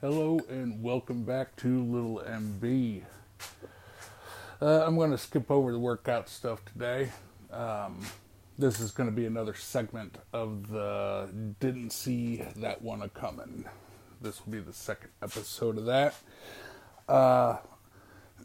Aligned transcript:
Hello 0.00 0.40
and 0.48 0.82
welcome 0.82 1.24
back 1.24 1.54
to 1.56 1.84
Little 1.84 2.22
MB. 2.26 3.02
Uh, 4.62 4.82
I'm 4.86 4.96
going 4.96 5.10
to 5.10 5.18
skip 5.18 5.50
over 5.50 5.72
the 5.72 5.78
workout 5.78 6.30
stuff 6.30 6.64
today. 6.64 7.10
Um, 7.52 8.06
this 8.56 8.80
is 8.80 8.92
going 8.92 9.10
to 9.10 9.14
be 9.14 9.26
another 9.26 9.52
segment 9.52 10.16
of 10.32 10.70
the 10.70 11.28
Didn't 11.60 11.90
See 11.90 12.42
That 12.56 12.80
One 12.80 13.02
a 13.02 13.10
Coming. 13.10 13.66
This 14.22 14.42
will 14.42 14.52
be 14.52 14.60
the 14.60 14.72
second 14.72 15.10
episode 15.22 15.76
of 15.76 15.84
that. 15.84 16.14
Uh, 17.06 17.58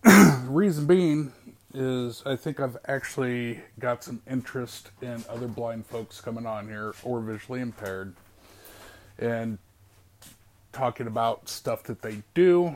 reason 0.47 0.85
being 0.85 1.31
is 1.73 2.21
I 2.25 2.35
think 2.35 2.59
I've 2.59 2.75
actually 2.85 3.61
got 3.79 4.03
some 4.03 4.21
interest 4.29 4.91
in 5.01 5.23
other 5.29 5.47
blind 5.47 5.85
folks 5.85 6.19
coming 6.19 6.45
on 6.45 6.67
here 6.67 6.93
or 7.01 7.21
visually 7.21 7.61
impaired 7.61 8.13
and 9.17 9.57
talking 10.75 11.07
about 11.07 11.47
stuff 11.47 11.83
that 11.83 12.01
they 12.01 12.21
do 12.33 12.75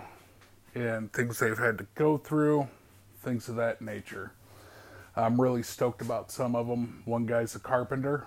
and 0.74 1.12
things 1.12 1.38
they've 1.40 1.58
had 1.58 1.78
to 1.78 1.86
go 1.96 2.18
through, 2.18 2.66
things 3.22 3.50
of 3.50 3.58
that 3.58 3.82
nature. 3.82 4.32
I'm 5.18 5.40
really 5.40 5.64
stoked 5.64 6.02
about 6.02 6.32
some 6.32 6.56
of 6.56 6.68
them. 6.68 7.04
One 7.04 7.26
guy's 7.26 7.56
a 7.56 7.60
carpenter, 7.60 8.26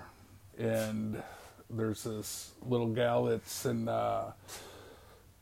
and 0.58 1.22
there's 1.70 2.04
this 2.04 2.50
little 2.66 2.88
gal 2.88 3.24
that's 3.24 3.64
in 3.64 3.88
uh, 3.88 4.32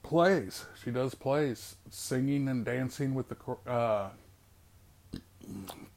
plays. 0.05 0.65
She 0.85 0.93
does 0.93 1.17
plays, 1.17 1.75
singing 1.91 2.47
and 2.47 2.65
dancing 2.65 3.15
with 3.15 3.31
the 3.31 3.37
uh, 3.69 4.11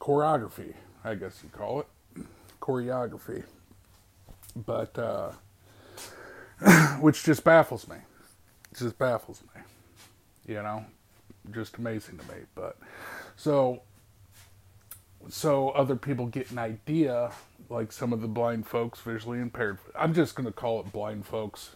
choreography, 0.00 0.74
I 1.04 1.14
guess 1.14 1.40
you 1.44 1.50
call 1.50 1.80
it, 1.80 2.26
choreography. 2.60 3.44
But 4.56 4.98
uh, 4.98 5.30
which 7.00 7.22
just 7.22 7.44
baffles 7.44 7.86
me. 7.86 7.98
It 8.74 8.78
just 8.78 8.98
baffles 8.98 9.42
me. 9.54 9.62
You 10.46 10.62
know, 10.62 10.84
just 11.52 11.76
amazing 11.76 12.18
to 12.18 12.24
me. 12.24 12.40
But 12.54 12.76
so 13.36 13.82
so 15.28 15.70
other 15.70 15.96
people 15.96 16.26
get 16.26 16.50
an 16.50 16.58
idea, 16.58 17.30
like 17.70 17.92
some 17.92 18.12
of 18.12 18.20
the 18.20 18.28
blind 18.28 18.66
folks, 18.66 19.00
visually 19.00 19.38
impaired. 19.38 19.78
I'm 19.96 20.12
just 20.12 20.34
going 20.34 20.46
to 20.46 20.52
call 20.52 20.80
it 20.80 20.92
blind 20.92 21.24
folks. 21.24 21.70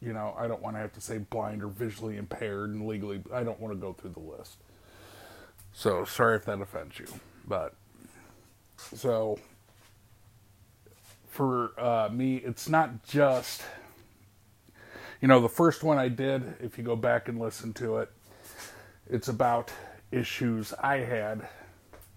You 0.00 0.12
know, 0.12 0.34
I 0.36 0.48
don't 0.48 0.60
want 0.60 0.74
to 0.74 0.80
have 0.80 0.92
to 0.94 1.00
say 1.00 1.18
blind 1.18 1.62
or 1.62 1.68
visually 1.68 2.16
impaired 2.16 2.70
and 2.70 2.86
legally. 2.88 3.22
I 3.32 3.44
don't 3.44 3.60
want 3.60 3.72
to 3.72 3.80
go 3.80 3.92
through 3.92 4.10
the 4.10 4.20
list. 4.20 4.56
So 5.72 6.04
sorry 6.04 6.36
if 6.36 6.44
that 6.46 6.60
offends 6.60 6.98
you, 6.98 7.06
but 7.46 7.74
so 8.76 9.38
for 11.28 11.80
uh, 11.80 12.10
me, 12.12 12.36
it's 12.36 12.68
not 12.68 13.04
just 13.06 13.62
you 15.22 15.28
know 15.28 15.40
the 15.40 15.48
first 15.48 15.82
one 15.82 15.98
I 15.98 16.08
did. 16.08 16.56
If 16.60 16.76
you 16.76 16.84
go 16.84 16.96
back 16.96 17.28
and 17.28 17.40
listen 17.40 17.72
to 17.74 17.98
it, 17.98 18.10
it's 19.08 19.28
about 19.28 19.72
issues 20.10 20.74
I 20.82 20.98
had 20.98 21.48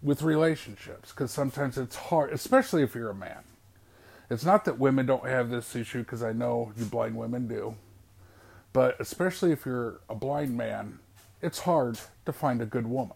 with 0.03 0.23
relationships 0.23 1.11
because 1.11 1.31
sometimes 1.31 1.77
it's 1.77 1.95
hard, 1.95 2.33
especially 2.33 2.83
if 2.83 2.95
you're 2.95 3.11
a 3.11 3.15
man. 3.15 3.43
It's 4.29 4.43
not 4.43 4.65
that 4.65 4.79
women 4.79 5.05
don't 5.05 5.25
have 5.25 5.49
this 5.49 5.75
issue 5.75 5.99
because 5.99 6.23
I 6.23 6.33
know 6.33 6.73
you 6.77 6.85
blind 6.85 7.15
women 7.15 7.47
do, 7.47 7.77
but 8.73 8.99
especially 8.99 9.53
if 9.53 9.65
you're 9.65 10.01
a 10.09 10.15
blind 10.15 10.57
man, 10.57 10.99
it's 11.41 11.59
hard 11.59 11.99
to 12.25 12.33
find 12.33 12.61
a 12.61 12.65
good 12.65 12.87
woman 12.87 13.15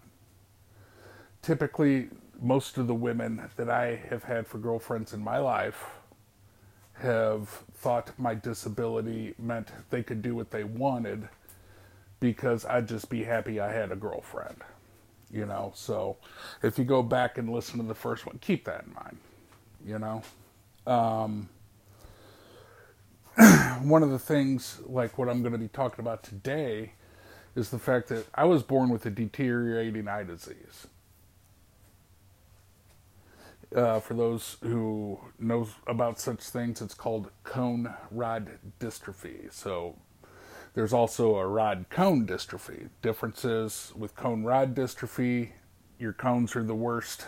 typically 1.41 2.09
most 2.41 2.77
of 2.77 2.87
the 2.87 2.93
women 2.93 3.49
that 3.57 3.69
I 3.69 4.01
have 4.09 4.23
had 4.23 4.47
for 4.47 4.57
girlfriends 4.57 5.13
in 5.13 5.21
my 5.23 5.39
life 5.39 5.85
have 7.01 7.49
thought 7.75 8.11
my 8.17 8.35
disability 8.35 9.33
meant 9.39 9.69
they 9.89 10.03
could 10.03 10.21
do 10.21 10.35
what 10.35 10.51
they 10.51 10.63
wanted 10.63 11.27
because 12.19 12.65
I'd 12.65 12.87
just 12.87 13.09
be 13.09 13.23
happy 13.23 13.59
I 13.59 13.71
had 13.71 13.91
a 13.91 13.95
girlfriend. 13.95 14.57
You 15.31 15.45
know, 15.45 15.71
so 15.75 16.17
if 16.63 16.79
you 16.79 16.83
go 16.83 17.03
back 17.03 17.37
and 17.37 17.49
listen 17.49 17.79
to 17.79 17.85
the 17.85 17.93
first 17.95 18.25
one, 18.25 18.39
keep 18.41 18.65
that 18.65 18.85
in 18.85 18.93
mind. 18.93 19.17
You 19.85 19.99
know, 19.99 20.23
um, 20.87 21.49
one 23.87 24.01
of 24.03 24.09
the 24.09 24.19
things, 24.19 24.79
like 24.85 25.17
what 25.17 25.29
I'm 25.29 25.41
going 25.41 25.53
to 25.53 25.59
be 25.59 25.67
talking 25.67 25.99
about 25.99 26.23
today, 26.23 26.93
is 27.55 27.69
the 27.69 27.79
fact 27.79 28.09
that 28.09 28.25
I 28.33 28.45
was 28.45 28.63
born 28.63 28.89
with 28.89 29.05
a 29.05 29.11
deteriorating 29.11 30.07
eye 30.07 30.23
disease 30.23 30.87
uh, 33.75 33.99
for 33.99 34.13
those 34.13 34.57
who 34.61 35.19
know 35.37 35.67
about 35.87 36.19
such 36.19 36.41
things, 36.41 36.81
it's 36.81 36.93
called 36.93 37.29
cone 37.43 37.93
rod 38.11 38.59
dystrophy. 38.79 39.51
So 39.53 39.97
there's 40.73 40.93
also 40.93 41.35
a 41.35 41.47
rod 41.47 41.85
cone 41.89 42.25
dystrophy. 42.25 42.89
Differences 43.01 43.93
with 43.95 44.15
cone 44.15 44.43
rod 44.43 44.75
dystrophy, 44.75 45.51
your 45.99 46.13
cones 46.13 46.55
are 46.55 46.63
the 46.63 46.75
worst. 46.75 47.25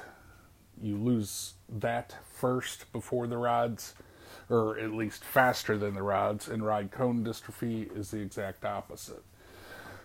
You 0.82 0.98
lose 0.98 1.54
that 1.70 2.16
first 2.24 2.92
before 2.92 3.28
the 3.28 3.38
rods, 3.38 3.94
or 4.50 4.80
at 4.80 4.94
least 4.94 5.24
faster 5.24 5.78
than 5.78 5.94
the 5.94 6.02
rods, 6.02 6.48
and 6.48 6.66
rod 6.66 6.90
cone 6.92 7.24
dystrophy 7.24 7.96
is 7.96 8.12
the 8.12 8.20
exact 8.20 8.66
opposite. 8.66 9.24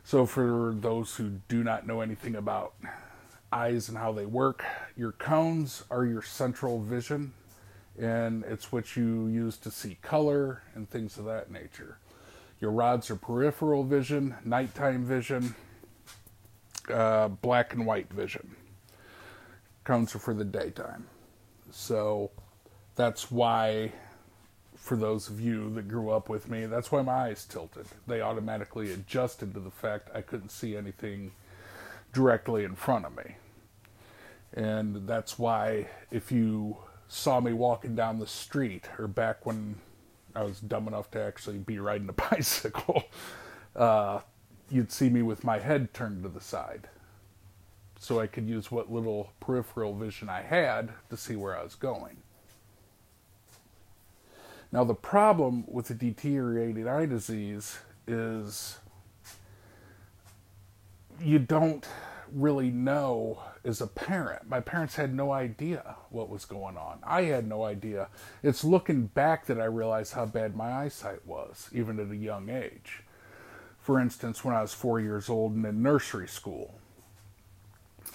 So, 0.04 0.26
for 0.26 0.74
those 0.78 1.16
who 1.16 1.40
do 1.48 1.64
not 1.64 1.86
know 1.86 2.00
anything 2.00 2.36
about 2.36 2.74
eyes 3.56 3.88
and 3.88 3.96
how 3.96 4.12
they 4.12 4.26
work. 4.26 4.64
Your 4.96 5.12
cones 5.12 5.84
are 5.90 6.04
your 6.04 6.22
central 6.22 6.80
vision, 6.80 7.32
and 7.98 8.44
it's 8.44 8.70
what 8.70 8.96
you 8.96 9.26
use 9.28 9.56
to 9.58 9.70
see 9.70 9.96
color 10.02 10.62
and 10.74 10.88
things 10.88 11.18
of 11.18 11.24
that 11.24 11.50
nature. 11.50 11.98
Your 12.60 12.70
rods 12.70 13.10
are 13.10 13.16
peripheral 13.16 13.84
vision, 13.84 14.34
nighttime 14.44 15.04
vision, 15.04 15.54
uh, 16.92 17.28
black 17.28 17.74
and 17.74 17.86
white 17.86 18.10
vision. 18.12 18.56
Cones 19.84 20.14
are 20.14 20.18
for 20.18 20.34
the 20.34 20.44
daytime. 20.44 21.06
So 21.70 22.30
that's 22.94 23.30
why, 23.30 23.92
for 24.74 24.96
those 24.96 25.28
of 25.28 25.40
you 25.40 25.72
that 25.74 25.88
grew 25.88 26.10
up 26.10 26.28
with 26.28 26.48
me, 26.48 26.66
that's 26.66 26.90
why 26.90 27.02
my 27.02 27.28
eyes 27.28 27.44
tilted. 27.44 27.86
They 28.06 28.20
automatically 28.20 28.92
adjusted 28.92 29.54
to 29.54 29.60
the 29.60 29.70
fact 29.70 30.10
I 30.14 30.22
couldn't 30.22 30.50
see 30.50 30.76
anything 30.76 31.32
directly 32.12 32.64
in 32.64 32.74
front 32.74 33.04
of 33.04 33.16
me. 33.16 33.36
And 34.56 35.06
that's 35.06 35.38
why 35.38 35.86
if 36.10 36.32
you 36.32 36.78
saw 37.08 37.40
me 37.40 37.52
walking 37.52 37.94
down 37.94 38.18
the 38.18 38.26
street 38.26 38.88
or 38.98 39.06
back 39.06 39.44
when 39.44 39.76
I 40.34 40.42
was 40.42 40.60
dumb 40.60 40.88
enough 40.88 41.10
to 41.12 41.22
actually 41.22 41.58
be 41.58 41.78
riding 41.78 42.08
a 42.08 42.12
bicycle, 42.30 43.04
uh, 43.76 44.20
you'd 44.70 44.90
see 44.90 45.10
me 45.10 45.22
with 45.22 45.44
my 45.44 45.58
head 45.58 45.92
turned 45.92 46.22
to 46.22 46.28
the 46.30 46.40
side. 46.40 46.88
So 47.98 48.18
I 48.18 48.26
could 48.26 48.48
use 48.48 48.70
what 48.70 48.90
little 48.90 49.32
peripheral 49.40 49.94
vision 49.94 50.28
I 50.28 50.42
had 50.42 50.90
to 51.10 51.16
see 51.16 51.36
where 51.36 51.56
I 51.56 51.62
was 51.62 51.74
going. 51.74 52.16
Now, 54.72 54.84
the 54.84 54.94
problem 54.94 55.64
with 55.68 55.88
the 55.88 55.94
deteriorating 55.94 56.88
eye 56.88 57.06
disease 57.06 57.78
is 58.06 58.78
you 61.20 61.38
don't 61.38 61.86
really 62.32 62.70
know 62.70 63.42
as 63.64 63.80
a 63.80 63.86
parent. 63.86 64.48
My 64.48 64.60
parents 64.60 64.96
had 64.96 65.14
no 65.14 65.32
idea 65.32 65.96
what 66.10 66.28
was 66.28 66.44
going 66.44 66.76
on. 66.76 67.00
I 67.04 67.22
had 67.22 67.46
no 67.48 67.64
idea. 67.64 68.08
It's 68.42 68.64
looking 68.64 69.06
back 69.06 69.46
that 69.46 69.60
I 69.60 69.64
realized 69.64 70.14
how 70.14 70.26
bad 70.26 70.56
my 70.56 70.72
eyesight 70.72 71.26
was, 71.26 71.68
even 71.72 71.98
at 71.98 72.10
a 72.10 72.16
young 72.16 72.48
age. 72.48 73.02
For 73.80 74.00
instance, 74.00 74.44
when 74.44 74.54
I 74.54 74.62
was 74.62 74.74
four 74.74 75.00
years 75.00 75.28
old 75.28 75.54
and 75.54 75.64
in 75.64 75.82
nursery 75.82 76.28
school, 76.28 76.74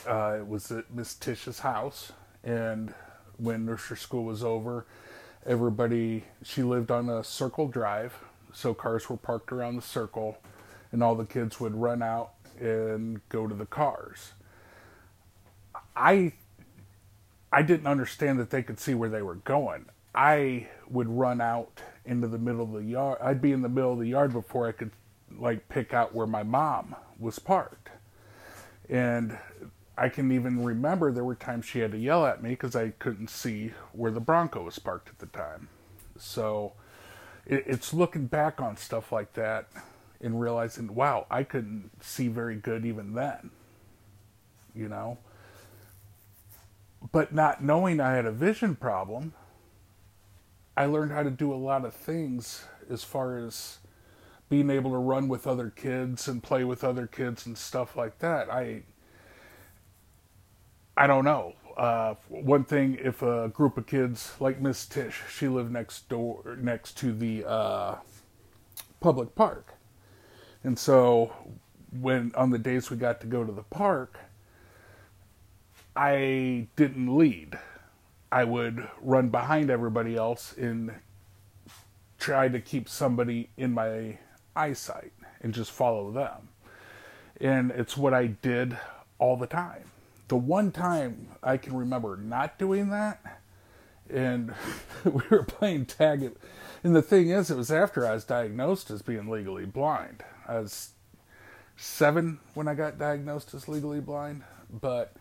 uh, 0.07 0.37
it 0.39 0.47
was 0.47 0.71
at 0.71 0.93
Miss 0.93 1.13
Tish's 1.13 1.59
house, 1.59 2.11
and 2.43 2.93
when 3.37 3.65
nursery 3.65 3.97
school 3.97 4.23
was 4.23 4.43
over, 4.43 4.85
everybody, 5.45 6.25
she 6.43 6.63
lived 6.63 6.91
on 6.91 7.09
a 7.09 7.23
circle 7.23 7.67
drive, 7.67 8.13
so 8.53 8.73
cars 8.73 9.09
were 9.09 9.17
parked 9.17 9.51
around 9.51 9.75
the 9.75 9.81
circle, 9.81 10.37
and 10.91 11.03
all 11.03 11.15
the 11.15 11.25
kids 11.25 11.59
would 11.59 11.75
run 11.75 12.01
out 12.01 12.33
and 12.61 13.27
go 13.29 13.47
to 13.47 13.55
the 13.55 13.65
cars. 13.65 14.33
I 15.95 16.33
I 17.51 17.63
didn't 17.63 17.87
understand 17.87 18.39
that 18.39 18.49
they 18.49 18.63
could 18.63 18.79
see 18.79 18.93
where 18.93 19.09
they 19.09 19.21
were 19.21 19.35
going. 19.35 19.87
I 20.15 20.69
would 20.89 21.09
run 21.09 21.41
out 21.41 21.81
into 22.05 22.27
the 22.27 22.37
middle 22.37 22.63
of 22.63 22.71
the 22.71 22.83
yard. 22.83 23.17
I'd 23.21 23.41
be 23.41 23.51
in 23.51 23.61
the 23.61 23.69
middle 23.69 23.93
of 23.93 23.99
the 23.99 24.07
yard 24.07 24.31
before 24.31 24.67
I 24.67 24.71
could 24.71 24.91
like 25.37 25.67
pick 25.69 25.93
out 25.93 26.15
where 26.15 26.27
my 26.27 26.43
mom 26.43 26.95
was 27.19 27.39
parked. 27.39 27.89
And 28.89 29.37
I 29.97 30.09
can 30.09 30.31
even 30.31 30.63
remember 30.63 31.11
there 31.11 31.23
were 31.23 31.35
times 31.35 31.65
she 31.65 31.79
had 31.79 31.91
to 31.91 31.97
yell 31.97 32.25
at 32.25 32.41
me 32.41 32.51
because 32.51 32.75
I 32.75 32.89
couldn't 32.99 33.29
see 33.29 33.71
where 33.93 34.11
the 34.11 34.19
Bronco 34.19 34.63
was 34.63 34.79
parked 34.79 35.09
at 35.09 35.19
the 35.19 35.27
time. 35.27 35.69
So 36.17 36.73
it's 37.45 37.93
looking 37.93 38.27
back 38.27 38.61
on 38.61 38.77
stuff 38.77 39.11
like 39.11 39.33
that 39.33 39.67
and 40.21 40.39
realizing, 40.39 40.93
wow, 40.93 41.25
I 41.29 41.43
couldn't 41.43 41.91
see 42.01 42.27
very 42.27 42.55
good 42.55 42.85
even 42.85 43.13
then. 43.13 43.51
You 44.75 44.87
know? 44.87 45.17
But 47.11 47.33
not 47.33 47.63
knowing 47.63 47.99
I 47.99 48.13
had 48.13 48.25
a 48.25 48.31
vision 48.31 48.75
problem, 48.75 49.33
I 50.77 50.85
learned 50.85 51.11
how 51.11 51.23
to 51.23 51.31
do 51.31 51.53
a 51.53 51.55
lot 51.55 51.83
of 51.85 51.93
things 51.93 52.63
as 52.89 53.03
far 53.03 53.37
as 53.37 53.79
being 54.49 54.69
able 54.69 54.91
to 54.91 54.97
run 54.97 55.27
with 55.27 55.47
other 55.47 55.69
kids 55.69 56.27
and 56.27 56.43
play 56.43 56.63
with 56.63 56.83
other 56.83 57.07
kids 57.07 57.45
and 57.45 57.57
stuff 57.57 57.95
like 57.95 58.19
that. 58.19 58.51
I 58.51 58.83
I 60.95 61.07
don't 61.07 61.23
know. 61.23 61.53
Uh, 61.77 62.15
one 62.27 62.65
thing, 62.65 62.97
if 63.01 63.21
a 63.21 63.47
group 63.47 63.77
of 63.77 63.87
kids 63.87 64.33
like 64.39 64.59
Miss 64.59 64.85
Tish, 64.85 65.21
she 65.29 65.47
lived 65.47 65.71
next 65.71 66.09
door, 66.09 66.57
next 66.59 66.97
to 66.97 67.13
the 67.13 67.47
uh, 67.47 67.95
public 68.99 69.33
park, 69.33 69.73
and 70.63 70.77
so 70.77 71.33
when 71.99 72.31
on 72.35 72.51
the 72.51 72.57
days 72.57 72.89
we 72.89 72.97
got 72.97 73.21
to 73.21 73.27
go 73.27 73.43
to 73.43 73.51
the 73.51 73.63
park, 73.63 74.19
I 75.95 76.67
didn't 76.75 77.17
lead. 77.17 77.57
I 78.31 78.45
would 78.45 78.87
run 79.01 79.29
behind 79.29 79.69
everybody 79.69 80.15
else 80.15 80.55
and 80.57 80.93
try 82.17 82.47
to 82.47 82.61
keep 82.61 82.87
somebody 82.87 83.49
in 83.57 83.73
my 83.73 84.17
eyesight 84.55 85.11
and 85.41 85.53
just 85.53 85.71
follow 85.71 86.11
them. 86.11 86.49
And 87.41 87.71
it's 87.71 87.97
what 87.97 88.13
I 88.13 88.27
did 88.27 88.77
all 89.17 89.35
the 89.35 89.47
time. 89.47 89.91
The 90.27 90.37
one 90.37 90.71
time 90.71 91.27
I 91.43 91.57
can 91.57 91.75
remember 91.75 92.15
not 92.15 92.57
doing 92.57 92.89
that, 92.91 93.41
and 94.09 94.53
we 95.03 95.23
were 95.29 95.43
playing 95.43 95.87
tag. 95.87 96.31
And 96.83 96.95
the 96.95 97.01
thing 97.01 97.29
is, 97.31 97.51
it 97.51 97.57
was 97.57 97.71
after 97.71 98.05
I 98.07 98.13
was 98.13 98.23
diagnosed 98.23 98.91
as 98.91 99.01
being 99.01 99.27
legally 99.27 99.65
blind. 99.65 100.23
I 100.51 100.59
was 100.59 100.89
seven 101.77 102.39
when 102.55 102.67
I 102.67 102.73
got 102.73 102.99
diagnosed 102.99 103.53
as 103.53 103.69
legally 103.69 104.01
blind, 104.01 104.43
but 104.69 105.13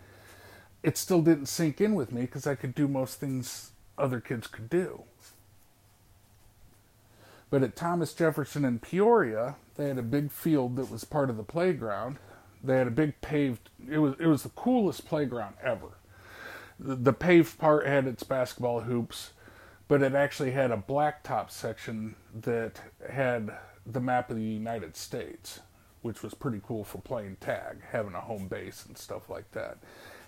it 0.82 0.96
still 0.96 1.22
didn't 1.22 1.46
sink 1.46 1.80
in 1.80 1.94
with 1.94 2.10
me 2.10 2.22
because 2.22 2.48
I 2.48 2.56
could 2.56 2.74
do 2.74 2.88
most 2.88 3.20
things 3.20 3.70
other 3.96 4.20
kids 4.20 4.48
could 4.48 4.68
do. 4.68 5.04
But 7.48 7.62
at 7.62 7.76
Thomas 7.76 8.12
Jefferson 8.12 8.64
in 8.64 8.80
Peoria, 8.80 9.54
they 9.76 9.86
had 9.86 9.98
a 9.98 10.02
big 10.02 10.32
field 10.32 10.76
that 10.76 10.90
was 10.90 11.04
part 11.04 11.30
of 11.30 11.36
the 11.36 11.44
playground. 11.44 12.18
They 12.62 12.76
had 12.76 12.88
a 12.88 12.92
big 12.92 13.20
paved. 13.20 13.70
It 13.88 13.98
was 13.98 14.14
it 14.18 14.26
was 14.26 14.42
the 14.42 14.50
coolest 14.50 15.06
playground 15.06 15.54
ever. 15.62 15.98
The, 16.78 16.96
the 16.96 17.12
paved 17.12 17.58
part 17.58 17.86
had 17.86 18.06
its 18.08 18.24
basketball 18.24 18.80
hoops, 18.80 19.30
but 19.86 20.02
it 20.02 20.14
actually 20.14 20.52
had 20.52 20.72
a 20.72 20.76
blacktop 20.76 21.50
section 21.50 22.16
that 22.34 22.80
had 23.08 23.52
the 23.86 24.00
map 24.00 24.30
of 24.30 24.36
the 24.36 24.42
United 24.42 24.96
States, 24.96 25.60
which 26.02 26.22
was 26.22 26.34
pretty 26.34 26.60
cool 26.66 26.84
for 26.84 26.98
playing 26.98 27.36
tag, 27.40 27.78
having 27.90 28.14
a 28.14 28.20
home 28.20 28.48
base 28.48 28.84
and 28.86 28.96
stuff 28.96 29.28
like 29.28 29.50
that. 29.52 29.78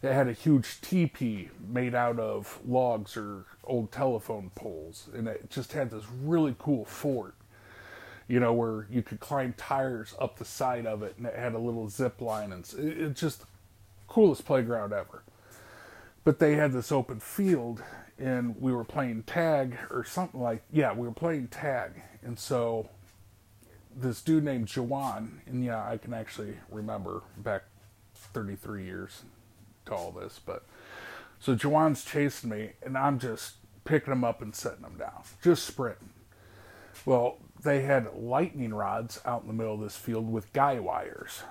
It 0.02 0.12
had 0.12 0.28
a 0.28 0.32
huge 0.32 0.80
teepee 0.80 1.50
made 1.66 1.94
out 1.94 2.18
of 2.18 2.58
logs 2.66 3.16
or 3.16 3.44
old 3.64 3.92
telephone 3.92 4.50
poles, 4.54 5.08
and 5.14 5.28
it 5.28 5.48
just 5.48 5.72
had 5.72 5.90
this 5.90 6.04
really 6.22 6.56
cool 6.58 6.84
fort. 6.84 7.34
You 8.28 8.40
know, 8.40 8.52
where 8.52 8.86
you 8.90 9.02
could 9.02 9.20
climb 9.20 9.54
tires 9.56 10.14
up 10.18 10.38
the 10.38 10.44
side 10.44 10.86
of 10.86 11.02
it, 11.02 11.14
and 11.18 11.26
it 11.26 11.34
had 11.34 11.54
a 11.54 11.58
little 11.58 11.88
zip 11.88 12.20
line, 12.20 12.52
and 12.52 12.60
it's 12.60 12.74
it, 12.74 13.14
just 13.14 13.44
coolest 14.08 14.44
playground 14.44 14.92
ever. 14.92 15.22
But 16.24 16.38
they 16.38 16.54
had 16.54 16.72
this 16.72 16.92
open 16.92 17.20
field, 17.20 17.82
and 18.18 18.60
we 18.60 18.72
were 18.72 18.84
playing 18.84 19.24
tag 19.24 19.76
or 19.90 20.04
something 20.04 20.40
like 20.40 20.62
yeah, 20.72 20.92
we 20.92 21.06
were 21.06 21.14
playing 21.14 21.48
tag, 21.48 21.92
and 22.22 22.38
so 22.38 22.88
this 23.96 24.22
dude 24.22 24.44
named 24.44 24.68
Jawan, 24.68 25.40
and 25.46 25.64
yeah, 25.64 25.86
I 25.86 25.96
can 25.96 26.14
actually 26.14 26.54
remember 26.70 27.22
back 27.36 27.64
33 28.14 28.84
years 28.84 29.22
to 29.86 29.94
all 29.94 30.12
this, 30.12 30.40
but 30.44 30.64
so 31.38 31.54
Jawan's 31.54 32.04
chasing 32.04 32.50
me, 32.50 32.72
and 32.82 32.96
I'm 32.96 33.18
just 33.18 33.54
picking 33.84 34.12
him 34.12 34.24
up 34.24 34.42
and 34.42 34.54
setting 34.54 34.84
him 34.84 34.96
down, 34.98 35.22
just 35.42 35.66
sprinting. 35.66 36.10
Well, 37.04 37.38
they 37.62 37.82
had 37.82 38.14
lightning 38.14 38.74
rods 38.74 39.20
out 39.24 39.42
in 39.42 39.48
the 39.48 39.54
middle 39.54 39.74
of 39.74 39.80
this 39.80 39.96
field 39.96 40.30
with 40.30 40.52
guy 40.52 40.78
wires. 40.78 41.42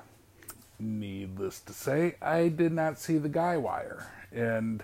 Needless 0.80 1.60
to 1.62 1.74
say, 1.74 2.16
I 2.22 2.48
did 2.48 2.72
not 2.72 3.00
see 3.00 3.18
the 3.18 3.30
guy 3.30 3.58
wire, 3.58 4.08
and 4.32 4.84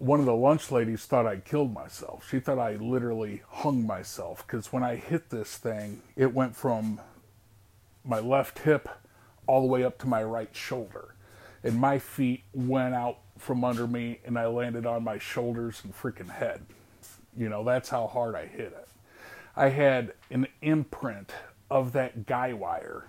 one 0.00 0.18
of 0.18 0.24
the 0.24 0.34
lunch 0.34 0.72
ladies 0.72 1.04
thought 1.04 1.26
I 1.26 1.36
killed 1.36 1.74
myself. 1.74 2.26
She 2.30 2.40
thought 2.40 2.58
I 2.58 2.76
literally 2.76 3.42
hung 3.46 3.86
myself 3.86 4.46
because 4.46 4.72
when 4.72 4.82
I 4.82 4.96
hit 4.96 5.28
this 5.28 5.58
thing, 5.58 6.00
it 6.16 6.32
went 6.32 6.56
from 6.56 7.02
my 8.02 8.18
left 8.18 8.60
hip 8.60 8.88
all 9.46 9.60
the 9.60 9.66
way 9.66 9.84
up 9.84 9.98
to 9.98 10.06
my 10.06 10.22
right 10.22 10.48
shoulder 10.56 11.14
and 11.62 11.78
my 11.78 11.98
feet 11.98 12.44
went 12.54 12.94
out 12.94 13.18
from 13.36 13.62
under 13.62 13.86
me 13.86 14.20
and 14.24 14.38
I 14.38 14.46
landed 14.46 14.86
on 14.86 15.04
my 15.04 15.18
shoulders 15.18 15.82
and 15.84 15.94
freaking 15.94 16.30
head. 16.30 16.64
You 17.36 17.50
know, 17.50 17.62
that's 17.62 17.90
how 17.90 18.06
hard 18.06 18.34
I 18.34 18.46
hit 18.46 18.72
it. 18.72 18.88
I 19.54 19.68
had 19.68 20.14
an 20.30 20.46
imprint 20.62 21.30
of 21.70 21.92
that 21.92 22.24
guy 22.24 22.54
wire 22.54 23.06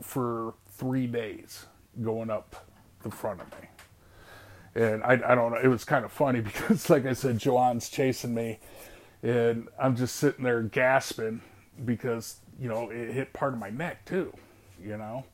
for 0.00 0.54
three 0.70 1.06
days 1.06 1.66
going 2.00 2.30
up 2.30 2.66
the 3.02 3.10
front 3.10 3.42
of 3.42 3.50
me. 3.60 3.68
And 4.74 5.02
I, 5.02 5.12
I 5.12 5.34
don't 5.34 5.52
know, 5.52 5.60
it 5.62 5.68
was 5.68 5.84
kind 5.84 6.04
of 6.04 6.12
funny 6.12 6.40
because, 6.42 6.88
like 6.90 7.06
I 7.06 7.12
said, 7.12 7.38
Jawan's 7.38 7.88
chasing 7.88 8.34
me 8.34 8.58
and 9.22 9.68
I'm 9.78 9.96
just 9.96 10.16
sitting 10.16 10.44
there 10.44 10.62
gasping 10.62 11.40
because, 11.84 12.36
you 12.60 12.68
know, 12.68 12.90
it 12.90 13.12
hit 13.12 13.32
part 13.32 13.52
of 13.52 13.58
my 13.58 13.70
neck 13.70 14.04
too, 14.04 14.32
you 14.82 14.96
know. 14.96 15.24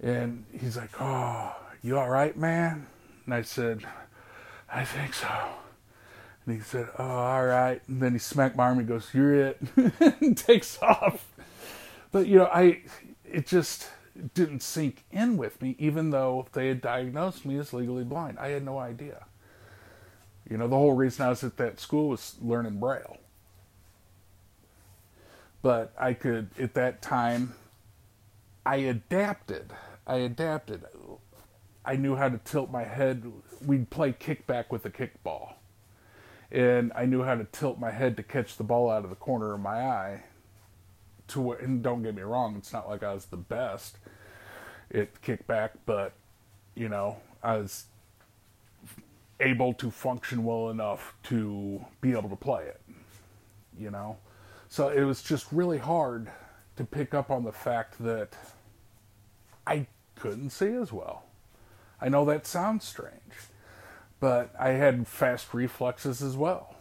And 0.00 0.44
he's 0.52 0.76
like, 0.76 0.90
Oh, 1.00 1.54
you 1.82 1.98
all 1.98 2.08
right, 2.08 2.36
man? 2.36 2.86
And 3.24 3.34
I 3.34 3.42
said, 3.42 3.82
I 4.72 4.84
think 4.84 5.14
so. 5.14 5.28
And 6.46 6.56
he 6.56 6.62
said, 6.62 6.88
Oh, 6.98 7.04
all 7.04 7.44
right. 7.44 7.82
And 7.88 8.00
then 8.00 8.12
he 8.12 8.18
smacked 8.18 8.56
my 8.56 8.64
arm 8.64 8.78
and 8.78 8.88
goes, 8.88 9.10
You're 9.12 9.34
it. 9.34 9.60
and 10.20 10.36
takes 10.36 10.80
off. 10.82 11.26
But, 12.10 12.26
you 12.26 12.38
know, 12.38 12.46
I, 12.46 12.82
it 13.24 13.46
just 13.46 13.90
didn't 14.34 14.60
sink 14.62 15.04
in 15.10 15.36
with 15.36 15.60
me, 15.62 15.76
even 15.78 16.10
though 16.10 16.46
they 16.52 16.68
had 16.68 16.80
diagnosed 16.80 17.44
me 17.44 17.58
as 17.58 17.72
legally 17.72 18.04
blind. 18.04 18.38
I 18.38 18.48
had 18.48 18.64
no 18.64 18.78
idea. 18.78 19.26
You 20.48 20.56
know, 20.56 20.68
the 20.68 20.76
whole 20.76 20.94
reason 20.94 21.26
I 21.26 21.28
was 21.28 21.44
at 21.44 21.56
that 21.58 21.78
school 21.78 22.08
was 22.08 22.36
learning 22.40 22.80
Braille. 22.80 23.18
But 25.60 25.92
I 25.98 26.14
could, 26.14 26.50
at 26.58 26.74
that 26.74 27.02
time, 27.02 27.54
I 28.64 28.76
adapted. 28.76 29.72
I 30.06 30.16
adapted. 30.16 30.84
I 31.84 31.96
knew 31.96 32.16
how 32.16 32.28
to 32.28 32.38
tilt 32.38 32.70
my 32.70 32.84
head. 32.84 33.30
We'd 33.64 33.90
play 33.90 34.12
kickback 34.12 34.66
with 34.70 34.84
a 34.86 34.90
kickball. 34.90 35.54
And 36.50 36.92
I 36.94 37.04
knew 37.04 37.22
how 37.22 37.34
to 37.34 37.44
tilt 37.44 37.78
my 37.78 37.90
head 37.90 38.16
to 38.16 38.22
catch 38.22 38.56
the 38.56 38.64
ball 38.64 38.90
out 38.90 39.04
of 39.04 39.10
the 39.10 39.16
corner 39.16 39.52
of 39.52 39.60
my 39.60 39.82
eye. 39.82 40.22
To 41.28 41.52
and 41.52 41.82
don't 41.82 42.02
get 42.02 42.14
me 42.14 42.22
wrong, 42.22 42.56
it's 42.56 42.72
not 42.72 42.88
like 42.88 43.02
I 43.02 43.12
was 43.12 43.26
the 43.26 43.36
best 43.36 43.98
at 44.92 45.20
kickback, 45.22 45.70
but 45.84 46.12
you 46.74 46.88
know, 46.88 47.18
I 47.42 47.56
was 47.56 47.84
able 49.40 49.72
to 49.74 49.90
function 49.90 50.44
well 50.44 50.70
enough 50.70 51.14
to 51.24 51.84
be 52.00 52.12
able 52.12 52.28
to 52.30 52.36
play 52.36 52.64
it. 52.64 52.80
You 53.78 53.90
know? 53.90 54.16
So 54.68 54.88
it 54.88 55.04
was 55.04 55.22
just 55.22 55.46
really 55.52 55.78
hard 55.78 56.30
to 56.76 56.84
pick 56.84 57.14
up 57.14 57.30
on 57.30 57.44
the 57.44 57.52
fact 57.52 57.96
that 58.00 58.36
I 59.66 59.86
couldn't 60.14 60.50
see 60.50 60.72
as 60.74 60.92
well. 60.92 61.24
I 62.00 62.08
know 62.08 62.24
that 62.26 62.46
sounds 62.46 62.86
strange, 62.86 63.12
but 64.20 64.54
I 64.58 64.70
had 64.70 65.06
fast 65.06 65.52
reflexes 65.54 66.22
as 66.22 66.36
well. 66.36 66.76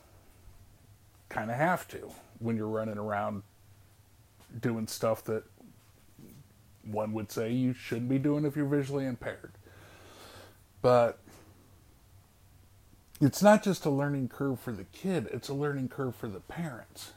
Kind 1.29 1.49
of 1.49 1.57
have 1.57 1.87
to 1.89 2.11
when 2.39 2.55
you're 2.55 2.67
running 2.67 2.97
around 2.97 3.43
doing 4.61 4.87
stuff 4.87 5.23
that 5.25 5.43
one 6.83 7.13
would 7.13 7.31
say 7.31 7.51
you 7.51 7.73
shouldn't 7.73 8.09
be 8.09 8.17
doing 8.17 8.45
if 8.45 8.55
you're 8.55 8.65
visually 8.65 9.05
impaired. 9.05 9.51
But 10.81 11.19
it's 13.19 13.41
not 13.41 13.63
just 13.63 13.85
a 13.85 13.89
learning 13.89 14.29
curve 14.29 14.59
for 14.59 14.71
the 14.71 14.85
kid, 14.85 15.27
it's 15.33 15.49
a 15.49 15.53
learning 15.53 15.89
curve 15.89 16.15
for 16.15 16.27
the 16.27 16.39
parents. 16.39 17.13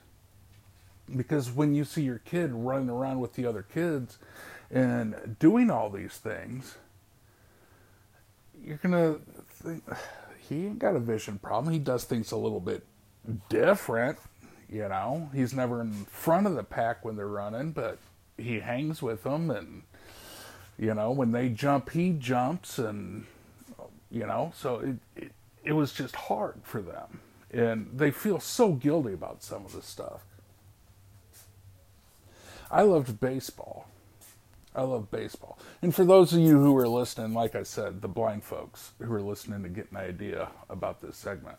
Because 1.14 1.50
when 1.50 1.75
you 1.75 1.85
see 1.85 2.02
your 2.02 2.18
kid 2.18 2.52
running 2.52 2.88
around 2.88 3.20
with 3.20 3.35
the 3.35 3.44
other 3.47 3.62
kids 3.62 4.18
and 4.70 5.37
doing 5.38 5.70
all 5.70 5.90
these 5.90 6.16
things, 6.16 6.76
you're 8.64 8.76
gonna 8.76 9.16
think 9.49 9.82
he 10.38 10.66
ain't 10.66 10.78
got 10.78 10.97
a 10.97 11.00
vision 11.00 11.38
problem. 11.38 11.73
He 11.73 11.78
does 11.78 12.04
things 12.04 12.32
a 12.32 12.37
little 12.37 12.61
bit 12.61 12.85
different, 13.49 14.18
you 14.71 14.89
know. 14.89 15.31
He's 15.35 15.53
never 15.53 15.81
in 15.81 15.93
front 16.07 16.47
of 16.47 16.55
the 16.55 16.65
pack 16.65 17.05
when 17.05 17.17
they're 17.17 17.27
running, 17.27 17.73
but 17.73 17.99
he 18.37 18.61
hangs 18.61 19.03
with 19.03 19.25
them, 19.25 19.50
and 19.50 19.83
you 20.79 20.95
know 20.95 21.11
when 21.11 21.33
they 21.33 21.49
jump, 21.49 21.91
he 21.91 22.12
jumps, 22.12 22.79
and 22.79 23.27
you 24.11 24.27
know. 24.27 24.53
So 24.55 24.79
it, 24.81 24.97
it 25.17 25.33
it 25.65 25.73
was 25.73 25.93
just 25.93 26.17
hard 26.17 26.61
for 26.62 26.81
them, 26.81 27.21
and 27.50 27.91
they 27.93 28.11
feel 28.11 28.41
so 28.41 28.73
guilty 28.73 29.12
about 29.12 29.43
some 29.43 29.65
of 29.65 29.73
this 29.73 29.87
stuff. 29.87 30.25
I 32.71 32.83
loved 32.83 33.21
baseball. 33.21 33.87
I 34.75 34.83
love 34.83 35.11
baseball. 35.11 35.59
And 35.83 35.93
for 35.93 36.05
those 36.05 36.33
of 36.33 36.39
you 36.39 36.61
who 36.61 36.77
are 36.77 36.87
listening, 36.87 37.35
like 37.35 37.57
I 37.57 37.65
said, 37.65 38.00
the 38.00 38.09
blind 38.09 38.45
folks 38.45 38.93
who 39.00 39.12
are 39.12 39.21
listening 39.21 39.65
to 39.65 39.69
get 39.69 39.91
an 39.91 39.97
idea 39.97 40.49
about 40.69 41.00
this 41.00 41.17
segment, 41.17 41.59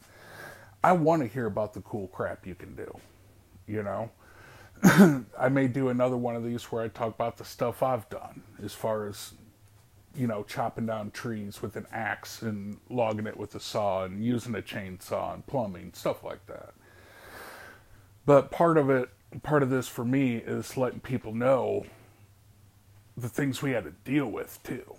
I 0.83 0.93
want 0.93 1.21
to 1.21 1.27
hear 1.27 1.45
about 1.45 1.73
the 1.73 1.81
cool 1.81 2.07
crap 2.07 2.45
you 2.47 2.55
can 2.55 2.75
do. 2.75 2.97
You 3.67 3.83
know, 3.83 4.11
I 5.39 5.49
may 5.49 5.67
do 5.67 5.89
another 5.89 6.17
one 6.17 6.35
of 6.35 6.43
these 6.43 6.63
where 6.65 6.83
I 6.83 6.87
talk 6.87 7.15
about 7.15 7.37
the 7.37 7.45
stuff 7.45 7.83
I've 7.83 8.09
done 8.09 8.41
as 8.63 8.73
far 8.73 9.07
as 9.07 9.33
you 10.15 10.27
know, 10.27 10.43
chopping 10.43 10.85
down 10.85 11.11
trees 11.11 11.61
with 11.61 11.75
an 11.75 11.87
axe 11.91 12.41
and 12.41 12.77
logging 12.89 13.27
it 13.27 13.37
with 13.37 13.55
a 13.55 13.59
saw 13.59 14.03
and 14.03 14.23
using 14.23 14.55
a 14.55 14.61
chainsaw 14.61 15.33
and 15.33 15.45
plumbing, 15.47 15.91
stuff 15.93 16.23
like 16.23 16.45
that. 16.47 16.73
But 18.25 18.51
part 18.51 18.77
of 18.77 18.89
it, 18.89 19.09
part 19.41 19.63
of 19.63 19.69
this 19.69 19.87
for 19.87 20.03
me 20.03 20.35
is 20.35 20.75
letting 20.75 20.99
people 20.99 21.33
know 21.33 21.85
the 23.15 23.29
things 23.29 23.61
we 23.61 23.71
had 23.71 23.85
to 23.85 23.93
deal 24.03 24.27
with 24.27 24.59
too, 24.63 24.95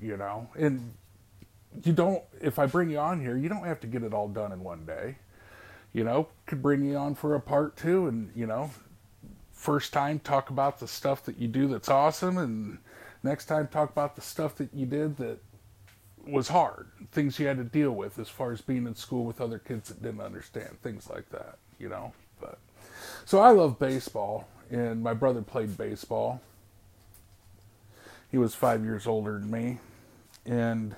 you 0.00 0.16
know? 0.16 0.48
And 0.56 0.94
you 1.84 1.92
don't, 1.92 2.22
if 2.40 2.58
I 2.58 2.66
bring 2.66 2.90
you 2.90 2.98
on 2.98 3.20
here, 3.20 3.36
you 3.36 3.48
don't 3.48 3.64
have 3.64 3.80
to 3.80 3.86
get 3.86 4.02
it 4.02 4.12
all 4.12 4.28
done 4.28 4.52
in 4.52 4.62
one 4.62 4.84
day. 4.84 5.16
You 5.92 6.04
know, 6.04 6.28
could 6.46 6.62
bring 6.62 6.84
you 6.84 6.96
on 6.96 7.14
for 7.14 7.34
a 7.34 7.40
part 7.40 7.76
two 7.76 8.06
and, 8.06 8.30
you 8.34 8.46
know, 8.46 8.70
first 9.56 9.92
time 9.92 10.18
talk 10.20 10.50
about 10.50 10.78
the 10.78 10.86
stuff 10.86 11.24
that 11.24 11.38
you 11.38 11.48
do 11.48 11.66
that's 11.66 11.88
awesome 11.88 12.36
and 12.38 12.78
next 13.22 13.46
time 13.46 13.66
talk 13.66 13.90
about 13.90 14.14
the 14.14 14.20
stuff 14.20 14.54
that 14.54 14.68
you 14.72 14.84
did 14.84 15.16
that 15.16 15.38
was 16.28 16.48
hard 16.48 16.88
things 17.10 17.38
you 17.38 17.46
had 17.46 17.56
to 17.56 17.64
deal 17.64 17.90
with 17.90 18.18
as 18.18 18.28
far 18.28 18.52
as 18.52 18.60
being 18.60 18.86
in 18.86 18.94
school 18.94 19.24
with 19.24 19.40
other 19.40 19.58
kids 19.58 19.88
that 19.88 20.02
didn't 20.02 20.20
understand 20.20 20.80
things 20.82 21.08
like 21.08 21.28
that 21.30 21.56
you 21.78 21.88
know 21.88 22.12
but 22.38 22.58
so 23.24 23.40
i 23.40 23.50
love 23.50 23.78
baseball 23.78 24.46
and 24.70 25.02
my 25.02 25.14
brother 25.14 25.40
played 25.40 25.76
baseball 25.78 26.40
he 28.30 28.36
was 28.36 28.54
five 28.54 28.84
years 28.84 29.06
older 29.06 29.38
than 29.38 29.50
me 29.50 29.78
and 30.44 30.94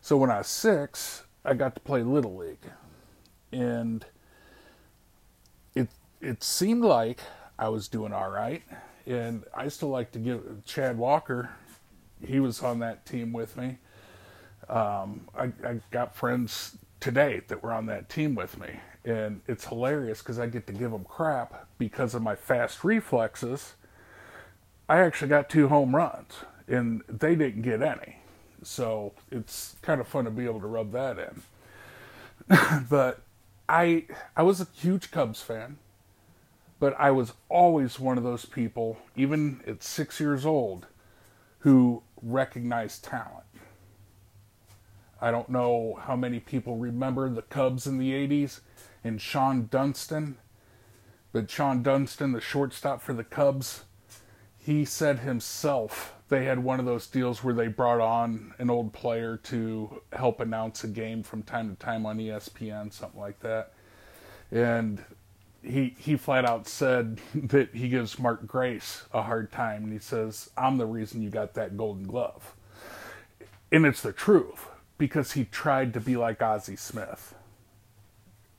so 0.00 0.16
when 0.16 0.30
i 0.30 0.38
was 0.38 0.46
six 0.46 1.24
i 1.44 1.54
got 1.54 1.74
to 1.74 1.80
play 1.80 2.02
little 2.02 2.36
league 2.36 2.70
and 3.52 4.06
it 5.74 5.88
it 6.20 6.42
seemed 6.42 6.84
like 6.84 7.20
I 7.60 7.68
was 7.68 7.88
doing 7.88 8.12
all 8.12 8.30
right. 8.30 8.62
And 9.06 9.44
I 9.54 9.68
still 9.68 9.90
like 9.90 10.12
to 10.12 10.18
give 10.18 10.64
Chad 10.64 10.96
Walker, 10.96 11.50
he 12.26 12.40
was 12.40 12.62
on 12.62 12.78
that 12.78 13.04
team 13.04 13.32
with 13.32 13.56
me. 13.56 13.76
Um, 14.68 15.28
I, 15.36 15.52
I 15.66 15.80
got 15.90 16.14
friends 16.14 16.78
today 17.00 17.42
that 17.48 17.62
were 17.62 17.72
on 17.72 17.86
that 17.86 18.08
team 18.08 18.34
with 18.34 18.58
me. 18.58 18.80
And 19.04 19.42
it's 19.46 19.66
hilarious 19.66 20.20
because 20.20 20.38
I 20.38 20.46
get 20.46 20.66
to 20.68 20.72
give 20.72 20.90
them 20.90 21.04
crap 21.04 21.66
because 21.76 22.14
of 22.14 22.22
my 22.22 22.34
fast 22.34 22.82
reflexes. 22.82 23.74
I 24.88 25.00
actually 25.00 25.28
got 25.28 25.48
two 25.48 25.68
home 25.68 25.94
runs, 25.94 26.32
and 26.66 27.02
they 27.08 27.34
didn't 27.34 27.62
get 27.62 27.80
any. 27.82 28.16
So 28.62 29.12
it's 29.30 29.76
kind 29.82 30.00
of 30.00 30.08
fun 30.08 30.24
to 30.24 30.30
be 30.30 30.44
able 30.44 30.60
to 30.60 30.66
rub 30.66 30.92
that 30.92 31.18
in. 31.18 32.86
but 32.88 33.20
I 33.68 34.06
I 34.36 34.42
was 34.42 34.60
a 34.60 34.66
huge 34.74 35.10
Cubs 35.10 35.42
fan. 35.42 35.78
But 36.78 36.98
I 36.98 37.10
was 37.10 37.34
always 37.50 38.00
one 38.00 38.16
of 38.16 38.24
those 38.24 38.46
people, 38.46 38.96
even 39.14 39.60
at 39.66 39.82
six 39.82 40.18
years 40.18 40.46
old, 40.46 40.86
who 41.58 42.02
recognized 42.22 43.04
talent. 43.04 43.44
I 45.20 45.30
don't 45.30 45.50
know 45.50 45.98
how 46.02 46.16
many 46.16 46.40
people 46.40 46.76
remember 46.76 47.28
the 47.28 47.42
Cubs 47.42 47.86
in 47.86 47.98
the 47.98 48.12
80s 48.12 48.60
and 49.04 49.20
Shawon 49.20 49.68
Dunston, 49.68 50.38
but 51.32 51.48
Shawon 51.48 51.82
Dunston, 51.82 52.32
the 52.32 52.40
shortstop 52.40 53.02
for 53.02 53.12
the 53.12 53.24
Cubs, 53.24 53.84
he 54.58 54.86
said 54.86 55.18
himself 55.18 56.14
they 56.30 56.44
had 56.44 56.60
one 56.60 56.80
of 56.80 56.86
those 56.86 57.06
deals 57.08 57.44
where 57.44 57.52
they 57.52 57.66
brought 57.68 58.00
on 58.00 58.54
an 58.58 58.70
old 58.70 58.92
player 58.92 59.36
to 59.36 60.00
help 60.12 60.40
announce 60.40 60.84
a 60.84 60.88
game 60.88 61.22
from 61.22 61.42
time 61.42 61.68
to 61.68 61.76
time 61.84 62.06
on 62.06 62.18
ESPN, 62.18 62.92
something 62.92 63.20
like 63.20 63.40
that. 63.40 63.72
And 64.50 65.04
he 65.62 65.94
he 65.98 66.16
flat 66.16 66.44
out 66.44 66.66
said 66.66 67.20
that 67.34 67.74
he 67.74 67.88
gives 67.88 68.18
Mark 68.18 68.46
Grace 68.46 69.04
a 69.12 69.22
hard 69.22 69.52
time, 69.52 69.84
and 69.84 69.92
he 69.92 69.98
says, 69.98 70.50
"I'm 70.56 70.78
the 70.78 70.86
reason 70.86 71.20
you 71.20 71.30
got 71.30 71.54
that 71.54 71.76
Golden 71.76 72.06
Glove," 72.06 72.54
and 73.72 73.84
it's 73.84 74.02
the 74.02 74.12
truth 74.12 74.68
because 74.98 75.32
he 75.32 75.44
tried 75.44 75.92
to 75.94 76.00
be 76.00 76.16
like 76.16 76.40
Ozzie 76.40 76.76
Smith. 76.76 77.34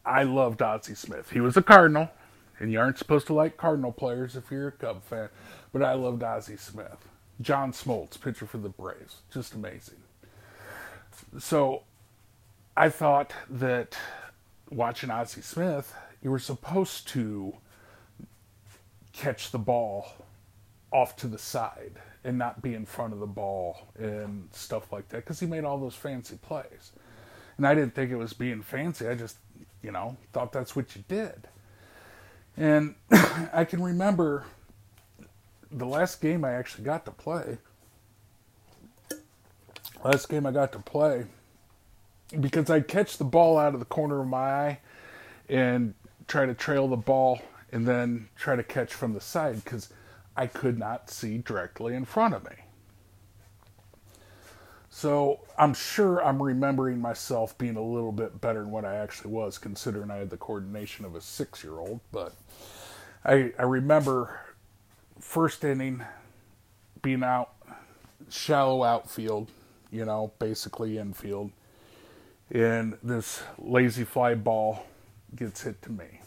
I 0.06 0.24
loved 0.24 0.62
Ozzie 0.62 0.96
Smith. 0.96 1.32
He 1.32 1.40
was 1.40 1.56
a 1.56 1.62
Cardinal, 1.62 2.10
and 2.60 2.72
you 2.72 2.80
aren't 2.80 2.98
supposed 2.98 3.28
to 3.28 3.34
like 3.34 3.58
Cardinal 3.58 3.92
players 3.92 4.36
if 4.36 4.52
you're 4.52 4.70
a 4.70 4.72
Cub 4.72 5.04
fan, 5.04 5.30
but 5.72 5.84
I 5.84 5.94
loved 5.94 6.24
Ozzie 6.24 6.58
Smith. 6.58 6.98
John 7.42 7.72
Smoltz, 7.72 8.20
pitcher 8.20 8.46
for 8.46 8.58
the 8.58 8.70
Braves, 8.70 9.18
just 9.34 9.54
amazing. 9.54 9.98
So, 11.40 11.84
I 12.76 12.90
thought 12.90 13.34
that 13.50 13.98
watching 14.70 15.10
Ozzie 15.10 15.42
Smith 15.42 15.94
you 16.22 16.30
were 16.30 16.40
supposed 16.40 17.08
to 17.10 17.54
catch 19.12 19.52
the 19.52 19.60
ball 19.60 20.08
off 20.92 21.16
to 21.18 21.28
the 21.28 21.38
side 21.38 21.94
and 22.24 22.38
not 22.38 22.62
be 22.62 22.74
in 22.74 22.86
front 22.86 23.14
of 23.14 23.20
the 23.20 23.28
ball 23.28 23.88
and 23.98 24.48
stuff 24.52 24.92
like 24.92 25.10
that 25.10 25.18
because 25.18 25.40
he 25.40 25.46
made 25.46 25.64
all 25.64 25.78
those 25.78 25.96
fancy 25.96 26.38
plays. 26.38 26.92
And 27.58 27.66
I 27.66 27.74
didn't 27.74 27.96
think 27.96 28.12
it 28.12 28.16
was 28.16 28.34
being 28.34 28.62
fancy. 28.62 29.08
I 29.08 29.16
just, 29.16 29.38
you 29.82 29.92
know, 29.92 30.18
thought 30.32 30.52
that's 30.52 30.76
what 30.76 30.96
you 30.96 31.04
did. 31.08 31.48
And 32.56 32.96
I 33.54 33.66
can 33.66 33.82
remember 33.82 34.46
the 35.72 35.86
last 35.86 36.22
game 36.22 36.44
I 36.44 36.54
actually 36.54 36.84
got 36.84 37.06
to 37.06 37.12
play. 37.12 37.58
Last 40.04 40.30
game 40.30 40.46
I 40.46 40.52
got 40.52 40.72
to 40.74 40.80
play 40.80 41.26
because 42.40 42.70
I'd 42.70 42.88
catch 42.88 43.18
the 43.18 43.24
ball 43.24 43.58
out 43.58 43.74
of 43.74 43.80
the 43.80 43.86
corner 43.86 44.22
of 44.22 44.28
my 44.28 44.38
eye 44.38 44.80
and 45.50 45.94
try 46.28 46.46
to 46.46 46.54
trail 46.54 46.88
the 46.88 46.98
ball 46.98 47.42
and 47.72 47.88
then 47.88 48.30
try 48.36 48.56
to 48.56 48.64
catch 48.64 48.94
from 48.94 49.14
the 49.14 49.22
side 49.22 49.64
because 49.64 49.90
I 50.36 50.48
could 50.48 50.78
not 50.78 51.10
see 51.10 51.38
directly 51.40 51.94
in 51.94 52.06
front 52.06 52.34
of 52.34 52.44
me. 52.44 52.56
So 54.90 55.40
I'm 55.58 55.74
sure 55.74 56.24
I'm 56.24 56.42
remembering 56.42 57.00
myself 57.00 57.58
being 57.58 57.78
a 57.78 57.82
little 57.82 58.12
bit 58.12 58.42
better 58.42 58.60
than 58.60 58.72
what 58.72 58.84
I 58.84 58.96
actually 58.96 59.32
was, 59.32 59.58
considering 59.58 60.12
I 60.12 60.18
had 60.18 60.30
the 60.30 60.38
coordination 60.38 61.06
of 61.06 61.16
a 61.16 61.22
six 61.22 61.64
year 61.64 61.80
old. 61.80 62.02
But 62.12 62.34
I, 63.24 63.54
I 63.58 63.64
remember 63.64 64.40
first 65.32 65.64
inning 65.64 66.04
being 67.02 67.24
out, 67.24 67.52
shallow 68.30 68.84
outfield, 68.84 69.50
you 69.90 70.04
know, 70.04 70.34
basically 70.40 70.98
infield, 70.98 71.52
and 72.50 72.98
this 73.02 73.42
lazy 73.58 74.04
fly 74.04 74.36
ball 74.36 74.86
gets 75.34 75.62
hit 75.62 75.82
to 75.84 75.90
me. 75.90 76.20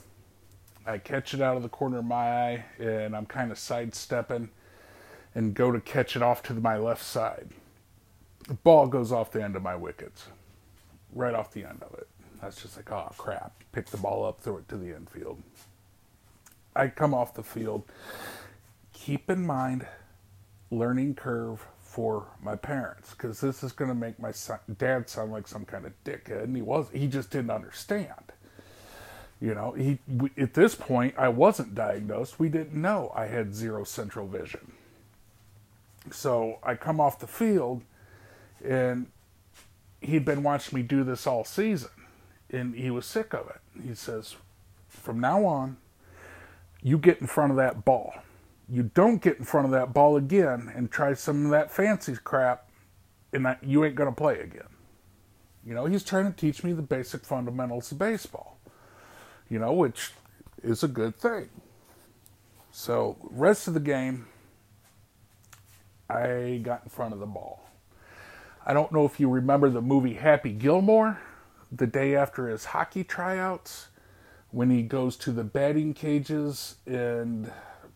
I 0.86 0.96
catch 0.96 1.34
it 1.34 1.42
out 1.42 1.58
of 1.58 1.62
the 1.62 1.68
corner 1.68 1.98
of 1.98 2.06
my 2.06 2.14
eye 2.16 2.64
and 2.78 3.14
I'm 3.14 3.26
kind 3.26 3.52
of 3.52 3.58
sidestepping 3.58 4.48
and 5.34 5.52
go 5.52 5.70
to 5.70 5.80
catch 5.80 6.16
it 6.16 6.22
off 6.22 6.42
to 6.44 6.54
my 6.54 6.78
left 6.78 7.02
side. 7.04 7.50
The 8.48 8.54
ball 8.54 8.86
goes 8.86 9.12
off 9.12 9.32
the 9.32 9.44
end 9.44 9.54
of 9.54 9.62
my 9.62 9.76
wickets, 9.76 10.28
right 11.14 11.34
off 11.34 11.52
the 11.52 11.64
end 11.64 11.82
of 11.82 11.92
it. 11.98 12.08
That's 12.40 12.62
just 12.62 12.76
like, 12.76 12.90
oh 12.90 13.12
crap. 13.18 13.52
Pick 13.72 13.86
the 13.86 13.98
ball 13.98 14.24
up, 14.24 14.40
throw 14.40 14.56
it 14.56 14.68
to 14.70 14.78
the 14.78 14.96
infield. 14.96 15.42
I 16.74 16.88
come 16.88 17.12
off 17.12 17.34
the 17.34 17.42
field. 17.42 17.82
Keep 19.04 19.28
in 19.28 19.44
mind, 19.44 19.86
learning 20.70 21.14
curve 21.14 21.66
for 21.82 22.28
my 22.42 22.56
parents 22.56 23.10
because 23.10 23.38
this 23.38 23.62
is 23.62 23.70
going 23.70 23.90
to 23.90 23.94
make 23.94 24.18
my 24.18 24.32
son, 24.32 24.58
dad 24.78 25.10
sound 25.10 25.30
like 25.30 25.46
some 25.46 25.66
kind 25.66 25.84
of 25.84 25.92
dickhead, 26.04 26.44
and 26.44 26.56
he 26.56 26.62
was. 26.62 26.86
He 26.90 27.06
just 27.06 27.30
didn't 27.30 27.50
understand. 27.50 28.32
You 29.42 29.54
know, 29.54 29.72
he 29.72 29.98
at 30.38 30.54
this 30.54 30.74
point 30.74 31.16
I 31.18 31.28
wasn't 31.28 31.74
diagnosed. 31.74 32.40
We 32.40 32.48
didn't 32.48 32.80
know 32.80 33.12
I 33.14 33.26
had 33.26 33.54
zero 33.54 33.84
central 33.84 34.26
vision. 34.26 34.72
So 36.10 36.58
I 36.62 36.74
come 36.74 36.98
off 36.98 37.18
the 37.18 37.26
field, 37.26 37.82
and 38.64 39.08
he'd 40.00 40.24
been 40.24 40.42
watching 40.42 40.78
me 40.78 40.82
do 40.82 41.04
this 41.04 41.26
all 41.26 41.44
season, 41.44 41.90
and 42.48 42.74
he 42.74 42.90
was 42.90 43.04
sick 43.04 43.34
of 43.34 43.50
it. 43.50 43.60
He 43.86 43.94
says, 43.94 44.36
"From 44.88 45.20
now 45.20 45.44
on, 45.44 45.76
you 46.82 46.96
get 46.96 47.20
in 47.20 47.26
front 47.26 47.50
of 47.50 47.58
that 47.58 47.84
ball. 47.84 48.23
You 48.68 48.84
don't 48.94 49.20
get 49.20 49.38
in 49.38 49.44
front 49.44 49.66
of 49.66 49.72
that 49.72 49.92
ball 49.92 50.16
again 50.16 50.72
and 50.74 50.90
try 50.90 51.14
some 51.14 51.44
of 51.44 51.50
that 51.50 51.70
fancy 51.70 52.16
crap, 52.22 52.70
and 53.32 53.44
that 53.44 53.62
you 53.62 53.84
ain't 53.84 53.94
gonna 53.94 54.12
play 54.12 54.40
again." 54.40 54.68
You 55.64 55.74
know, 55.74 55.86
he's 55.86 56.04
trying 56.04 56.26
to 56.26 56.32
teach 56.32 56.62
me 56.64 56.72
the 56.72 56.82
basic 56.82 57.24
fundamentals 57.24 57.90
of 57.92 57.98
baseball 57.98 58.54
you 59.48 59.58
know, 59.58 59.72
which 59.72 60.12
is 60.62 60.82
a 60.82 60.88
good 60.88 61.16
thing. 61.16 61.48
So, 62.70 63.16
rest 63.22 63.68
of 63.68 63.74
the 63.74 63.80
game, 63.80 64.26
I 66.08 66.60
got 66.62 66.82
in 66.84 66.90
front 66.90 67.14
of 67.14 67.20
the 67.20 67.26
ball. 67.26 67.62
I 68.66 68.72
don't 68.72 68.92
know 68.92 69.04
if 69.04 69.20
you 69.20 69.28
remember 69.28 69.68
the 69.68 69.82
movie 69.82 70.14
Happy 70.14 70.52
Gilmore, 70.52 71.20
the 71.70 71.86
day 71.86 72.16
after 72.16 72.48
his 72.48 72.66
hockey 72.66 73.04
tryouts, 73.04 73.88
when 74.50 74.70
he 74.70 74.82
goes 74.82 75.16
to 75.18 75.32
the 75.32 75.44
batting 75.44 75.94
cages 75.94 76.76
and 76.86 77.52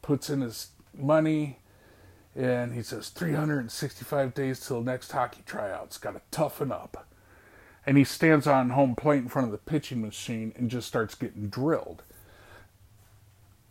puts 0.08 0.30
in 0.30 0.40
his 0.40 0.68
money 0.96 1.58
and 2.34 2.72
he 2.72 2.82
says 2.82 3.10
365 3.10 4.32
days 4.32 4.58
till 4.58 4.80
next 4.80 5.12
hockey 5.12 5.42
tryouts, 5.44 5.98
got 5.98 6.12
to 6.12 6.22
toughen 6.30 6.72
up 6.72 7.06
and 7.84 7.98
he 7.98 8.04
stands 8.04 8.46
on 8.46 8.70
home 8.70 8.94
plate 8.94 9.18
in 9.18 9.28
front 9.28 9.44
of 9.44 9.52
the 9.52 9.58
pitching 9.58 10.00
machine 10.00 10.54
and 10.56 10.70
just 10.70 10.88
starts 10.88 11.14
getting 11.14 11.50
drilled. 11.50 12.02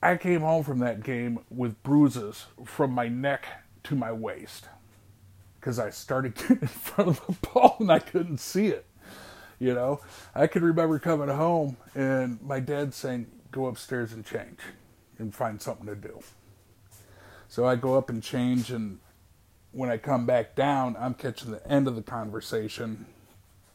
I 0.03 0.15
came 0.17 0.41
home 0.41 0.63
from 0.63 0.77
that 0.77 1.01
game 1.01 1.39
with 1.49 1.81
bruises 1.81 2.45
from 2.63 2.91
my 2.91 3.07
neck 3.07 3.47
to 3.85 3.95
my 3.95 4.11
waist 4.11 4.67
because 5.59 5.79
I 5.79 5.89
started 5.89 6.35
getting 6.35 6.59
in 6.61 6.67
front 6.67 7.09
of 7.09 7.25
the 7.25 7.47
ball 7.47 7.77
and 7.79 7.91
I 7.91 7.97
couldn't 7.97 8.37
see 8.37 8.67
it. 8.67 8.85
You 9.57 9.73
know, 9.73 10.01
I 10.35 10.45
can 10.45 10.63
remember 10.63 10.99
coming 10.99 11.29
home 11.29 11.77
and 11.95 12.39
my 12.43 12.59
dad 12.59 12.93
saying, 12.93 13.25
"Go 13.51 13.65
upstairs 13.65 14.13
and 14.13 14.23
change, 14.23 14.59
and 15.19 15.35
find 15.35 15.61
something 15.61 15.87
to 15.87 15.95
do." 15.95 16.21
So 17.49 17.65
I 17.65 17.75
go 17.75 17.97
up 17.97 18.09
and 18.09 18.23
change, 18.23 18.71
and 18.71 18.99
when 19.71 19.89
I 19.89 19.97
come 19.97 20.25
back 20.25 20.55
down, 20.55 20.97
I'm 20.99 21.13
catching 21.13 21.51
the 21.51 21.65
end 21.67 21.87
of 21.87 21.95
the 21.95 22.01
conversation 22.01 23.05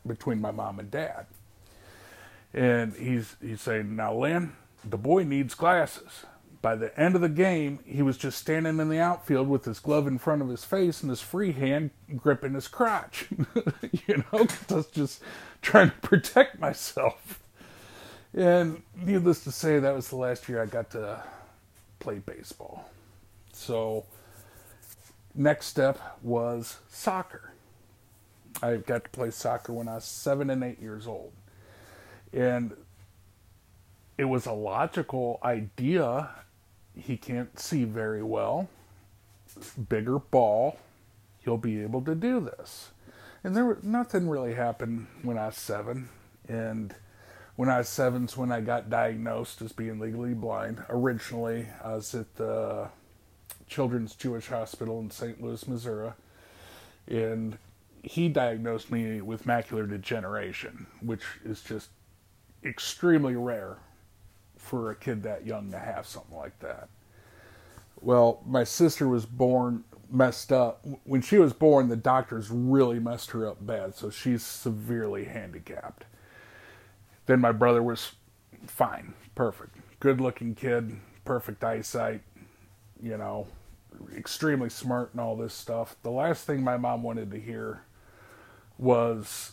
between 0.07 0.41
my 0.41 0.51
mom 0.51 0.79
and 0.81 0.91
dad. 0.91 1.27
And 2.55 2.95
he's 2.95 3.37
he's 3.41 3.61
saying, 3.63 3.97
"Now, 3.97 4.15
Lynn, 4.15 4.55
the 4.85 4.99
boy 4.99 5.25
needs 5.25 5.55
glasses." 5.55 6.27
By 6.63 6.77
the 6.77 6.99
end 7.01 7.17
of 7.17 7.21
the 7.23 7.29
game, 7.29 7.81
he 7.85 8.03
was 8.03 8.17
just 8.17 8.39
standing 8.39 8.81
in 8.81 8.89
the 8.89 9.01
outfield 9.01 9.49
with 9.49 9.65
his 9.65 9.81
glove 9.81 10.07
in 10.07 10.19
front 10.19 10.43
of 10.43 10.49
his 10.49 10.65
face 10.65 11.03
and 11.03 11.11
his 11.11 11.21
free 11.21 11.53
hand 11.53 11.91
gripping 12.17 12.55
his 12.55 12.69
crotch. 12.69 13.27
you 14.07 14.25
know, 14.33 14.47
was 14.71 14.87
just 14.89 15.23
trying 15.63 15.91
to 15.91 15.97
protect 15.99 16.61
myself. 16.61 17.42
And 18.35 18.83
needless 18.97 19.45
to 19.45 19.53
say, 19.53 19.79
that 19.79 19.95
was 19.95 20.09
the 20.09 20.17
last 20.17 20.49
year 20.49 20.63
I 20.63 20.67
got 20.67 20.91
to 20.93 21.23
play 21.99 22.19
baseball. 22.19 22.89
So, 23.53 24.07
next 25.35 25.67
step 25.67 26.01
was 26.23 26.79
soccer. 26.89 27.53
I 28.63 28.77
got 28.77 29.05
to 29.05 29.11
play 29.11 29.31
soccer 29.31 29.73
when 29.73 29.89
I 29.89 29.97
was 29.97 30.05
seven 30.05 30.49
and 30.51 30.65
eight 30.65 30.81
years 30.81 31.07
old. 31.07 31.33
And 32.33 32.75
it 34.17 34.25
was 34.25 34.47
a 34.47 34.53
logical 34.53 35.39
idea. 35.43 36.31
He 36.97 37.17
can't 37.17 37.59
see 37.59 37.85
very 37.85 38.23
well. 38.23 38.69
Bigger 39.89 40.19
ball, 40.19 40.79
he'll 41.41 41.59
be 41.59 41.83
able 41.83 42.03
to 42.03 42.15
do 42.15 42.41
this. 42.41 42.91
And 43.45 43.57
there 43.57 43.77
nothing 43.83 44.29
really 44.29 44.55
happened 44.55 45.09
when 45.23 45.37
I 45.37 45.47
was 45.47 45.57
seven. 45.57 46.09
And 46.49 46.95
when 47.57 47.69
I 47.69 47.79
was 47.79 47.89
seven's 47.89 48.37
when 48.37 48.51
I 48.53 48.61
got 48.61 48.91
diagnosed 48.91 49.63
as 49.63 49.73
being 49.73 49.99
legally 49.99 50.35
blind. 50.35 50.83
Originally, 50.89 51.67
I 51.83 51.95
was 51.95 52.15
at 52.15 52.35
the 52.37 52.89
Children's 53.67 54.15
Jewish 54.15 54.49
Hospital 54.49 55.01
in 55.01 55.11
St. 55.11 55.43
Louis, 55.43 55.67
Missouri, 55.69 56.13
and 57.07 57.59
he 58.03 58.29
diagnosed 58.29 58.91
me 58.91 59.21
with 59.21 59.45
macular 59.45 59.89
degeneration, 59.89 60.87
which 61.01 61.23
is 61.45 61.63
just 61.63 61.91
extremely 62.65 63.37
rare 63.37 63.79
for 64.57 64.91
a 64.91 64.95
kid 64.95 65.23
that 65.23 65.47
young 65.47 65.71
to 65.71 65.79
have 65.79 66.07
something 66.07 66.37
like 66.37 66.59
that. 66.61 66.89
Well, 68.01 68.43
my 68.47 68.65
sister 68.65 69.09
was 69.09 69.27
born 69.27 69.85
messed 70.11 70.53
up. 70.53 70.85
When 71.05 71.23
she 71.23 71.39
was 71.39 71.53
born, 71.53 71.89
the 71.89 71.97
doctors 71.97 72.51
really 72.51 72.99
messed 72.99 73.31
her 73.31 73.47
up 73.47 73.65
bad, 73.65 73.95
so 73.95 74.11
she's 74.11 74.43
severely 74.43 75.25
handicapped. 75.25 76.05
Then 77.27 77.41
my 77.41 77.53
brother 77.53 77.83
was 77.83 78.13
fine, 78.67 79.15
perfect, 79.35 79.77
good 80.01 80.21
looking 80.21 80.55
kid, 80.55 80.97
perfect 81.25 81.63
eyesight, 81.63 82.23
you 83.01 83.17
know, 83.17 83.47
extremely 84.17 84.69
smart 84.69 85.11
and 85.13 85.21
all 85.21 85.37
this 85.37 85.55
stuff. 85.55 85.97
The 86.03 86.11
last 86.11 86.47
thing 86.47 86.63
my 86.63 86.77
mom 86.77 87.03
wanted 87.03 87.31
to 87.31 87.39
hear 87.39 87.83
was 88.79 89.53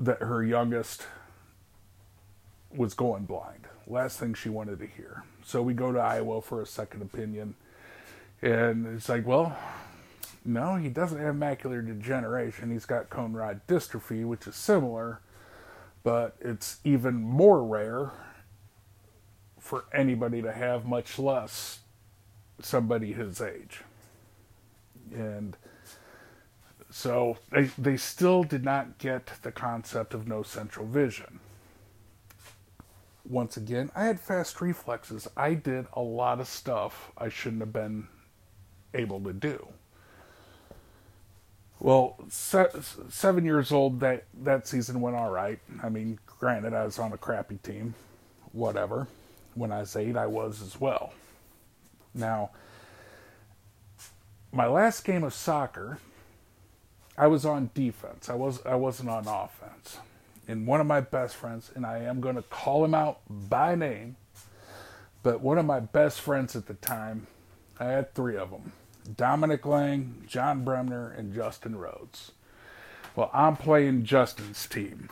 that 0.00 0.22
her 0.22 0.42
youngest 0.42 1.06
was 2.74 2.94
going 2.94 3.24
blind. 3.24 3.66
Last 3.86 4.18
thing 4.18 4.34
she 4.34 4.48
wanted 4.48 4.78
to 4.78 4.86
hear. 4.86 5.24
So 5.44 5.62
we 5.62 5.74
go 5.74 5.92
to 5.92 5.98
Iowa 5.98 6.40
for 6.40 6.62
a 6.62 6.66
second 6.66 7.02
opinion. 7.02 7.54
And 8.42 8.86
it's 8.86 9.08
like, 9.08 9.26
well, 9.26 9.56
no, 10.44 10.76
he 10.76 10.88
doesn't 10.88 11.18
have 11.18 11.34
macular 11.34 11.86
degeneration. 11.86 12.70
He's 12.70 12.86
got 12.86 13.10
cone 13.10 13.32
rod 13.32 13.60
dystrophy, 13.66 14.26
which 14.26 14.46
is 14.46 14.56
similar, 14.56 15.20
but 16.04 16.36
it's 16.40 16.78
even 16.84 17.14
more 17.16 17.64
rare 17.64 18.12
for 19.58 19.86
anybody 19.92 20.42
to 20.42 20.52
have, 20.52 20.84
much 20.84 21.18
less 21.18 21.80
somebody 22.60 23.12
his 23.12 23.40
age. 23.40 23.80
And 25.12 25.56
so 26.90 27.38
they, 27.50 27.64
they 27.78 27.96
still 27.96 28.44
did 28.44 28.64
not 28.64 28.98
get 28.98 29.30
the 29.42 29.50
concept 29.50 30.14
of 30.14 30.28
no 30.28 30.42
central 30.42 30.86
vision. 30.86 31.40
Once 33.26 33.56
again, 33.56 33.90
I 33.96 34.04
had 34.04 34.20
fast 34.20 34.60
reflexes. 34.60 35.26
I 35.36 35.54
did 35.54 35.86
a 35.94 36.02
lot 36.02 36.38
of 36.40 36.46
stuff 36.46 37.10
I 37.16 37.30
shouldn't 37.30 37.62
have 37.62 37.72
been 37.72 38.06
able 38.92 39.20
to 39.22 39.32
do. 39.32 39.66
Well, 41.84 42.16
se- 42.30 42.80
seven 43.10 43.44
years 43.44 43.70
old, 43.70 44.00
that, 44.00 44.24
that 44.42 44.66
season 44.66 45.02
went 45.02 45.16
all 45.16 45.28
right. 45.28 45.58
I 45.82 45.90
mean, 45.90 46.18
granted, 46.40 46.72
I 46.72 46.86
was 46.86 46.98
on 46.98 47.12
a 47.12 47.18
crappy 47.18 47.58
team, 47.58 47.94
whatever. 48.52 49.06
When 49.54 49.70
I 49.70 49.80
was 49.80 49.94
eight, 49.94 50.16
I 50.16 50.24
was 50.24 50.62
as 50.62 50.80
well. 50.80 51.12
Now, 52.14 52.52
my 54.50 54.66
last 54.66 55.04
game 55.04 55.24
of 55.24 55.34
soccer, 55.34 55.98
I 57.18 57.26
was 57.26 57.44
on 57.44 57.68
defense. 57.74 58.30
I 58.30 58.34
was 58.34 58.64
I 58.64 58.76
wasn't 58.76 59.10
on 59.10 59.28
offense. 59.28 59.98
And 60.48 60.66
one 60.66 60.80
of 60.80 60.86
my 60.86 61.02
best 61.02 61.36
friends, 61.36 61.70
and 61.74 61.84
I 61.84 61.98
am 61.98 62.22
going 62.22 62.36
to 62.36 62.42
call 62.42 62.82
him 62.82 62.94
out 62.94 63.20
by 63.28 63.74
name, 63.74 64.16
but 65.22 65.42
one 65.42 65.58
of 65.58 65.66
my 65.66 65.80
best 65.80 66.22
friends 66.22 66.56
at 66.56 66.64
the 66.64 66.74
time, 66.74 67.26
I 67.78 67.84
had 67.84 68.14
three 68.14 68.38
of 68.38 68.50
them: 68.50 68.72
Dominic 69.16 69.66
Lang, 69.66 70.24
John 70.26 70.64
Bremner, 70.64 71.10
and 71.10 71.34
Justin 71.34 71.76
Rhodes. 71.76 72.32
Well, 73.14 73.30
I'm 73.32 73.56
playing 73.56 74.04
Justin's 74.04 74.66
team. 74.66 75.08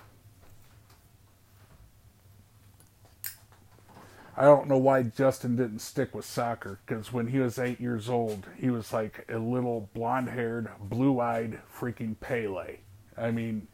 I 4.37 4.45
don't 4.45 4.67
know 4.67 4.79
why 4.79 5.03
Justin 5.03 5.57
didn't 5.57 5.81
stick 5.81 6.15
with 6.15 6.25
soccer 6.25 6.81
because 6.87 7.13
when 7.13 7.29
he 7.29 7.39
was 7.39 7.59
eight 7.59 7.81
years 7.81 8.09
old, 8.09 8.47
he 8.57 8.71
was 8.71 8.93
like 8.93 9.27
a 9.29 9.39
little 9.39 9.91
blonde 9.93 10.31
haired, 10.31 10.71
blue 10.81 11.21
eyed 11.21 11.61
freaking 11.79 12.19
Pele. 12.19 12.79
I 13.17 13.31
mean, 13.31 13.69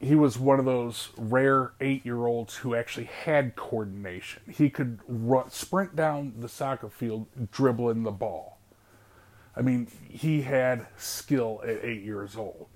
he 0.00 0.14
was 0.14 0.38
one 0.38 0.58
of 0.58 0.66
those 0.66 1.08
rare 1.16 1.72
eight 1.80 2.04
year 2.04 2.26
olds 2.26 2.56
who 2.56 2.74
actually 2.74 3.06
had 3.06 3.56
coordination. 3.56 4.42
He 4.48 4.68
could 4.68 5.00
run, 5.08 5.50
sprint 5.50 5.96
down 5.96 6.34
the 6.38 6.48
soccer 6.48 6.90
field 6.90 7.26
dribbling 7.50 8.02
the 8.02 8.10
ball. 8.10 8.57
I 9.56 9.62
mean, 9.62 9.88
he 10.08 10.42
had 10.42 10.86
skill 10.96 11.60
at 11.64 11.84
eight 11.84 12.02
years 12.02 12.36
old. 12.36 12.68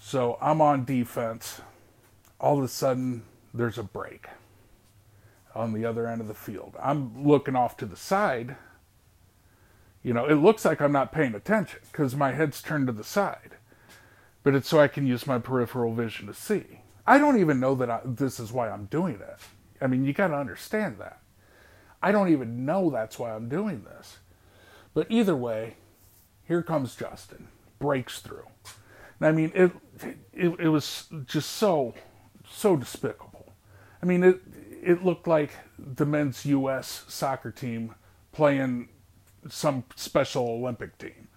So 0.00 0.38
I'm 0.40 0.60
on 0.60 0.84
defense. 0.84 1.60
All 2.40 2.58
of 2.58 2.64
a 2.64 2.68
sudden, 2.68 3.22
there's 3.54 3.78
a 3.78 3.82
break 3.82 4.26
on 5.54 5.72
the 5.72 5.84
other 5.84 6.06
end 6.06 6.20
of 6.20 6.28
the 6.28 6.34
field. 6.34 6.76
I'm 6.82 7.26
looking 7.26 7.56
off 7.56 7.76
to 7.78 7.86
the 7.86 7.96
side. 7.96 8.56
You 10.02 10.12
know, 10.14 10.26
it 10.26 10.34
looks 10.34 10.64
like 10.64 10.80
I'm 10.80 10.92
not 10.92 11.12
paying 11.12 11.34
attention 11.34 11.80
because 11.90 12.16
my 12.16 12.32
head's 12.32 12.62
turned 12.62 12.86
to 12.88 12.92
the 12.92 13.04
side, 13.04 13.56
but 14.42 14.54
it's 14.54 14.68
so 14.68 14.80
I 14.80 14.88
can 14.88 15.06
use 15.06 15.26
my 15.26 15.38
peripheral 15.38 15.94
vision 15.94 16.26
to 16.26 16.34
see. 16.34 16.80
I 17.06 17.18
don't 17.18 17.38
even 17.38 17.60
know 17.60 17.74
that 17.76 17.90
I, 17.90 18.00
this 18.04 18.40
is 18.40 18.52
why 18.52 18.70
I'm 18.70 18.86
doing 18.86 19.14
it. 19.16 19.38
I 19.80 19.86
mean, 19.86 20.04
you 20.04 20.12
got 20.12 20.28
to 20.28 20.36
understand 20.36 20.98
that. 20.98 21.20
I 22.02 22.10
don't 22.10 22.30
even 22.30 22.64
know 22.64 22.90
that's 22.90 23.18
why 23.18 23.34
I'm 23.34 23.48
doing 23.48 23.84
this. 23.84 24.18
But 24.94 25.06
either 25.10 25.36
way, 25.36 25.76
here 26.46 26.62
comes 26.62 26.94
Justin, 26.94 27.48
breaks 27.78 28.20
through. 28.20 28.46
And 29.18 29.28
I 29.28 29.32
mean, 29.32 29.52
it, 29.54 29.72
it, 30.32 30.60
it 30.60 30.68
was 30.68 31.08
just 31.26 31.50
so, 31.50 31.94
so 32.48 32.76
despicable. 32.76 33.52
I 34.02 34.06
mean, 34.06 34.22
it, 34.24 34.40
it 34.82 35.04
looked 35.04 35.26
like 35.26 35.52
the 35.78 36.04
men's 36.04 36.44
U.S. 36.46 37.04
soccer 37.08 37.50
team 37.50 37.94
playing 38.32 38.88
some 39.48 39.84
special 39.96 40.48
Olympic 40.48 40.98
team. 40.98 41.28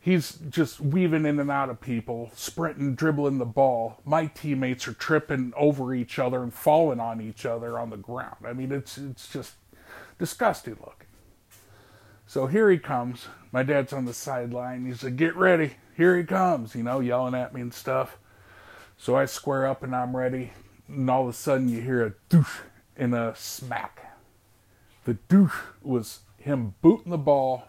He's 0.00 0.38
just 0.50 0.80
weaving 0.80 1.26
in 1.26 1.40
and 1.40 1.50
out 1.50 1.68
of 1.68 1.80
people, 1.80 2.30
sprinting, 2.34 2.94
dribbling 2.94 3.38
the 3.38 3.44
ball. 3.44 4.00
My 4.04 4.26
teammates 4.26 4.86
are 4.86 4.92
tripping 4.92 5.52
over 5.56 5.92
each 5.92 6.18
other 6.18 6.42
and 6.44 6.54
falling 6.54 7.00
on 7.00 7.20
each 7.20 7.44
other 7.44 7.76
on 7.76 7.90
the 7.90 7.96
ground. 7.96 8.36
I 8.46 8.52
mean, 8.52 8.70
it's 8.70 8.96
it's 8.96 9.28
just 9.28 9.54
disgusting 10.18 10.76
looking. 10.78 10.95
So 12.26 12.46
here 12.46 12.70
he 12.70 12.78
comes. 12.78 13.28
My 13.52 13.62
dad's 13.62 13.92
on 13.92 14.04
the 14.04 14.12
sideline. 14.12 14.84
He's 14.86 15.02
like, 15.02 15.16
"Get 15.16 15.36
ready! 15.36 15.76
Here 15.96 16.16
he 16.16 16.24
comes!" 16.24 16.74
You 16.74 16.82
know, 16.82 17.00
yelling 17.00 17.34
at 17.34 17.54
me 17.54 17.60
and 17.60 17.72
stuff. 17.72 18.18
So 18.96 19.16
I 19.16 19.26
square 19.26 19.66
up 19.66 19.82
and 19.82 19.94
I'm 19.94 20.16
ready. 20.16 20.52
And 20.88 21.08
all 21.08 21.22
of 21.22 21.28
a 21.28 21.32
sudden, 21.32 21.68
you 21.68 21.80
hear 21.80 22.04
a 22.04 22.14
douche 22.28 22.60
and 22.96 23.14
a 23.14 23.34
smack. 23.36 24.16
The 25.04 25.14
douche 25.14 25.54
was 25.82 26.20
him 26.38 26.74
booting 26.82 27.10
the 27.10 27.18
ball. 27.18 27.64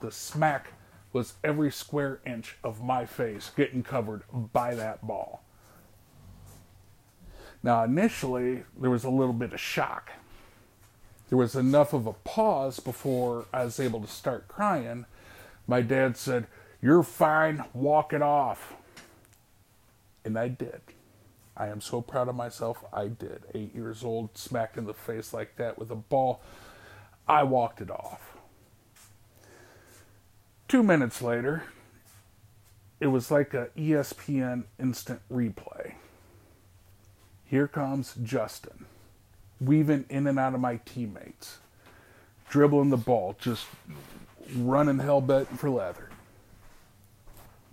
The 0.00 0.12
smack 0.12 0.72
was 1.12 1.34
every 1.44 1.70
square 1.70 2.20
inch 2.26 2.56
of 2.64 2.82
my 2.82 3.06
face 3.06 3.50
getting 3.54 3.82
covered 3.82 4.22
by 4.52 4.74
that 4.74 5.06
ball. 5.06 5.42
Now, 7.62 7.84
initially, 7.84 8.64
there 8.78 8.90
was 8.90 9.04
a 9.04 9.10
little 9.10 9.34
bit 9.34 9.52
of 9.52 9.60
shock. 9.60 10.10
There 11.32 11.38
was 11.38 11.56
enough 11.56 11.94
of 11.94 12.06
a 12.06 12.12
pause 12.12 12.78
before 12.78 13.46
I 13.54 13.64
was 13.64 13.80
able 13.80 14.02
to 14.02 14.06
start 14.06 14.48
crying. 14.48 15.06
My 15.66 15.80
dad 15.80 16.18
said, 16.18 16.46
You're 16.82 17.02
fine, 17.02 17.64
walk 17.72 18.12
it 18.12 18.20
off. 18.20 18.74
And 20.26 20.38
I 20.38 20.48
did. 20.48 20.82
I 21.56 21.68
am 21.68 21.80
so 21.80 22.02
proud 22.02 22.28
of 22.28 22.34
myself. 22.34 22.84
I 22.92 23.08
did. 23.08 23.44
Eight 23.54 23.74
years 23.74 24.04
old, 24.04 24.36
smacked 24.36 24.76
in 24.76 24.84
the 24.84 24.92
face 24.92 25.32
like 25.32 25.56
that 25.56 25.78
with 25.78 25.90
a 25.90 25.94
ball. 25.94 26.42
I 27.26 27.44
walked 27.44 27.80
it 27.80 27.90
off. 27.90 28.36
Two 30.68 30.82
minutes 30.82 31.22
later, 31.22 31.62
it 33.00 33.06
was 33.06 33.30
like 33.30 33.54
a 33.54 33.68
ESPN 33.74 34.64
instant 34.78 35.22
replay. 35.32 35.94
Here 37.46 37.68
comes 37.68 38.16
Justin, 38.22 38.84
weaving 39.64 40.04
in 40.08 40.26
and 40.26 40.38
out 40.38 40.54
of 40.54 40.60
my 40.60 40.76
teammates, 40.84 41.58
dribbling 42.48 42.90
the 42.90 42.96
ball, 42.96 43.36
just 43.38 43.66
running 44.56 44.98
hell 44.98 45.20
bent 45.20 45.48
for 45.58 45.70
leather. 45.70 46.08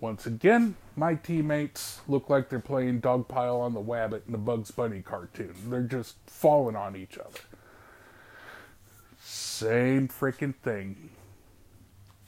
Once 0.00 0.24
again, 0.24 0.74
my 0.96 1.14
teammates 1.14 2.00
look 2.08 2.30
like 2.30 2.48
they're 2.48 2.58
playing 2.58 3.02
dogpile 3.02 3.60
on 3.60 3.74
the 3.74 3.80
Wabbit 3.80 4.22
in 4.26 4.32
the 4.32 4.38
Bugs 4.38 4.70
Bunny 4.70 5.02
cartoon. 5.02 5.54
They're 5.66 5.82
just 5.82 6.16
falling 6.26 6.74
on 6.74 6.96
each 6.96 7.18
other. 7.18 7.40
Same 9.22 10.08
freaking 10.08 10.54
thing. 10.54 11.10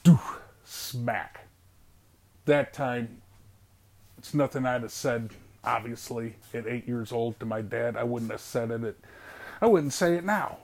Doof, 0.04 0.36
smack. 0.64 1.46
That 2.44 2.74
time, 2.74 3.22
it's 4.18 4.34
nothing 4.34 4.66
I'd 4.66 4.82
have 4.82 4.92
said, 4.92 5.30
obviously, 5.64 6.36
at 6.52 6.66
eight 6.66 6.86
years 6.86 7.10
old 7.10 7.40
to 7.40 7.46
my 7.46 7.62
dad. 7.62 7.96
I 7.96 8.04
wouldn't 8.04 8.30
have 8.30 8.40
said 8.40 8.70
it. 8.70 8.84
At, 8.84 8.96
I 9.62 9.66
wouldn't 9.66 9.94
say 9.94 10.16
it 10.16 10.24
now. 10.24 10.58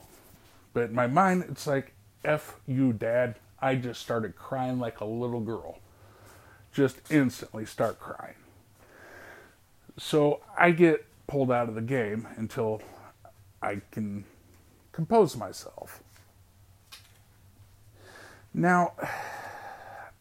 But 0.74 0.90
in 0.90 0.94
my 0.94 1.06
mind, 1.06 1.44
it's 1.48 1.66
like, 1.66 1.94
F 2.24 2.56
you, 2.66 2.92
dad. 2.92 3.36
I 3.60 3.76
just 3.76 4.00
started 4.00 4.36
crying 4.36 4.78
like 4.78 5.00
a 5.00 5.04
little 5.04 5.40
girl 5.40 5.78
just 6.72 7.00
instantly 7.10 7.64
start 7.64 7.98
crying. 7.98 8.36
So 9.96 10.40
I 10.56 10.70
get 10.70 11.06
pulled 11.26 11.50
out 11.50 11.68
of 11.68 11.74
the 11.74 11.80
game 11.80 12.28
until 12.36 12.82
I 13.60 13.80
can 13.90 14.24
compose 14.92 15.36
myself. 15.36 16.00
Now, 18.54 18.92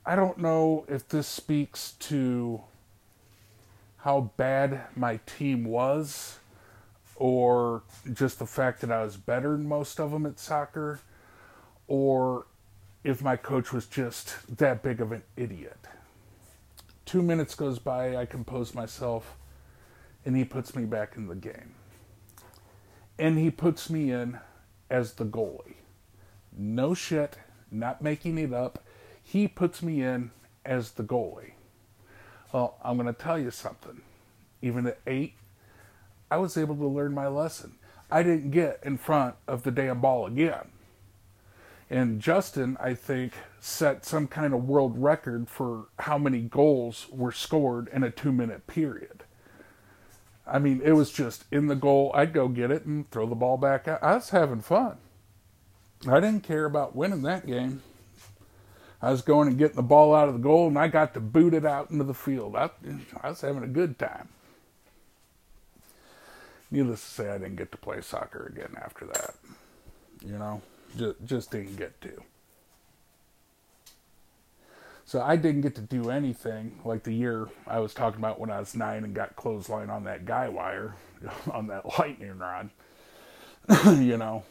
I 0.06 0.16
don't 0.16 0.40
know 0.40 0.86
if 0.88 1.08
this 1.08 1.28
speaks 1.28 1.92
to 2.00 2.62
how 3.98 4.32
bad 4.38 4.82
my 4.96 5.20
team 5.26 5.66
was 5.66 6.40
or 7.18 7.84
just 8.14 8.40
the 8.40 8.46
fact 8.46 8.82
that 8.82 8.92
I 8.92 9.04
was 9.04 9.18
better 9.18 9.52
than 9.52 9.68
most 9.68 10.00
of 10.00 10.12
them 10.12 10.26
at 10.26 10.40
soccer 10.40 11.00
or 11.88 12.46
if 13.04 13.22
my 13.22 13.36
coach 13.36 13.72
was 13.72 13.86
just 13.86 14.58
that 14.58 14.84
big 14.84 15.02
of 15.02 15.12
an 15.12 15.24
idiot. 15.36 15.80
Two 17.06 17.22
minutes 17.22 17.56
goes 17.56 17.80
by, 17.80 18.18
I 18.18 18.26
compose 18.26 18.76
myself, 18.76 19.38
and 20.26 20.36
he 20.36 20.44
puts 20.44 20.76
me 20.76 20.84
back 20.84 21.16
in 21.16 21.28
the 21.28 21.36
game. 21.36 21.76
And 23.18 23.38
he 23.38 23.50
puts 23.50 23.90
me 23.90 24.12
in 24.12 24.40
as 24.90 25.14
the 25.14 25.26
goalie. 25.26 25.76
No 26.56 26.94
shit, 26.94 27.38
not 27.72 28.02
making 28.02 28.38
it 28.38 28.54
up. 28.54 28.84
He 29.24 29.48
puts 29.48 29.82
me 29.82 30.02
in 30.02 30.32
as 30.66 30.92
the 30.92 31.04
goalie. 31.04 31.54
Well, 32.52 32.78
I'm 32.84 32.98
going 32.98 33.08
to 33.08 33.14
tell 33.14 33.40
you 33.40 33.52
something. 33.52 34.02
Even 34.62 34.86
at 34.88 35.00
eight, 35.08 35.34
I 36.30 36.38
was 36.38 36.58
able 36.58 36.76
to 36.76 36.88
learn 36.88 37.14
my 37.14 37.28
lesson. 37.28 37.76
I 38.10 38.24
didn't 38.24 38.52
get 38.52 38.80
in 38.84 38.98
front 38.98 39.36
of 39.48 39.64
the 39.64 39.72
damn 39.72 40.02
ball 40.02 40.26
again. 40.26 40.72
And 41.90 42.20
Justin, 42.20 42.78
I 42.82 42.94
think, 42.94 43.34
set 43.60 44.06
some 44.06 44.28
kind 44.28 44.54
of 44.54 44.68
world 44.68 45.02
record 45.02 45.50
for 45.50 45.86
how 46.00 46.18
many 46.18 46.42
goals 46.42 47.08
were 47.10 47.32
scored 47.32 47.88
in 47.94 48.04
a 48.04 48.12
two 48.12 48.32
minute 48.32 48.68
period. 48.68 49.24
I 50.46 50.60
mean, 50.60 50.82
it 50.84 50.94
was 50.94 51.12
just 51.12 51.46
in 51.52 51.68
the 51.68 51.76
goal. 51.76 52.12
I'd 52.14 52.34
go 52.34 52.48
get 52.48 52.72
it 52.72 52.86
and 52.86 53.10
throw 53.12 53.26
the 53.26 53.36
ball 53.36 53.58
back 53.58 53.88
out. 53.88 54.04
I 54.04 54.16
was 54.16 54.30
having 54.30 54.62
fun. 54.62 54.98
I 56.08 56.20
didn't 56.20 56.44
care 56.44 56.66
about 56.66 56.96
winning 56.96 57.24
that 57.24 57.48
game. 57.48 57.82
I 59.02 59.12
was 59.12 59.22
going 59.22 59.48
and 59.48 59.58
getting 59.58 59.76
the 59.76 59.84
ball 59.84 60.16
out 60.16 60.28
of 60.28 60.34
the 60.34 60.40
goal, 60.40 60.68
and 60.68 60.78
I 60.78 60.88
got 60.88 61.14
to 61.14 61.20
boot 61.20 61.54
it 61.54 61.66
out 61.66 61.92
into 61.92 62.04
the 62.04 62.14
field. 62.14 62.56
I, 62.56 62.70
I 63.22 63.30
was 63.30 63.42
having 63.42 63.64
a 63.64 63.68
good 63.68 64.00
time. 64.00 64.30
Needless 66.70 67.02
to 67.02 67.12
say, 67.12 67.30
I 67.30 67.38
didn't 67.38 67.56
get 67.56 67.72
to 67.72 67.78
play 67.78 68.02
soccer 68.02 68.52
again 68.54 68.76
after 68.84 69.06
that. 69.06 69.36
You 70.26 70.38
know? 70.38 70.62
just, 70.98 71.16
just 71.26 71.52
didn't 71.52 71.78
get 71.78 72.00
to. 72.02 72.24
So 75.06 75.22
I 75.22 75.38
didn't 75.38 75.62
get 75.62 75.76
to 75.76 75.82
do 75.82 76.10
anything 76.10 76.80
like 76.84 77.04
the 77.04 77.14
year 77.14 77.48
I 77.66 77.80
was 77.80 77.94
talking 77.94 78.20
about 78.20 78.40
when 78.40 78.52
I 78.52 78.60
was 78.60 78.76
nine 78.76 79.06
and 79.06 79.14
got 79.14 79.38
clothesline 79.38 79.90
on 79.90 80.04
that 80.04 80.26
guy 80.26 80.50
wire, 80.50 80.96
on 81.52 81.68
that 81.68 81.98
lightning 81.98 82.38
rod. 82.38 82.70
you 83.86 84.18
know. 84.18 84.44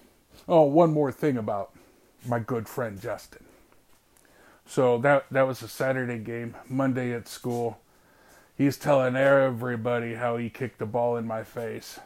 Oh, 0.49 0.63
one 0.63 0.93
more 0.93 1.13
thing 1.13 1.37
about 1.37 1.73
my 2.27 2.39
good 2.39 2.69
friend 2.69 3.01
Justin. 3.01 3.45
So 4.67 4.99
that 4.99 5.27
that 5.31 5.47
was 5.47 5.63
a 5.63 5.69
Saturday 5.69 6.19
game, 6.19 6.57
Monday 6.69 7.13
at 7.13 7.29
school. 7.29 7.79
He's 8.57 8.77
telling 8.77 9.17
everybody 9.17 10.15
how 10.15 10.37
he 10.37 10.49
kicked 10.49 10.79
the 10.79 10.87
ball 10.87 11.17
in 11.17 11.27
my 11.27 11.45
face. 11.45 12.01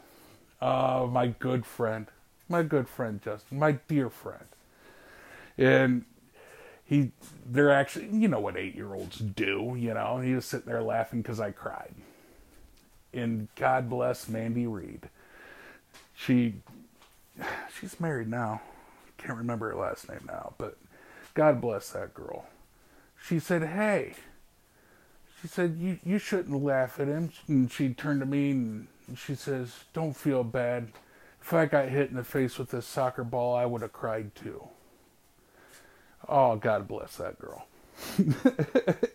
Oh, 0.61 1.07
my 1.07 1.29
good 1.29 1.65
friend 1.65 2.09
my 2.51 2.63
good 2.63 2.89
friend 2.89 3.23
Justin, 3.23 3.59
my 3.59 3.73
dear 3.73 4.11
friend. 4.11 4.45
And 5.57 6.05
he, 6.85 7.13
they're 7.47 7.71
actually, 7.71 8.09
you 8.13 8.29
know 8.29 8.41
what 8.41 8.57
eight 8.57 8.75
year 8.75 8.93
olds 8.93 9.19
do, 9.19 9.77
you 9.79 9.95
know. 9.95 10.19
He 10.19 10.35
was 10.35 10.45
sitting 10.45 10.67
there 10.67 10.83
laughing 10.83 11.23
because 11.23 11.39
I 11.41 11.53
cried. 11.53 11.95
And 13.15 13.49
God 13.55 13.89
bless 13.89 14.29
Mandy 14.29 14.67
Reed. 14.67 15.09
She, 16.15 16.55
she's 17.81 18.01
married 18.01 18.29
now. 18.29 18.61
Can't 19.17 19.39
remember 19.39 19.71
her 19.71 19.77
last 19.77 20.09
name 20.09 20.25
now, 20.27 20.55
but 20.59 20.77
God 21.35 21.61
bless 21.61 21.91
that 21.91 22.15
girl. 22.15 22.47
She 23.23 23.39
said, 23.39 23.63
Hey, 23.63 24.15
she 25.41 25.49
said, 25.49 25.77
you, 25.79 25.99
you 26.05 26.19
shouldn't 26.19 26.63
laugh 26.63 27.01
at 27.01 27.09
him. 27.09 27.33
And 27.49 27.71
she 27.71 27.95
turned 27.95 28.21
to 28.21 28.27
me 28.27 28.51
and 28.51 28.89
she 29.17 29.35
says, 29.35 29.75
Don't 29.93 30.17
feel 30.17 30.45
bad 30.45 30.93
if 31.43 31.53
I 31.53 31.67
got 31.67 31.89
hit 31.89 32.11
in 32.11 32.17
the 32.17 32.25
face 32.25 32.59
with 32.59 32.71
this 32.71 32.87
soccer 32.87 33.25
ball, 33.25 33.57
I 33.57 33.67
would 33.67 33.83
have 33.83 33.93
cried 33.93 34.35
too. 34.35 34.69
Oh, 36.29 36.57
God 36.57 36.87
bless 36.87 37.17
that 37.17 37.39
girl. 37.39 37.67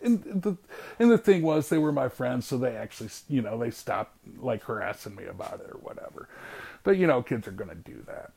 and 0.02 0.42
the 0.42 0.56
and 0.98 1.10
the 1.10 1.18
thing 1.18 1.42
was, 1.42 1.68
they 1.68 1.78
were 1.78 1.92
my 1.92 2.08
friends, 2.08 2.46
so 2.46 2.56
they 2.56 2.76
actually, 2.76 3.10
you 3.28 3.42
know, 3.42 3.58
they 3.58 3.70
stopped 3.70 4.16
like 4.38 4.62
harassing 4.62 5.16
me 5.16 5.24
about 5.24 5.60
it 5.60 5.70
or 5.70 5.78
whatever. 5.78 6.28
But 6.84 6.96
you 6.96 7.06
know, 7.06 7.22
kids 7.22 7.48
are 7.48 7.52
gonna 7.52 7.74
do 7.74 8.04
that. 8.06 8.30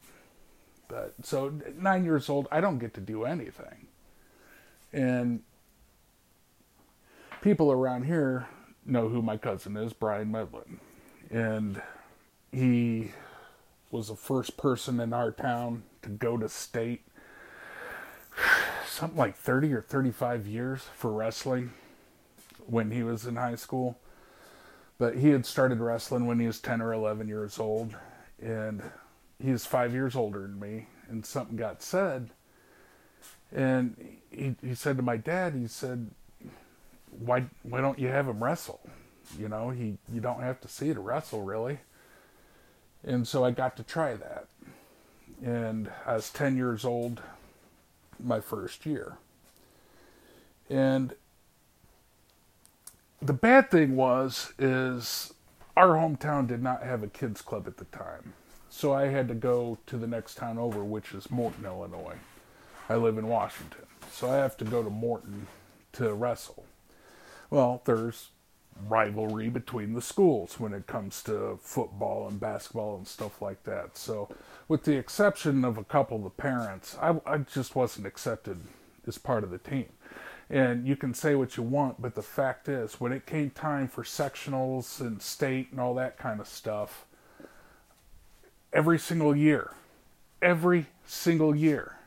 But 0.87 1.13
so 1.21 1.53
nine 1.77 2.03
years 2.03 2.29
old, 2.29 2.47
I 2.51 2.61
don't 2.61 2.79
get 2.79 2.95
to 2.95 3.01
do 3.01 3.25
anything, 3.25 3.87
and 4.91 5.41
people 7.41 7.71
around 7.71 8.03
here 8.03 8.47
know 8.85 9.09
who 9.09 9.21
my 9.21 9.37
cousin 9.37 9.77
is, 9.77 9.93
Brian 9.93 10.31
Medlin, 10.31 10.79
and 11.29 11.81
he 12.51 13.11
was 13.91 14.07
the 14.07 14.15
first 14.15 14.57
person 14.57 14.99
in 14.99 15.13
our 15.13 15.31
town 15.31 15.83
to 16.01 16.09
go 16.09 16.37
to 16.37 16.49
state. 16.49 17.01
Something 18.87 19.17
like 19.17 19.35
30 19.35 19.73
or 19.73 19.81
35 19.81 20.47
years 20.47 20.81
for 20.95 21.11
wrestling 21.11 21.71
when 22.65 22.91
he 22.91 23.03
was 23.03 23.25
in 23.25 23.35
high 23.35 23.55
school. 23.55 23.97
But 24.97 25.17
he 25.17 25.29
had 25.29 25.45
started 25.45 25.79
wrestling 25.79 26.25
when 26.25 26.39
he 26.39 26.47
was 26.47 26.59
10 26.59 26.81
or 26.81 26.93
11 26.93 27.27
years 27.27 27.57
old. 27.57 27.95
And 28.41 28.83
he's 29.41 29.65
five 29.65 29.93
years 29.93 30.15
older 30.15 30.41
than 30.41 30.59
me. 30.59 30.87
And 31.07 31.25
something 31.25 31.55
got 31.55 31.81
said. 31.81 32.31
And 33.51 33.95
he, 34.29 34.55
he 34.61 34.75
said 34.75 34.97
to 34.97 35.03
my 35.03 35.17
dad, 35.17 35.55
he 35.55 35.67
said, 35.67 36.11
why, 37.11 37.45
why 37.63 37.81
don't 37.81 37.99
you 37.99 38.07
have 38.07 38.27
him 38.27 38.43
wrestle? 38.43 38.81
You 39.37 39.49
know, 39.49 39.69
he, 39.69 39.97
you 40.11 40.21
don't 40.21 40.41
have 40.41 40.59
to 40.61 40.67
see 40.67 40.93
to 40.93 40.99
wrestle, 40.99 41.43
really. 41.43 41.79
And 43.03 43.27
so 43.27 43.43
I 43.43 43.51
got 43.51 43.77
to 43.77 43.83
try 43.83 44.15
that. 44.15 44.47
And 45.43 45.89
I 46.05 46.15
was 46.15 46.29
10 46.29 46.57
years 46.57 46.83
old 46.83 47.21
my 48.19 48.39
first 48.39 48.85
year. 48.85 49.17
And 50.69 51.13
the 53.21 53.33
bad 53.33 53.71
thing 53.71 53.95
was 53.95 54.53
is 54.59 55.33
our 55.75 55.89
hometown 55.89 56.47
did 56.47 56.61
not 56.61 56.83
have 56.83 57.03
a 57.03 57.07
kids 57.07 57.41
club 57.41 57.67
at 57.67 57.77
the 57.77 57.85
time. 57.85 58.33
So 58.69 58.93
I 58.93 59.07
had 59.07 59.27
to 59.29 59.33
go 59.33 59.77
to 59.87 59.97
the 59.97 60.07
next 60.07 60.35
town 60.35 60.57
over, 60.57 60.83
which 60.83 61.13
is 61.13 61.31
Morton, 61.31 61.65
Illinois. 61.65 62.17
I 62.87 62.95
live 62.95 63.17
in 63.17 63.27
Washington. 63.27 63.85
So 64.11 64.29
I 64.29 64.35
have 64.37 64.57
to 64.57 64.65
go 64.65 64.83
to 64.83 64.89
Morton 64.89 65.47
to 65.93 66.13
wrestle. 66.13 66.65
Well, 67.49 67.81
there's 67.85 68.29
rivalry 68.87 69.49
between 69.49 69.93
the 69.93 70.01
schools 70.01 70.59
when 70.59 70.73
it 70.73 70.87
comes 70.87 71.21
to 71.23 71.59
football 71.61 72.27
and 72.27 72.39
basketball 72.39 72.95
and 72.95 73.07
stuff 73.07 73.41
like 73.41 73.63
that. 73.63 73.97
So, 73.97 74.29
with 74.67 74.83
the 74.83 74.97
exception 74.97 75.65
of 75.65 75.77
a 75.77 75.83
couple 75.83 76.17
of 76.17 76.23
the 76.23 76.29
parents, 76.29 76.95
I, 77.01 77.19
I 77.25 77.39
just 77.39 77.75
wasn't 77.75 78.07
accepted 78.07 78.59
as 79.07 79.17
part 79.17 79.43
of 79.43 79.51
the 79.51 79.57
team. 79.57 79.87
And 80.49 80.87
you 80.87 80.95
can 80.95 81.13
say 81.13 81.35
what 81.35 81.57
you 81.57 81.63
want, 81.63 82.01
but 82.01 82.15
the 82.15 82.23
fact 82.23 82.67
is, 82.67 82.99
when 82.99 83.11
it 83.11 83.25
came 83.25 83.51
time 83.51 83.87
for 83.87 84.03
sectionals 84.03 84.99
and 84.99 85.21
state 85.21 85.69
and 85.71 85.79
all 85.79 85.93
that 85.95 86.17
kind 86.17 86.39
of 86.39 86.47
stuff, 86.47 87.05
every 88.73 88.97
single 88.97 89.35
year, 89.35 89.73
every 90.41 90.87
single 91.05 91.55
year, 91.55 91.98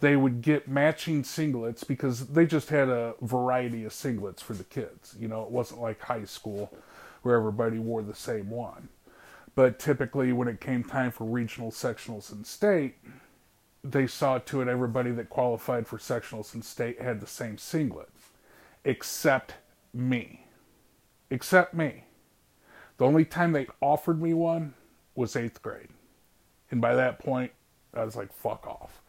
they 0.00 0.16
would 0.16 0.42
get 0.42 0.68
matching 0.68 1.22
singlets 1.22 1.86
because 1.86 2.26
they 2.26 2.46
just 2.46 2.68
had 2.68 2.88
a 2.88 3.14
variety 3.20 3.84
of 3.84 3.92
singlets 3.92 4.40
for 4.40 4.54
the 4.54 4.64
kids. 4.64 5.14
You 5.18 5.28
know, 5.28 5.42
it 5.42 5.50
wasn't 5.50 5.80
like 5.80 6.00
high 6.00 6.24
school 6.24 6.72
where 7.22 7.36
everybody 7.36 7.78
wore 7.78 8.02
the 8.02 8.14
same 8.14 8.50
one. 8.50 8.88
But 9.54 9.78
typically, 9.78 10.32
when 10.32 10.48
it 10.48 10.60
came 10.60 10.84
time 10.84 11.10
for 11.10 11.24
regional 11.24 11.70
sectionals 11.70 12.30
and 12.30 12.46
state, 12.46 12.96
they 13.82 14.06
saw 14.06 14.38
to 14.38 14.60
it 14.60 14.68
everybody 14.68 15.12
that 15.12 15.30
qualified 15.30 15.86
for 15.86 15.96
sectionals 15.96 16.52
and 16.52 16.64
state 16.64 17.00
had 17.00 17.20
the 17.20 17.26
same 17.26 17.56
singlet, 17.56 18.10
except 18.84 19.54
me. 19.94 20.46
Except 21.30 21.72
me. 21.72 22.04
The 22.98 23.06
only 23.06 23.24
time 23.24 23.52
they 23.52 23.66
offered 23.80 24.20
me 24.20 24.34
one 24.34 24.74
was 25.14 25.36
eighth 25.36 25.62
grade. 25.62 25.88
And 26.70 26.80
by 26.80 26.94
that 26.94 27.18
point, 27.18 27.52
I 27.94 28.04
was 28.04 28.16
like, 28.16 28.32
fuck 28.32 28.66
off. 28.66 29.00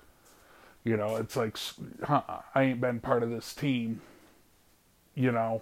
You 0.87 0.95
know, 0.95 1.17
it's 1.17 1.35
like, 1.35 1.57
huh, 2.01 2.21
I 2.55 2.63
ain't 2.63 2.79
been 2.79 3.01
part 3.01 3.21
of 3.21 3.29
this 3.29 3.53
team, 3.53 3.99
you 5.15 5.33
know, 5.33 5.61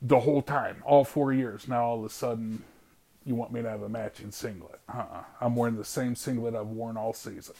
the 0.00 0.20
whole 0.20 0.42
time, 0.42 0.80
all 0.86 1.02
four 1.02 1.32
years. 1.32 1.66
Now 1.66 1.86
all 1.86 1.98
of 1.98 2.04
a 2.04 2.08
sudden, 2.08 2.62
you 3.24 3.34
want 3.34 3.52
me 3.52 3.62
to 3.62 3.68
have 3.68 3.82
a 3.82 3.88
matching 3.88 4.30
singlet. 4.30 4.78
Uh-uh. 4.88 5.24
I'm 5.40 5.56
wearing 5.56 5.74
the 5.74 5.84
same 5.84 6.14
singlet 6.14 6.54
I've 6.54 6.68
worn 6.68 6.96
all 6.96 7.12
season. 7.12 7.56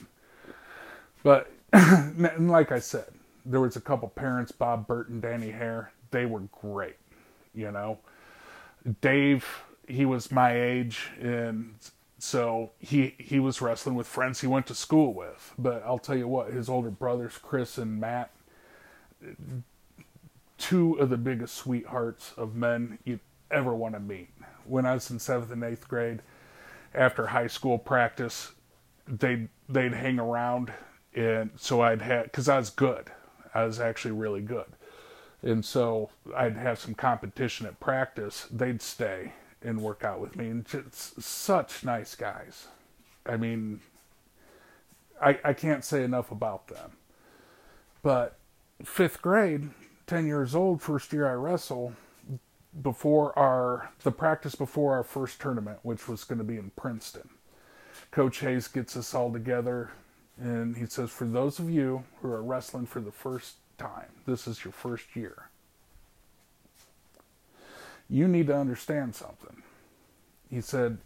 But, 1.25 1.51
like 2.39 2.71
I 2.71 2.79
said, 2.79 3.09
there 3.45 3.61
was 3.61 3.75
a 3.75 3.81
couple 3.81 4.09
parents, 4.09 4.53
Bob 4.53 4.87
Burton, 4.87 5.19
Danny 5.19 5.51
Hare. 5.51 5.91
They 6.13 6.27
were 6.27 6.45
great, 6.63 6.97
you 7.57 7.73
know. 7.73 7.99
Dave, 9.01 9.65
he 9.89 10.05
was 10.05 10.31
my 10.31 10.55
age, 10.55 11.11
and 11.21 11.75
so 12.23 12.71
he 12.79 13.15
he 13.19 13.41
was 13.41 13.63
wrestling 13.63 13.95
with 13.95 14.07
friends 14.07 14.41
he 14.41 14.47
went 14.47 14.67
to 14.67 14.75
school 14.75 15.15
with. 15.15 15.55
But 15.59 15.83
I'll 15.85 15.99
tell 15.99 16.17
you 16.17 16.29
what, 16.29 16.53
his 16.53 16.69
older 16.69 16.91
brothers, 16.91 17.39
Chris 17.43 17.79
and 17.79 17.99
Matt, 18.01 18.31
two 20.59 20.95
of 20.95 21.09
the 21.09 21.17
biggest 21.17 21.55
sweethearts 21.55 22.33
of 22.37 22.55
men 22.55 22.99
you'd 23.05 23.21
ever 23.51 23.75
want 23.75 23.95
to 23.95 24.01
meet. 24.01 24.29
When 24.65 24.87
I 24.87 24.95
was 24.95 25.11
in 25.11 25.19
seventh 25.19 25.51
and 25.51 25.65
eighth 25.65 25.89
grade, 25.89 26.21
after 26.95 27.29
high 27.29 27.47
school 27.47 27.79
practice, 27.79 28.53
they'd 29.09 29.49
they'd 29.69 29.95
hang 29.95 30.19
around, 30.19 30.73
and 31.15 31.51
so 31.57 31.81
I'd 31.81 32.03
had 32.03 32.25
because 32.25 32.49
I 32.49 32.59
was 32.59 32.71
good, 32.71 33.11
I 33.55 33.65
was 33.65 33.81
actually 33.81 34.13
really 34.13 34.43
good, 34.43 34.67
and 35.43 35.65
so 35.65 36.11
I'd 36.37 36.57
have 36.57 36.79
some 36.79 36.95
competition 36.95 37.67
at 37.67 37.81
practice. 37.81 38.47
They'd 38.51 38.83
stay 38.83 39.33
and 39.63 39.81
work 39.81 40.05
out 40.05 40.21
with 40.21 40.37
me, 40.37 40.49
and 40.49 40.67
just 40.67 41.21
such 41.23 41.85
nice 41.85 42.15
guys. 42.15 42.69
I 43.27 43.37
mean, 43.37 43.81
I 45.21 45.39
I 45.45 45.53
can't 45.53 45.85
say 45.85 46.05
enough 46.05 46.31
about 46.31 46.69
them. 46.69 46.93
But 48.03 48.39
fifth 48.85 49.21
grade, 49.21 49.71
ten 50.07 50.27
years 50.27 50.55
old, 50.55 50.81
first 50.83 51.13
year 51.13 51.29
I 51.29 51.35
wrestle, 51.35 51.95
before 52.83 53.39
our 53.39 53.91
the 54.03 54.13
practice 54.13 54.55
before 54.55 54.95
our 54.95 55.05
first 55.05 55.41
tournament, 55.41 55.81
which 55.83 56.09
was 56.09 56.25
going 56.25 56.39
to 56.39 56.45
be 56.45 56.57
in 56.57 56.71
Princeton. 56.77 57.29
Coach 58.11 58.41
Hayes 58.41 58.69
gets 58.69 58.97
us 58.97 59.15
all 59.15 59.33
together, 59.33 59.91
and 60.39 60.77
he 60.77 60.87
says, 60.87 61.11
"For 61.11 61.27
those 61.27 61.59
of 61.59 61.71
you 61.71 62.05
who 62.23 62.31
are 62.31 62.43
wrestling 62.43 62.87
for 62.87 63.01
the 63.01 63.13
first 63.13 63.57
time, 63.79 64.09
this 64.27 64.47
is 64.47 64.65
your 64.65 64.73
first 64.73 65.15
year 65.15 65.50
you 68.11 68.27
need 68.27 68.49
to 68.49 68.57
understand 68.57 69.15
something. 69.15 69.63
He 70.51 70.61
said, 70.61 70.99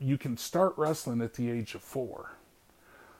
you 0.00 0.16
can 0.16 0.36
start 0.36 0.72
wrestling 0.76 1.20
at 1.20 1.34
the 1.34 1.50
age 1.50 1.74
of 1.74 1.82
four. 1.82 2.32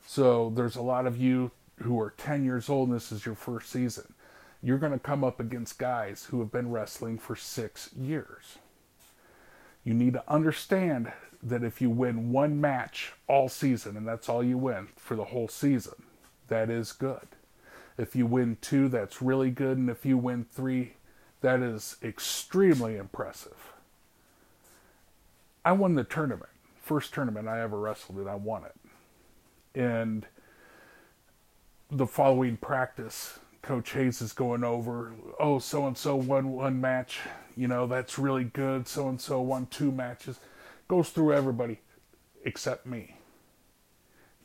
So 0.07 0.51
there's 0.55 0.77
a 0.77 0.83
lot 0.83 1.07
of 1.07 1.19
you 1.19 1.51
who 1.83 2.01
are 2.01 2.15
10 2.17 2.45
years 2.45 2.71
old 2.71 2.89
and 2.89 2.97
this 2.97 3.13
is 3.13 3.27
your 3.27 3.35
first 3.35 3.71
season. 3.71 4.15
You're 4.63 4.79
going 4.79 4.93
to 4.93 4.99
come 4.99 5.23
up 5.23 5.39
against 5.39 5.79
guys 5.79 6.27
who 6.31 6.41
have 6.41 6.51
been 6.51 6.71
wrestling 6.71 7.19
for 7.19 7.37
six 7.37 7.91
years. 7.95 8.57
You 9.85 9.95
need 9.95 10.15
to 10.15 10.25
understand 10.27 11.13
that 11.43 11.63
if 11.63 11.81
you 11.81 11.91
win 11.91 12.33
one 12.33 12.61
match 12.61 13.13
all 13.29 13.49
season, 13.49 13.97
and 13.97 14.09
that's 14.09 14.29
all 14.29 14.43
you 14.43 14.59
win 14.59 14.89
for 14.97 15.15
the 15.15 15.27
whole 15.27 15.47
season, 15.47 16.03
that 16.49 16.69
is 16.69 16.93
good. 16.93 17.29
If 17.97 18.17
you 18.17 18.27
win 18.27 18.57
two, 18.61 18.89
that's 18.89 19.23
really 19.23 19.51
good. 19.51 19.79
And 19.79 19.89
if 19.89 20.05
you 20.05 20.19
win 20.19 20.47
three, 20.51 20.95
that 21.41 21.61
is 21.61 21.97
extremely 22.03 22.97
impressive. 22.97 23.73
I 25.65 25.73
won 25.73 25.95
the 25.95 26.05
tournament, 26.05 26.51
first 26.83 27.13
tournament 27.13 27.49
I 27.49 27.61
ever 27.61 27.79
wrestled 27.79 28.19
in, 28.19 28.29
I 28.29 28.35
won 28.35 28.65
it. 28.65 29.81
And 29.81 30.27
the 31.91 32.07
following 32.07 32.57
practice, 32.57 33.39
Coach 33.63 33.91
Hayes 33.93 34.21
is 34.23 34.33
going 34.33 34.65
over, 34.65 35.13
oh, 35.39 35.59
so 35.59 35.87
and 35.87 35.97
so 35.97 36.17
won 36.17 36.53
one 36.53 36.81
match, 36.81 37.21
you 37.57 37.69
know, 37.69 37.87
that's 37.87 38.19
really 38.19 38.45
good. 38.45 38.89
So 38.89 39.09
and 39.09 39.21
so 39.21 39.41
won 39.41 39.67
two 39.67 39.91
matches. 39.91 40.39
Goes 40.87 41.11
through 41.11 41.35
everybody 41.35 41.81
except 42.45 42.87
me. 42.87 43.17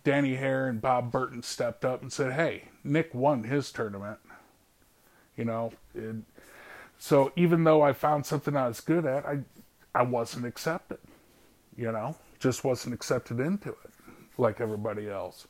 Danny 0.04 0.36
Hare 0.36 0.68
and 0.68 0.82
Bob 0.82 1.12
Burton 1.12 1.42
stepped 1.44 1.86
up 1.86 2.02
and 2.02 2.12
said, 2.12 2.34
hey, 2.34 2.66
Nick 2.84 3.14
won 3.14 3.46
his 3.46 3.72
tournament. 3.72 4.20
You 5.38 5.46
know, 5.46 5.72
it, 5.96 6.18
so 7.04 7.34
even 7.36 7.66
though 7.66 7.82
I 7.82 7.92
found 7.92 8.26
something 8.26 8.56
I 8.56 8.70
was 8.70 8.80
good 8.80 9.06
at, 9.06 9.26
I 9.26 9.40
I 9.94 10.04
wasn't 10.04 10.46
accepted. 10.46 11.00
You 11.76 11.92
know, 11.92 12.16
just 12.40 12.64
wasn't 12.64 12.94
accepted 12.94 13.42
into 13.42 13.72
it 13.72 13.92
like 14.38 14.62
everybody 14.62 15.10
else. 15.10 15.46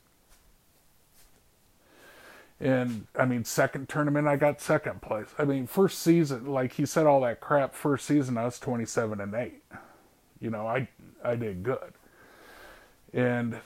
And 2.59 3.05
I 3.19 3.25
mean, 3.25 3.45
second 3.45 3.87
tournament, 3.87 4.27
I 4.27 4.35
got 4.35 4.61
second 4.61 5.03
place. 5.03 5.27
I 5.37 5.45
mean, 5.45 5.67
first 5.67 5.99
season, 5.99 6.47
like 6.47 6.73
he 6.73 6.87
said 6.87 7.05
all 7.05 7.21
that 7.21 7.39
crap. 7.39 7.75
First 7.75 8.07
season, 8.07 8.35
I 8.35 8.45
was 8.45 8.57
twenty 8.57 8.85
seven 8.85 9.21
and 9.21 9.35
eight. 9.35 9.61
You 10.41 10.49
know, 10.49 10.65
I 10.65 10.87
I 11.23 11.35
did 11.35 11.61
good, 11.61 11.93
and 13.13 13.59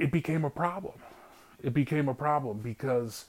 it 0.00 0.10
became 0.10 0.44
a 0.44 0.50
problem. 0.50 0.96
It 1.62 1.72
became 1.72 2.08
a 2.08 2.14
problem 2.14 2.58
because 2.58 3.26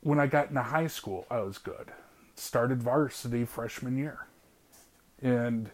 when 0.00 0.20
I 0.20 0.26
got 0.26 0.48
into 0.48 0.62
high 0.62 0.86
school, 0.86 1.26
I 1.30 1.40
was 1.40 1.58
good. 1.58 1.92
Started 2.34 2.82
varsity 2.82 3.44
freshman 3.44 3.96
year. 3.96 4.26
And 5.20 5.70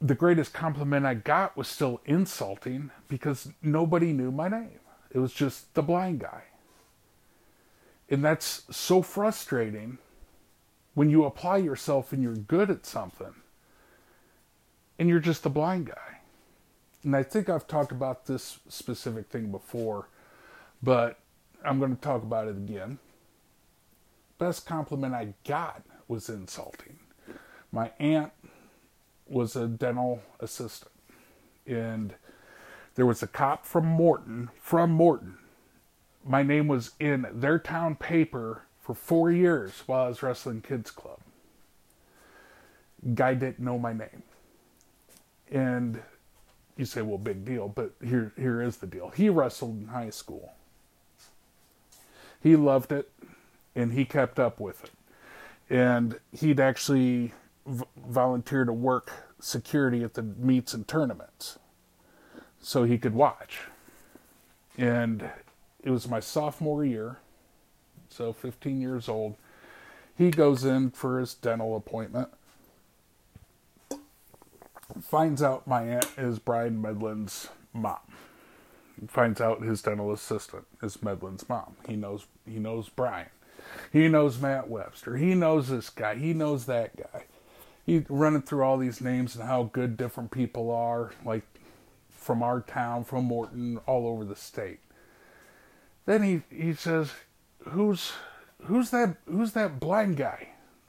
the 0.00 0.14
greatest 0.14 0.52
compliment 0.52 1.06
I 1.06 1.14
got 1.14 1.56
was 1.56 1.68
still 1.68 2.00
insulting 2.04 2.90
because 3.08 3.48
nobody 3.62 4.12
knew 4.12 4.30
my 4.30 4.48
name. 4.48 4.80
It 5.10 5.18
was 5.18 5.32
just 5.32 5.74
the 5.74 5.82
blind 5.82 6.20
guy. 6.20 6.44
And 8.08 8.24
that's 8.24 8.64
so 8.70 9.02
frustrating 9.02 9.98
when 10.94 11.10
you 11.10 11.24
apply 11.24 11.58
yourself 11.58 12.12
and 12.12 12.22
you're 12.22 12.34
good 12.34 12.70
at 12.70 12.84
something 12.84 13.34
and 14.98 15.08
you're 15.08 15.20
just 15.20 15.44
the 15.44 15.50
blind 15.50 15.86
guy. 15.86 16.20
And 17.04 17.16
I 17.16 17.22
think 17.22 17.48
I've 17.48 17.66
talked 17.66 17.92
about 17.92 18.26
this 18.26 18.58
specific 18.68 19.28
thing 19.28 19.50
before, 19.50 20.08
but 20.82 21.19
I'm 21.64 21.78
going 21.78 21.94
to 21.94 22.00
talk 22.00 22.22
about 22.22 22.48
it 22.48 22.56
again. 22.56 22.98
Best 24.38 24.66
compliment 24.66 25.14
I 25.14 25.34
got 25.46 25.82
was 26.08 26.28
insulting. 26.28 26.98
My 27.70 27.92
aunt 27.98 28.32
was 29.28 29.54
a 29.54 29.68
dental 29.68 30.22
assistant, 30.40 30.92
and 31.66 32.14
there 32.94 33.06
was 33.06 33.22
a 33.22 33.26
cop 33.26 33.64
from 33.66 33.86
Morton, 33.86 34.50
from 34.60 34.90
Morton. 34.90 35.38
My 36.24 36.42
name 36.42 36.68
was 36.68 36.92
in 36.98 37.26
their 37.32 37.58
town 37.58 37.94
paper 37.94 38.62
for 38.80 38.94
four 38.94 39.30
years 39.30 39.82
while 39.86 40.06
I 40.06 40.08
was 40.08 40.22
wrestling 40.22 40.62
kids 40.62 40.90
club. 40.90 41.20
Guy 43.14 43.34
didn't 43.34 43.60
know 43.60 43.78
my 43.78 43.92
name. 43.92 44.22
And 45.50 46.02
you 46.76 46.84
say, 46.84 47.02
well, 47.02 47.18
big 47.18 47.44
deal, 47.44 47.68
but 47.68 47.92
here 48.04 48.32
here 48.36 48.60
is 48.60 48.78
the 48.78 48.86
deal. 48.86 49.10
He 49.10 49.28
wrestled 49.28 49.80
in 49.80 49.88
high 49.88 50.10
school 50.10 50.52
he 52.42 52.56
loved 52.56 52.92
it 52.92 53.10
and 53.74 53.92
he 53.92 54.04
kept 54.04 54.38
up 54.38 54.60
with 54.60 54.84
it. 54.84 54.90
And 55.68 56.18
he'd 56.32 56.58
actually 56.58 57.32
v- 57.66 57.84
volunteer 58.08 58.64
to 58.64 58.72
work 58.72 59.12
security 59.40 60.02
at 60.02 60.14
the 60.14 60.22
meets 60.22 60.74
and 60.74 60.86
tournaments 60.86 61.58
so 62.60 62.84
he 62.84 62.98
could 62.98 63.14
watch. 63.14 63.60
And 64.76 65.30
it 65.82 65.90
was 65.90 66.08
my 66.08 66.20
sophomore 66.20 66.84
year, 66.84 67.18
so 68.08 68.32
15 68.32 68.80
years 68.80 69.08
old. 69.08 69.36
He 70.16 70.30
goes 70.30 70.64
in 70.64 70.90
for 70.90 71.18
his 71.18 71.34
dental 71.34 71.76
appointment. 71.76 72.28
Finds 75.00 75.42
out 75.42 75.66
my 75.66 75.82
aunt 75.82 76.06
is 76.18 76.38
Brian 76.38 76.82
Medlin's 76.82 77.48
mom. 77.72 77.98
Finds 79.08 79.40
out 79.40 79.62
his 79.62 79.82
dental 79.82 80.12
assistant 80.12 80.66
is 80.82 81.02
Medlin's 81.02 81.48
mom. 81.48 81.76
He 81.88 81.96
knows 81.96 82.26
he 82.46 82.58
knows 82.58 82.88
Brian. 82.88 83.28
He 83.92 84.08
knows 84.08 84.40
Matt 84.40 84.68
Webster. 84.68 85.16
He 85.16 85.34
knows 85.34 85.68
this 85.68 85.90
guy. 85.90 86.16
He 86.16 86.32
knows 86.32 86.66
that 86.66 86.96
guy. 86.96 87.24
He 87.84 88.04
running 88.08 88.42
through 88.42 88.62
all 88.62 88.78
these 88.78 89.00
names 89.00 89.34
and 89.34 89.44
how 89.44 89.64
good 89.64 89.96
different 89.96 90.30
people 90.30 90.70
are, 90.70 91.12
like 91.24 91.42
from 92.10 92.42
our 92.42 92.60
town, 92.60 93.04
from 93.04 93.24
Morton, 93.24 93.78
all 93.86 94.06
over 94.06 94.24
the 94.24 94.36
state. 94.36 94.80
Then 96.06 96.22
he, 96.22 96.42
he 96.54 96.74
says, 96.74 97.12
Who's 97.68 98.12
who's 98.64 98.90
that 98.90 99.16
who's 99.26 99.52
that 99.52 99.80
blind 99.80 100.16
guy 100.16 100.48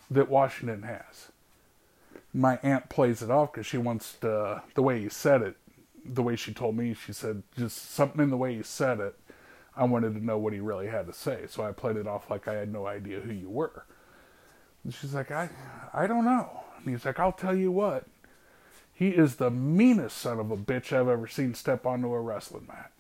that 0.10 0.30
Washington 0.30 0.84
has? 0.84 1.32
My 2.34 2.60
aunt 2.64 2.90
plays 2.90 3.22
it 3.22 3.30
off 3.30 3.52
because 3.54 3.66
she 3.66 3.78
wants 3.78 4.14
to, 4.22 4.64
the 4.74 4.82
way 4.82 5.02
he 5.02 5.10
said 5.10 5.42
it, 5.42 5.58
the 6.06 6.24
way 6.24 6.36
she 6.36 6.54
told 6.54 6.76
me, 6.76 6.94
she 6.94 7.14
said 7.14 7.44
just 7.58 7.92
something 7.92 8.22
in 8.22 8.30
the 8.30 8.38
way 8.38 8.56
he 8.56 8.64
said 8.64 9.00
it. 9.00 9.16
I 9.76 9.86
wanted 9.86 10.16
to 10.16 10.26
know 10.26 10.38
what 10.38 10.54
he 10.54 10.60
really 10.60 10.88
had 10.88 11.08
to 11.08 11.14
say, 11.14 11.46
so 11.48 11.64
I 11.64 11.72
played 11.72 11.96
it 11.96 12.08
off 12.08 12.30
like 12.30 12.48
I 12.48 12.56
had 12.56 12.72
no 12.72 12.88
idea 12.88 13.22
who 13.22 13.32
you 13.32 13.50
were. 13.50 13.86
And 14.84 14.94
she's 14.94 15.14
like, 15.14 15.32
I, 15.32 15.50
I 15.94 16.08
don't 16.08 16.26
know. 16.26 16.64
And 16.78 16.90
he's 16.90 17.06
like, 17.06 17.20
I'll 17.20 17.32
tell 17.32 17.56
you 17.56 17.72
what. 17.72 18.06
He 18.94 19.10
is 19.10 19.38
the 19.38 19.50
meanest 19.50 20.18
son 20.18 20.40
of 20.40 20.52
a 20.52 20.58
bitch 20.58 20.92
I've 20.96 21.08
ever 21.08 21.28
seen 21.28 21.54
step 21.54 21.86
onto 21.86 22.14
a 22.14 22.22
wrestling 22.22 22.68
mat. 22.68 22.92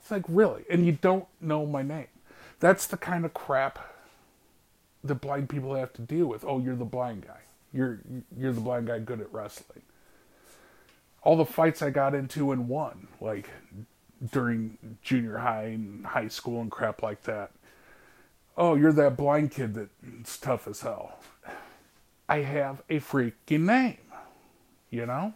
It's 0.00 0.10
like, 0.10 0.24
really? 0.28 0.64
And 0.70 0.86
you 0.86 0.92
don't 0.92 1.26
know 1.40 1.66
my 1.66 1.82
name. 1.82 2.06
That's 2.60 2.86
the 2.86 2.96
kind 2.96 3.24
of 3.24 3.34
crap 3.34 3.78
that 5.04 5.16
blind 5.16 5.48
people 5.48 5.74
have 5.74 5.92
to 5.94 6.02
deal 6.02 6.26
with. 6.26 6.44
Oh, 6.44 6.60
you're 6.60 6.76
the 6.76 6.84
blind 6.84 7.26
guy. 7.26 7.40
You're 7.72 8.00
you're 8.36 8.52
the 8.52 8.60
blind 8.60 8.86
guy 8.86 8.98
good 9.00 9.20
at 9.20 9.32
wrestling. 9.32 9.82
All 11.22 11.36
the 11.36 11.44
fights 11.44 11.82
I 11.82 11.90
got 11.90 12.14
into 12.14 12.52
and 12.52 12.68
won, 12.68 13.08
like 13.20 13.48
during 14.30 14.78
junior 15.02 15.38
high 15.38 15.64
and 15.64 16.06
high 16.06 16.28
school 16.28 16.60
and 16.60 16.70
crap 16.70 17.02
like 17.02 17.22
that. 17.22 17.50
Oh, 18.56 18.74
you're 18.74 18.92
that 18.92 19.16
blind 19.16 19.50
kid 19.50 19.74
that's 19.74 20.38
tough 20.38 20.66
as 20.68 20.80
hell. 20.82 21.18
I 22.28 22.38
have 22.38 22.82
a 22.88 22.98
freaking 23.00 23.60
name, 23.60 23.98
you 24.90 25.06
know? 25.06 25.34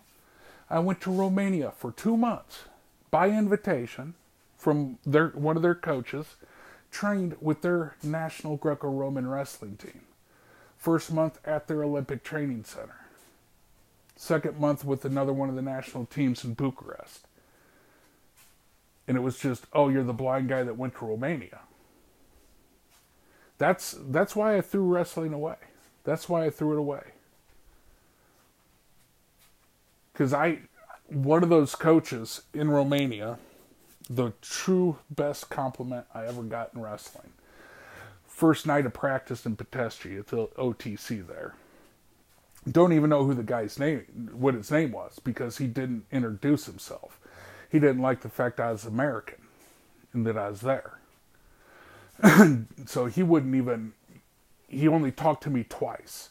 I 0.69 0.81
went 0.81 1.01
to 1.03 1.13
Romania 1.13 1.71
for 1.71 1.93
two 1.93 2.17
months 2.17 2.65
by 3.11 3.31
invitation 3.31 4.15
from 4.59 4.99
their 5.07 5.29
one 5.29 5.57
of 5.57 5.63
their 5.63 5.75
coaches, 5.75 6.37
trained 6.91 7.37
with 7.41 7.63
their 7.63 7.95
national 8.03 8.57
Greco-Roman 8.57 9.29
wrestling 9.29 9.77
team. 9.77 10.03
First 10.77 11.13
month 11.13 11.39
at 11.45 11.69
their 11.69 11.85
Olympic 11.85 12.25
Training 12.25 12.65
Center. 12.65 13.06
Second 14.17 14.59
month 14.59 14.85
with 14.85 15.05
another 15.05 15.33
one 15.33 15.49
of 15.49 15.55
the 15.55 15.63
national 15.63 16.07
teams 16.07 16.43
in 16.45 16.55
Bucharest. 16.55 17.27
And 19.07 19.17
it 19.17 19.21
was 19.21 19.39
just, 19.39 19.67
oh, 19.73 19.89
you're 19.89 20.03
the 20.03 20.13
blind 20.13 20.49
guy 20.49 20.63
that 20.63 20.77
went 20.77 20.97
to 20.97 21.07
Romania. 21.07 21.61
That's 23.59 23.97
that's 24.09 24.37
why 24.37 24.57
I 24.57 24.61
threw 24.61 24.83
wrestling 24.83 25.33
away. 25.33 25.57
That's 26.05 26.29
why 26.29 26.45
I 26.45 26.51
threw 26.51 26.73
it 26.73 26.79
away. 26.79 27.03
Cuz 30.15 30.33
I 30.33 30.61
one 31.09 31.43
of 31.43 31.49
those 31.49 31.75
coaches 31.75 32.43
in 32.53 32.71
Romania 32.71 33.39
the 34.09 34.33
true 34.41 34.99
best 35.11 35.51
compliment 35.51 36.07
I 36.15 36.27
ever 36.27 36.43
got 36.43 36.75
in 36.75 36.83
wrestling. 36.83 37.33
First 38.27 38.67
night 38.67 38.87
of 38.87 38.93
practice 38.93 39.47
in 39.47 39.57
Pitești 39.57 40.19
at 40.19 40.29
the 40.29 40.47
OTC 40.59 41.27
there. 41.27 41.55
Don't 42.71 42.93
even 42.93 43.11
know 43.11 43.25
who 43.25 43.35
the 43.35 43.43
guy's 43.43 43.79
name, 43.79 44.31
what 44.33 44.55
his 44.55 44.71
name 44.71 44.93
was, 44.93 45.19
because 45.21 45.59
he 45.59 45.67
didn't 45.67 46.07
introduce 46.11 46.67
himself. 46.67 47.21
He 47.71 47.79
didn't 47.79 48.03
like 48.03 48.23
the 48.23 48.29
fact 48.29 48.59
I 48.59 48.73
was 48.73 48.85
American 48.85 49.39
and 50.13 50.27
that 50.27 50.37
I 50.37 50.51
was 50.51 50.63
there. 50.63 50.99
so 52.87 53.07
he 53.07 53.23
wouldn't 53.23 53.55
even, 53.55 53.93
he 54.69 54.89
only 54.89 55.13
talked 55.13 55.43
to 55.45 55.51
me 55.51 55.65
twice. 55.69 56.31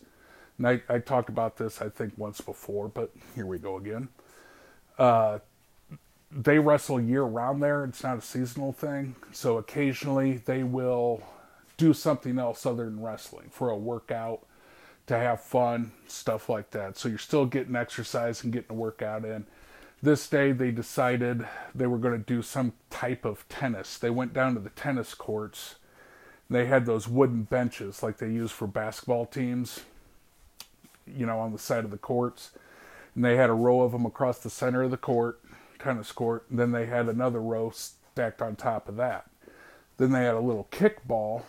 And 0.57 0.67
I, 0.67 0.81
I 0.89 0.99
talked 0.99 1.29
about 1.29 1.57
this, 1.57 1.81
I 1.81 1.89
think, 1.89 2.13
once 2.17 2.41
before, 2.41 2.87
but 2.89 3.11
here 3.35 3.45
we 3.45 3.57
go 3.57 3.77
again. 3.77 4.09
Uh, 4.97 5.39
they 6.31 6.59
wrestle 6.59 6.99
year 6.99 7.23
round 7.23 7.63
there. 7.63 7.85
It's 7.85 8.03
not 8.03 8.17
a 8.17 8.21
seasonal 8.21 8.73
thing. 8.73 9.15
So 9.31 9.57
occasionally 9.57 10.37
they 10.37 10.63
will 10.63 11.23
do 11.77 11.93
something 11.93 12.39
else 12.39 12.65
other 12.65 12.85
than 12.85 13.01
wrestling 13.01 13.49
for 13.51 13.69
a 13.69 13.77
workout 13.77 14.45
to 15.07 15.17
have 15.17 15.41
fun, 15.41 15.91
stuff 16.07 16.49
like 16.49 16.71
that. 16.71 16.97
So 16.97 17.09
you're 17.09 17.17
still 17.17 17.45
getting 17.45 17.75
exercise 17.75 18.43
and 18.43 18.51
getting 18.51 18.71
a 18.71 18.79
workout 18.79 19.25
in. 19.25 19.45
This 20.01 20.27
day 20.27 20.51
they 20.51 20.71
decided 20.71 21.47
they 21.73 21.87
were 21.87 21.97
going 21.97 22.17
to 22.17 22.25
do 22.25 22.41
some 22.41 22.73
type 22.89 23.25
of 23.25 23.47
tennis. 23.49 23.97
They 23.97 24.09
went 24.09 24.33
down 24.33 24.53
to 24.55 24.59
the 24.59 24.69
tennis 24.71 25.13
courts. 25.13 25.75
They 26.49 26.65
had 26.65 26.85
those 26.85 27.07
wooden 27.07 27.43
benches 27.43 28.03
like 28.03 28.17
they 28.17 28.29
use 28.29 28.51
for 28.51 28.67
basketball 28.67 29.25
teams, 29.25 29.81
you 31.07 31.25
know, 31.25 31.39
on 31.39 31.53
the 31.53 31.59
side 31.59 31.85
of 31.85 31.91
the 31.91 31.97
courts. 31.97 32.51
And 33.15 33.23
they 33.23 33.35
had 33.37 33.49
a 33.49 33.53
row 33.53 33.81
of 33.81 33.93
them 33.93 34.05
across 34.05 34.39
the 34.39 34.49
center 34.49 34.83
of 34.83 34.91
the 34.91 34.97
court 34.97 35.39
tennis 35.85 36.11
court. 36.11 36.45
And 36.49 36.59
then 36.59 36.71
they 36.71 36.87
had 36.87 37.07
another 37.07 37.41
row 37.41 37.71
stacked 37.71 38.41
on 38.41 38.55
top 38.55 38.89
of 38.89 38.97
that. 38.97 39.29
Then 39.97 40.11
they 40.11 40.23
had 40.23 40.35
a 40.35 40.41
little 40.41 40.67
kickball, 40.71 41.43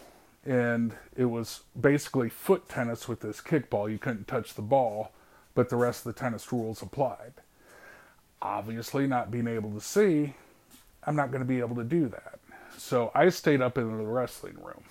and 0.47 0.95
it 1.17 1.27
was 1.27 1.61
basically 1.79 2.29
foot 2.29 2.69
tennis 2.69 3.09
with 3.09 3.21
this 3.21 3.41
kickball. 3.41 3.91
You 3.91 3.99
couldn't 3.99 4.29
touch 4.29 4.55
the 4.55 4.63
ball, 4.63 5.13
but 5.55 5.69
the 5.69 5.77
rest 5.77 6.07
of 6.07 6.15
the 6.15 6.21
tennis 6.21 6.53
rules 6.53 6.83
applied. 6.83 7.35
Obviously, 8.41 9.07
not 9.07 9.31
being 9.31 9.49
able 9.49 9.73
to 9.73 9.81
see, 9.81 10.35
I'm 11.05 11.17
not 11.17 11.31
going 11.31 11.41
to 11.43 11.47
be 11.47 11.61
able 11.61 11.77
to 11.77 11.85
do 11.85 12.09
that. 12.09 12.39
So 12.79 13.11
I 13.15 13.29
stayed 13.31 13.63
up 13.63 13.79
in 13.79 13.97
the 13.97 14.05
wrestling 14.05 14.57
room 14.63 14.85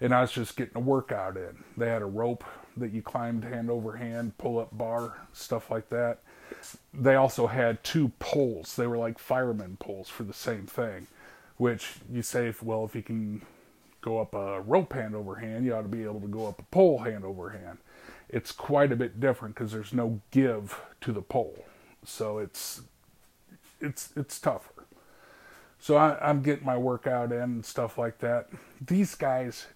and 0.00 0.14
I 0.14 0.22
was 0.22 0.32
just 0.32 0.56
getting 0.56 0.76
a 0.76 0.80
workout 0.80 1.36
in. 1.36 1.64
They 1.76 1.88
had 1.88 2.02
a 2.02 2.06
rope 2.06 2.44
that 2.76 2.92
you 2.92 3.02
climbed 3.02 3.44
hand 3.44 3.70
over 3.70 3.96
hand, 3.96 4.36
pull 4.38 4.58
up 4.58 4.76
bar, 4.76 5.18
stuff 5.32 5.70
like 5.70 5.88
that 5.90 6.20
they 6.92 7.14
also 7.14 7.46
had 7.46 7.82
two 7.84 8.10
poles. 8.18 8.76
They 8.76 8.86
were 8.86 8.98
like 8.98 9.18
fireman 9.18 9.76
poles 9.78 10.08
for 10.08 10.24
the 10.24 10.32
same 10.32 10.66
thing, 10.66 11.06
which 11.56 11.94
you 12.10 12.22
say, 12.22 12.52
well, 12.62 12.84
if 12.84 12.94
you 12.94 13.02
can 13.02 13.42
go 14.00 14.20
up 14.20 14.34
a 14.34 14.60
rope 14.60 14.92
hand 14.92 15.14
over 15.14 15.36
hand, 15.36 15.64
you 15.64 15.74
ought 15.74 15.82
to 15.82 15.88
be 15.88 16.04
able 16.04 16.20
to 16.20 16.26
go 16.26 16.46
up 16.46 16.58
a 16.58 16.64
pole 16.64 16.98
hand 16.98 17.24
over 17.24 17.50
hand. 17.50 17.78
It's 18.28 18.52
quite 18.52 18.92
a 18.92 18.96
bit 18.96 19.20
different 19.20 19.54
because 19.54 19.72
there's 19.72 19.92
no 19.92 20.20
give 20.30 20.80
to 21.00 21.12
the 21.12 21.22
pole, 21.22 21.64
so 22.04 22.38
it's 22.38 22.82
it's 23.80 24.10
it's 24.16 24.38
tougher. 24.38 24.86
So 25.80 25.96
I, 25.96 26.18
I'm 26.20 26.42
getting 26.42 26.66
my 26.66 26.76
workout 26.76 27.32
in 27.32 27.40
and 27.40 27.64
stuff 27.64 27.96
like 27.96 28.18
that. 28.18 28.48
These 28.86 29.14
guys, 29.14 29.66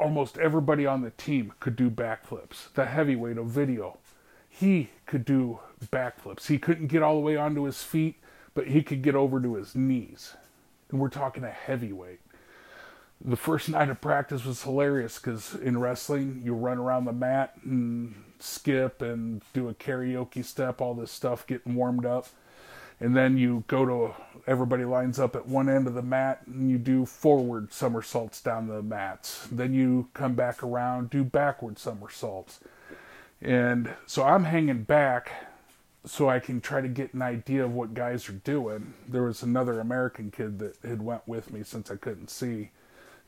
almost 0.00 0.36
everybody 0.36 0.84
on 0.84 1.02
the 1.02 1.10
team 1.10 1.52
could 1.60 1.76
do 1.76 1.88
backflips. 1.90 2.72
The 2.74 2.86
heavyweight 2.86 3.38
of 3.38 3.46
video, 3.46 3.98
he 4.48 4.90
could 5.06 5.24
do 5.24 5.60
backflips. 5.86 6.48
He 6.48 6.58
couldn't 6.58 6.88
get 6.88 7.02
all 7.02 7.14
the 7.14 7.20
way 7.20 7.36
onto 7.36 7.62
his 7.62 7.82
feet, 7.82 8.16
but 8.52 8.66
he 8.66 8.82
could 8.82 9.00
get 9.00 9.14
over 9.14 9.40
to 9.40 9.54
his 9.54 9.74
knees. 9.76 10.34
And 10.90 11.00
we're 11.00 11.08
talking 11.08 11.44
a 11.44 11.50
heavyweight. 11.50 12.20
The 13.24 13.36
first 13.36 13.68
night 13.68 13.88
of 13.88 14.00
practice 14.00 14.44
was 14.44 14.62
hilarious 14.62 15.18
because 15.18 15.54
in 15.54 15.78
wrestling, 15.78 16.42
you 16.44 16.54
run 16.54 16.78
around 16.78 17.04
the 17.04 17.12
mat 17.12 17.54
and 17.64 18.14
skip 18.40 19.00
and 19.00 19.42
do 19.52 19.68
a 19.68 19.74
karaoke 19.74 20.44
step, 20.44 20.80
all 20.80 20.94
this 20.94 21.12
stuff, 21.12 21.46
getting 21.46 21.76
warmed 21.76 22.04
up. 22.04 22.26
And 22.98 23.16
then 23.16 23.36
you 23.36 23.62
go 23.68 23.84
to, 23.84 24.14
everybody 24.46 24.84
lines 24.84 25.20
up 25.20 25.36
at 25.36 25.46
one 25.46 25.68
end 25.68 25.86
of 25.86 25.94
the 25.94 26.02
mat 26.02 26.42
and 26.46 26.68
you 26.68 26.78
do 26.78 27.06
forward 27.06 27.72
somersaults 27.72 28.40
down 28.40 28.66
the 28.66 28.82
mats. 28.82 29.46
Then 29.52 29.72
you 29.72 30.08
come 30.14 30.34
back 30.34 30.62
around, 30.62 31.10
do 31.10 31.22
backward 31.22 31.78
somersaults. 31.78 32.58
And 33.40 33.90
so 34.06 34.24
I'm 34.24 34.44
hanging 34.44 34.82
back 34.82 35.30
so 36.04 36.28
I 36.28 36.40
can 36.40 36.60
try 36.60 36.80
to 36.80 36.88
get 36.88 37.14
an 37.14 37.22
idea 37.22 37.64
of 37.64 37.72
what 37.72 37.94
guys 37.94 38.28
are 38.28 38.32
doing. 38.32 38.94
There 39.06 39.22
was 39.22 39.44
another 39.44 39.78
American 39.78 40.32
kid 40.32 40.58
that 40.58 40.76
had 40.82 41.02
went 41.02 41.26
with 41.28 41.52
me 41.52 41.62
since 41.62 41.88
I 41.88 41.96
couldn't 41.96 42.30
see 42.30 42.70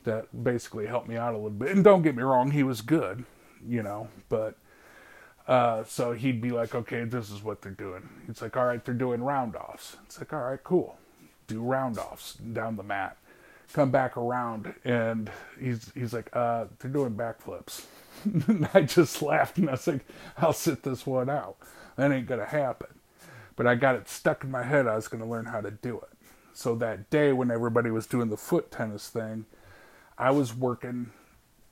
that 0.05 0.43
basically 0.43 0.87
helped 0.87 1.07
me 1.07 1.17
out 1.17 1.33
a 1.33 1.37
little 1.37 1.49
bit. 1.49 1.69
And 1.69 1.83
don't 1.83 2.01
get 2.01 2.15
me 2.15 2.23
wrong, 2.23 2.51
he 2.51 2.63
was 2.63 2.81
good, 2.81 3.25
you 3.67 3.83
know, 3.83 4.07
but 4.29 4.57
uh, 5.47 5.83
so 5.83 6.13
he'd 6.13 6.41
be 6.41 6.51
like, 6.51 6.73
okay, 6.73 7.03
this 7.03 7.29
is 7.29 7.43
what 7.43 7.61
they're 7.61 7.71
doing. 7.71 8.07
It's 8.27 8.41
like, 8.41 8.57
all 8.57 8.65
right, 8.65 8.83
they're 8.83 8.95
doing 8.95 9.21
round 9.21 9.55
offs. 9.55 9.97
It's 10.05 10.19
like, 10.19 10.33
all 10.33 10.41
right, 10.41 10.63
cool. 10.63 10.97
Do 11.47 11.61
round 11.61 11.99
offs 11.99 12.33
down 12.35 12.77
the 12.77 12.83
mat. 12.83 13.17
Come 13.73 13.91
back 13.91 14.15
around, 14.15 14.73
and 14.83 15.29
he's 15.59 15.91
he's 15.95 16.13
like, 16.13 16.29
uh, 16.33 16.65
they're 16.79 16.91
doing 16.91 17.15
backflips. 17.15 17.85
and 18.47 18.69
I 18.73 18.81
just 18.81 19.21
laughed 19.21 19.57
and 19.57 19.69
I 19.69 19.73
was 19.73 19.87
like, 19.87 20.05
I'll 20.37 20.53
sit 20.53 20.83
this 20.83 21.05
one 21.05 21.29
out. 21.29 21.57
That 21.95 22.11
ain't 22.11 22.27
gonna 22.27 22.45
happen. 22.45 22.87
But 23.55 23.67
I 23.67 23.75
got 23.75 23.95
it 23.95 24.07
stuck 24.07 24.43
in 24.43 24.51
my 24.51 24.63
head 24.63 24.87
I 24.87 24.95
was 24.95 25.07
gonna 25.07 25.27
learn 25.27 25.45
how 25.45 25.61
to 25.61 25.71
do 25.71 25.97
it. 25.97 26.09
So 26.53 26.75
that 26.75 27.09
day 27.09 27.33
when 27.33 27.51
everybody 27.51 27.91
was 27.91 28.07
doing 28.07 28.29
the 28.29 28.37
foot 28.37 28.71
tennis 28.71 29.09
thing, 29.09 29.45
I 30.17 30.31
was 30.31 30.55
working 30.55 31.11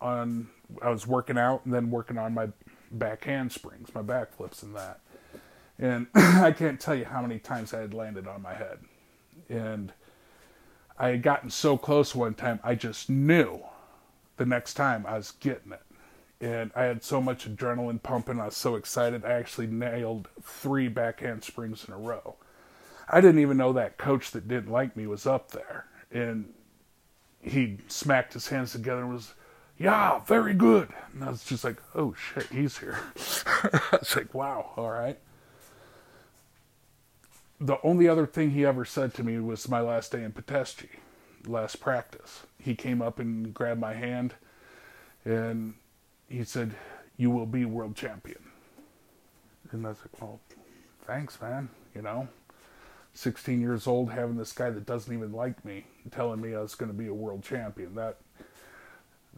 on 0.02 0.50
I 0.82 0.90
was 0.90 1.08
working 1.08 1.38
out 1.38 1.66
and 1.66 1.74
then 1.74 1.92
working 1.92 2.18
on 2.18 2.34
my 2.34 2.50
back 2.92 3.26
handsprings, 3.26 3.94
my 3.94 4.02
back 4.02 4.34
flips 4.36 4.64
and 4.64 4.76
that. 4.76 5.00
And 5.80 6.08
I 6.16 6.52
can't 6.52 6.80
tell 6.80 6.96
you 6.96 7.06
how 7.06 7.22
many 7.22 7.40
times 7.40 7.74
I 7.74 7.82
had 7.82 7.94
landed 7.94 8.28
on 8.28 8.42
my 8.42 8.54
head. 8.54 8.80
And 9.50 9.94
I 10.98 11.10
had 11.10 11.24
gotten 11.24 11.50
so 11.50 11.78
close 11.78 12.14
one 12.14 12.34
time, 12.36 12.60
I 12.64 12.76
just 12.76 13.10
knew 13.10 13.62
the 14.38 14.46
next 14.46 14.76
time 14.76 15.06
I 15.08 15.18
was 15.18 15.32
getting 15.32 15.72
it. 15.72 15.82
And 16.40 16.72
I 16.76 16.84
had 16.84 17.04
so 17.04 17.22
much 17.22 17.50
adrenaline 17.50 18.04
pumping, 18.04 18.40
I 18.40 18.46
was 18.46 18.58
so 18.58 18.76
excited, 18.76 19.24
I 19.24 19.32
actually 19.32 19.68
nailed 19.68 20.28
three 20.42 20.88
back 20.88 21.22
handsprings 21.22 21.86
in 21.88 21.94
a 21.94 21.98
row. 21.98 22.36
I 23.10 23.22
didn't 23.22 23.40
even 23.40 23.58
know 23.58 23.74
that 23.74 23.98
coach 23.98 24.32
that 24.32 24.48
didn't 24.48 24.72
like 24.72 24.96
me 24.96 25.08
was 25.08 25.26
up 25.26 25.52
there. 25.52 25.86
And 26.12 26.54
he 27.44 27.78
smacked 27.88 28.34
his 28.34 28.48
hands 28.48 28.72
together 28.72 29.02
and 29.02 29.14
was, 29.14 29.34
yeah, 29.78 30.20
very 30.20 30.54
good. 30.54 30.90
And 31.14 31.24
I 31.24 31.30
was 31.30 31.44
just 31.44 31.64
like, 31.64 31.82
oh 31.94 32.14
shit, 32.14 32.48
he's 32.48 32.78
here. 32.78 32.98
I 33.16 33.98
was 34.00 34.16
like, 34.16 34.34
wow, 34.34 34.72
all 34.78 34.90
right. 34.90 35.20
The 37.60 37.78
only 37.84 38.08
other 38.08 38.26
thing 38.26 38.52
he 38.52 38.66
ever 38.66 38.86
said 38.86 39.14
to 39.16 39.24
me 39.24 39.40
was 39.40 39.70
my 39.70 39.80
last 39.80 40.12
day 40.12 40.24
in 40.24 40.32
Pitești, 40.32 40.90
last 41.46 41.80
practice. 41.80 42.44
He 42.60 42.76
came 42.76 43.02
up 43.02 43.20
and 43.20 43.54
grabbed 43.54 43.80
my 43.80 43.94
hand 43.94 44.34
and 45.24 45.76
he 46.28 46.44
said, 46.44 46.74
You 47.16 47.30
will 47.30 47.46
be 47.46 47.64
world 47.66 47.96
champion. 47.96 48.40
And 49.72 49.86
I 49.86 49.90
was 49.90 50.00
like, 50.00 50.22
Well, 50.22 50.40
thanks, 51.06 51.40
man. 51.42 51.70
You 51.96 52.02
know, 52.02 52.28
16 53.14 53.62
years 53.62 53.88
old, 53.88 54.12
having 54.12 54.38
this 54.38 54.52
guy 54.52 54.70
that 54.70 54.86
doesn't 54.86 55.14
even 55.14 55.32
like 55.32 55.64
me 55.64 55.86
telling 56.12 56.42
me 56.42 56.56
I 56.56 56.62
was 56.62 56.76
going 56.76 56.92
to 56.92 56.98
be 56.98 57.08
a 57.08 57.14
world 57.14 57.44
champion. 57.44 57.96
That 57.96 58.18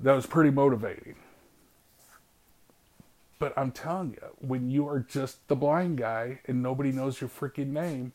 that 0.01 0.13
was 0.13 0.25
pretty 0.25 0.51
motivating. 0.51 1.15
But 3.37 3.53
I'm 3.57 3.71
telling 3.71 4.11
you, 4.11 4.27
when 4.39 4.69
you 4.69 4.87
are 4.87 4.99
just 4.99 5.47
the 5.47 5.55
blind 5.55 5.97
guy 5.97 6.39
and 6.45 6.63
nobody 6.63 6.91
knows 6.91 7.19
your 7.19 7.29
freaking 7.29 7.67
name, 7.67 8.13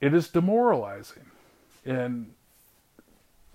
it 0.00 0.14
is 0.14 0.28
demoralizing. 0.28 1.26
And 1.84 2.34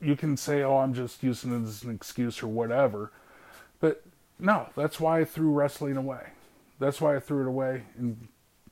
you 0.02 0.16
can 0.16 0.36
say, 0.36 0.64
oh, 0.64 0.78
I'm 0.78 0.94
just 0.94 1.24
using 1.24 1.54
it 1.54 1.68
as 1.68 1.84
an 1.84 1.94
excuse 1.94 2.42
or 2.42 2.48
whatever. 2.48 3.12
But 3.80 4.04
no, 4.40 4.70
that's 4.76 5.00
why 5.00 5.20
I 5.20 5.26
threw 5.26 5.52
wrestling 5.52 5.96
away. 5.96 6.28
That's 6.80 7.00
why 7.00 7.16
I 7.16 7.20
threw 7.20 7.42
it 7.42 7.48
away 7.48 7.84
and, 7.98 8.28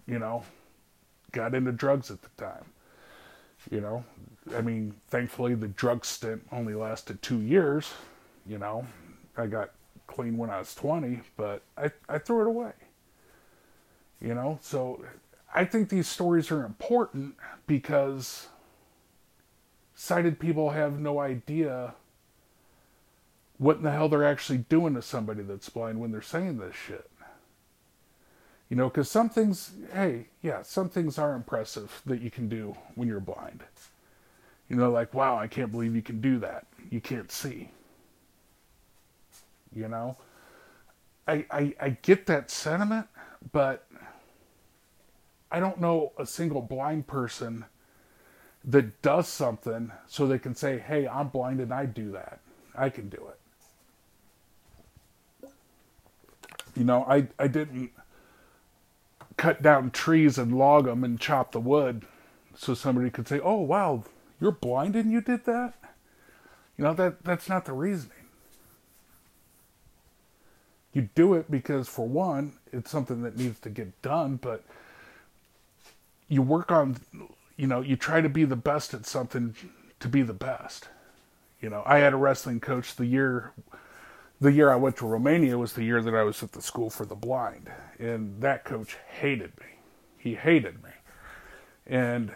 you 0.07 0.19
know, 0.19 0.43
got 1.31 1.55
into 1.55 1.71
drugs 1.71 2.11
at 2.11 2.21
the 2.21 2.29
time. 2.37 2.65
You 3.69 3.81
know, 3.81 4.03
I 4.55 4.61
mean, 4.61 4.95
thankfully 5.09 5.53
the 5.55 5.67
drug 5.67 6.03
stint 6.03 6.45
only 6.51 6.73
lasted 6.73 7.21
two 7.21 7.41
years. 7.41 7.91
You 8.47 8.57
know, 8.57 8.87
I 9.37 9.47
got 9.47 9.71
clean 10.07 10.37
when 10.37 10.49
I 10.49 10.59
was 10.59 10.73
20, 10.75 11.21
but 11.37 11.61
I, 11.77 11.91
I 12.09 12.17
threw 12.17 12.41
it 12.41 12.47
away. 12.47 12.71
You 14.19 14.33
know, 14.33 14.59
so 14.61 15.03
I 15.53 15.65
think 15.65 15.89
these 15.89 16.07
stories 16.07 16.51
are 16.51 16.65
important 16.65 17.35
because 17.67 18.47
sighted 19.93 20.39
people 20.39 20.71
have 20.71 20.99
no 20.99 21.19
idea 21.19 21.93
what 23.59 23.77
in 23.77 23.83
the 23.83 23.91
hell 23.91 24.09
they're 24.09 24.25
actually 24.25 24.57
doing 24.57 24.95
to 24.95 25.01
somebody 25.03 25.43
that's 25.43 25.69
blind 25.69 25.99
when 25.99 26.11
they're 26.11 26.21
saying 26.21 26.57
this 26.57 26.75
shit. 26.75 27.10
You 28.71 28.77
know, 28.77 28.87
because 28.87 29.11
some 29.11 29.27
things, 29.29 29.73
hey, 29.91 30.27
yeah, 30.41 30.61
some 30.61 30.87
things 30.87 31.17
are 31.17 31.35
impressive 31.35 32.01
that 32.05 32.21
you 32.21 32.31
can 32.31 32.47
do 32.47 32.73
when 32.95 33.05
you're 33.05 33.19
blind. 33.19 33.65
You 34.69 34.77
know, 34.77 34.89
like, 34.89 35.13
wow, 35.13 35.37
I 35.37 35.47
can't 35.47 35.73
believe 35.73 35.93
you 35.93 36.01
can 36.01 36.21
do 36.21 36.39
that. 36.39 36.67
You 36.89 37.01
can't 37.01 37.29
see. 37.29 37.71
You 39.75 39.89
know, 39.89 40.15
I, 41.27 41.45
I, 41.51 41.75
I 41.81 41.89
get 42.01 42.27
that 42.27 42.49
sentiment, 42.49 43.07
but 43.51 43.85
I 45.51 45.59
don't 45.59 45.81
know 45.81 46.13
a 46.17 46.25
single 46.25 46.61
blind 46.61 47.07
person 47.07 47.65
that 48.63 49.01
does 49.01 49.27
something 49.27 49.91
so 50.07 50.25
they 50.25 50.39
can 50.39 50.55
say, 50.55 50.79
hey, 50.79 51.09
I'm 51.09 51.27
blind 51.27 51.59
and 51.59 51.73
I 51.73 51.87
do 51.87 52.13
that. 52.13 52.39
I 52.73 52.89
can 52.89 53.09
do 53.09 53.31
it. 55.41 55.49
You 56.73 56.85
know, 56.85 57.03
I, 57.03 57.27
I 57.37 57.47
didn't 57.47 57.91
cut 59.41 59.63
down 59.63 59.89
trees 59.89 60.37
and 60.37 60.55
log 60.55 60.85
them 60.85 61.03
and 61.03 61.19
chop 61.19 61.51
the 61.51 61.59
wood 61.59 62.05
so 62.53 62.75
somebody 62.75 63.09
could 63.09 63.27
say, 63.27 63.39
"Oh, 63.39 63.59
wow, 63.59 64.03
you're 64.39 64.51
blind 64.51 64.95
and 64.95 65.11
you 65.11 65.19
did 65.19 65.45
that." 65.45 65.73
You 66.77 66.83
know 66.83 66.93
that 66.93 67.23
that's 67.23 67.49
not 67.49 67.65
the 67.65 67.73
reasoning. 67.73 68.27
You 70.93 71.09
do 71.15 71.33
it 71.33 71.49
because, 71.49 71.87
for 71.87 72.07
one, 72.07 72.53
it's 72.71 72.91
something 72.91 73.23
that 73.23 73.35
needs 73.35 73.59
to 73.61 73.71
get 73.71 73.99
done, 74.03 74.35
but 74.35 74.63
you 76.27 76.43
work 76.43 76.71
on, 76.71 76.97
you 77.57 77.65
know, 77.65 77.81
you 77.81 77.95
try 77.95 78.21
to 78.21 78.29
be 78.29 78.43
the 78.43 78.55
best 78.55 78.93
at 78.93 79.07
something 79.07 79.55
to 80.01 80.07
be 80.07 80.21
the 80.21 80.33
best. 80.33 80.87
You 81.59 81.71
know, 81.71 81.81
I 81.87 81.97
had 81.97 82.13
a 82.13 82.17
wrestling 82.17 82.59
coach 82.59 82.95
the 82.95 83.07
year 83.07 83.53
the 84.41 84.51
year 84.51 84.71
I 84.71 84.75
went 84.75 84.97
to 84.97 85.05
Romania 85.05 85.57
was 85.57 85.73
the 85.73 85.83
year 85.83 86.01
that 86.01 86.15
I 86.15 86.23
was 86.23 86.41
at 86.41 86.51
the 86.51 86.63
school 86.63 86.89
for 86.89 87.05
the 87.05 87.15
blind, 87.15 87.71
and 87.99 88.41
that 88.41 88.65
coach 88.65 88.97
hated 89.07 89.51
me. 89.59 89.67
He 90.17 90.33
hated 90.33 90.83
me, 90.83 90.89
and 91.85 92.35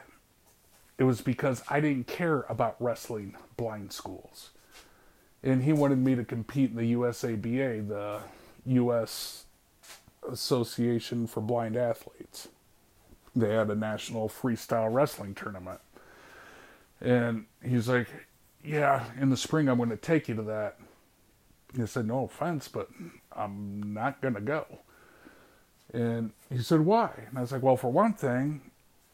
it 1.00 1.04
was 1.04 1.22
because 1.22 1.64
I 1.68 1.80
didn't 1.80 2.06
care 2.06 2.46
about 2.48 2.76
wrestling 2.80 3.36
blind 3.58 3.92
schools, 3.92 4.52
and 5.42 5.64
he 5.64 5.74
wanted 5.74 5.98
me 5.98 6.14
to 6.14 6.24
compete 6.24 6.70
in 6.70 6.78
the 6.78 6.94
USABA, 6.94 7.88
the 7.88 8.20
U.S. 8.68 9.46
Association 10.30 11.26
for 11.26 11.42
Blind 11.42 11.76
Athletes. 11.76 12.50
They 13.36 13.54
had 13.54 13.70
a 13.72 13.76
national 13.76 14.30
freestyle 14.30 14.94
wrestling 14.94 15.34
tournament, 15.34 15.82
and 17.02 17.48
he's 17.64 17.90
like, 17.90 18.08
"Yeah, 18.64 19.06
in 19.20 19.32
the 19.32 19.38
spring 19.38 19.68
I'm 19.68 19.78
going 19.78 19.90
to 19.90 19.98
take 19.98 20.28
you 20.28 20.36
to 20.36 20.44
that." 20.44 20.78
He 21.76 21.86
said, 21.86 22.08
No 22.08 22.24
offense, 22.26 22.68
but 22.68 22.90
I'm 23.36 23.94
not 23.94 24.22
going 24.22 24.36
to 24.36 24.42
go. 24.42 24.66
And 25.94 26.32
he 26.50 26.60
said, 26.60 26.82
Why? 26.82 27.12
And 27.30 27.38
I 27.38 27.42
was 27.42 27.52
like, 27.52 27.62
Well, 27.62 27.78
for 27.78 27.92
one 27.92 28.14
thing, 28.14 28.62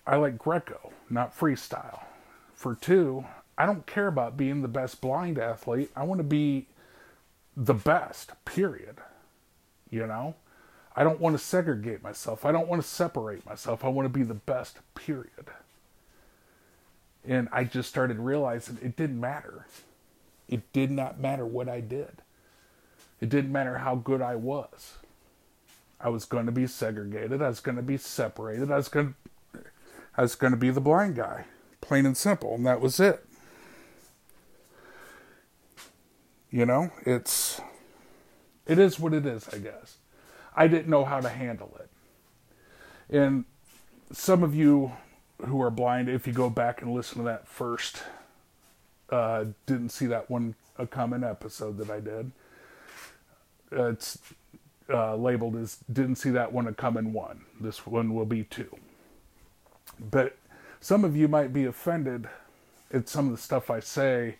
I 0.05 0.17
like 0.17 0.37
Greco, 0.37 0.91
not 1.09 1.37
freestyle. 1.37 2.01
For 2.53 2.75
two, 2.75 3.25
I 3.57 3.65
don't 3.65 3.85
care 3.85 4.07
about 4.07 4.37
being 4.37 4.61
the 4.61 4.67
best 4.67 5.01
blind 5.01 5.37
athlete. 5.37 5.91
I 5.95 6.03
want 6.03 6.19
to 6.19 6.23
be 6.23 6.67
the 7.55 7.73
best, 7.73 8.31
period. 8.45 8.97
You 9.89 10.07
know? 10.07 10.35
I 10.95 11.03
don't 11.03 11.19
want 11.19 11.37
to 11.37 11.43
segregate 11.43 12.03
myself. 12.03 12.45
I 12.45 12.51
don't 12.51 12.67
want 12.67 12.81
to 12.81 12.87
separate 12.87 13.45
myself. 13.45 13.85
I 13.85 13.87
want 13.87 14.05
to 14.05 14.09
be 14.09 14.23
the 14.23 14.33
best, 14.33 14.77
period. 14.95 15.47
And 17.25 17.47
I 17.51 17.63
just 17.63 17.89
started 17.89 18.19
realizing 18.19 18.77
it 18.81 18.97
didn't 18.97 19.19
matter. 19.19 19.67
It 20.49 20.71
did 20.73 20.91
not 20.91 21.19
matter 21.19 21.45
what 21.45 21.69
I 21.69 21.79
did. 21.79 22.21
It 23.21 23.29
didn't 23.29 23.51
matter 23.51 23.77
how 23.77 23.95
good 23.95 24.21
I 24.21 24.35
was. 24.35 24.95
I 25.99 26.09
was 26.09 26.25
going 26.25 26.47
to 26.47 26.51
be 26.51 26.65
segregated. 26.65 27.41
I 27.41 27.47
was 27.47 27.59
going 27.59 27.77
to 27.77 27.83
be 27.83 27.97
separated. 27.97 28.71
I 28.71 28.77
was 28.77 28.87
going 28.89 29.13
to, 29.53 29.59
I 30.17 30.23
was 30.23 30.33
going 30.33 30.51
to 30.51 30.57
be 30.57 30.71
the 30.71 30.81
blind 30.81 31.15
guy, 31.15 31.45
plain 31.79 32.07
and 32.07 32.17
simple, 32.17 32.55
and 32.55 32.65
that 32.65 32.81
was 32.81 32.99
it. 32.99 33.23
You 36.49 36.65
know, 36.65 36.91
it's 37.05 37.61
it 38.65 38.79
is 38.79 38.99
what 38.99 39.13
it 39.13 39.25
is, 39.25 39.47
I 39.49 39.59
guess. 39.59 39.97
I 40.55 40.67
didn't 40.67 40.89
know 40.89 41.05
how 41.05 41.21
to 41.21 41.29
handle 41.29 41.79
it. 41.79 41.89
And 43.15 43.45
some 44.11 44.43
of 44.43 44.53
you 44.55 44.91
who 45.45 45.61
are 45.61 45.69
blind, 45.69 46.09
if 46.09 46.27
you 46.27 46.33
go 46.33 46.49
back 46.49 46.81
and 46.81 46.93
listen 46.93 47.19
to 47.19 47.23
that 47.23 47.47
first, 47.47 48.03
uh, 49.09 49.45
didn't 49.65 49.89
see 49.89 50.07
that 50.07 50.29
one 50.29 50.55
a 50.77 50.87
common 50.87 51.23
episode 51.23 51.77
that 51.77 51.89
I 51.89 51.99
did 51.99 52.31
uh, 53.75 53.89
it's 53.89 54.17
uh, 54.89 55.15
labeled 55.15 55.55
as 55.55 55.77
didn't 55.91 56.15
see 56.15 56.29
that 56.31 56.51
one 56.51 56.65
to 56.65 56.73
come 56.73 56.97
in 56.97 57.13
one. 57.13 57.45
This 57.59 57.85
one 57.85 58.13
will 58.13 58.25
be 58.25 58.43
two. 58.43 58.75
But 59.99 60.37
some 60.79 61.05
of 61.05 61.15
you 61.15 61.27
might 61.27 61.53
be 61.53 61.65
offended 61.65 62.27
at 62.91 63.07
some 63.07 63.27
of 63.27 63.31
the 63.31 63.41
stuff 63.41 63.69
I 63.69 63.79
say 63.79 64.35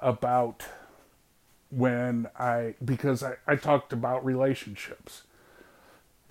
about 0.00 0.64
when 1.70 2.26
I, 2.38 2.74
because 2.84 3.22
I, 3.22 3.36
I 3.46 3.56
talked 3.56 3.92
about 3.92 4.24
relationships. 4.24 5.22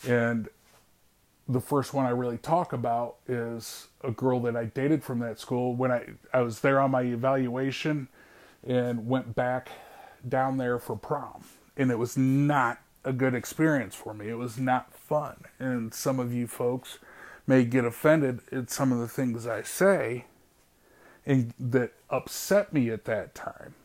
And 0.08 0.50
the 1.48 1.62
first 1.62 1.94
one 1.94 2.06
I 2.06 2.10
really 2.10 2.38
talk 2.38 2.74
about 2.74 3.16
is 3.28 3.88
a 4.04 4.12
girl 4.12 4.40
that 4.42 4.56
I 4.56 4.66
dated 4.66 5.04
from 5.04 5.20
that 5.20 5.40
school 5.40 5.76
when 5.76 5.92
I, 5.92 6.06
I 6.34 6.42
was 6.42 6.60
there 6.60 6.80
on 6.80 6.92
my 6.92 7.04
evaluation 7.04 8.08
and 8.66 9.08
went 9.08 9.36
back 9.36 9.70
down 10.28 10.58
there 10.58 10.80
for 10.80 10.96
prom 10.96 11.44
and 11.78 11.92
it 11.92 11.98
was 12.00 12.18
not 12.18 12.80
a 13.06 13.14
good 13.14 13.36
experience 13.36 13.96
for 13.96 14.14
me. 14.14 14.30
It 14.30 14.38
was 14.38 14.58
not 14.60 14.94
fun. 14.94 15.46
And 15.60 15.94
some 15.94 16.20
of 16.20 16.34
you 16.34 16.48
folks 16.48 17.00
may 17.48 17.66
get 17.66 17.86
offended 17.86 18.42
at 18.52 18.72
some 18.72 18.92
of 18.92 19.00
the 19.00 19.08
things 19.08 19.48
I 19.48 19.64
say 19.64 20.26
and 21.26 21.54
that 21.60 21.94
upset 22.10 22.74
me 22.74 22.90
at 22.92 23.06
that 23.06 23.36
time. 23.36 23.76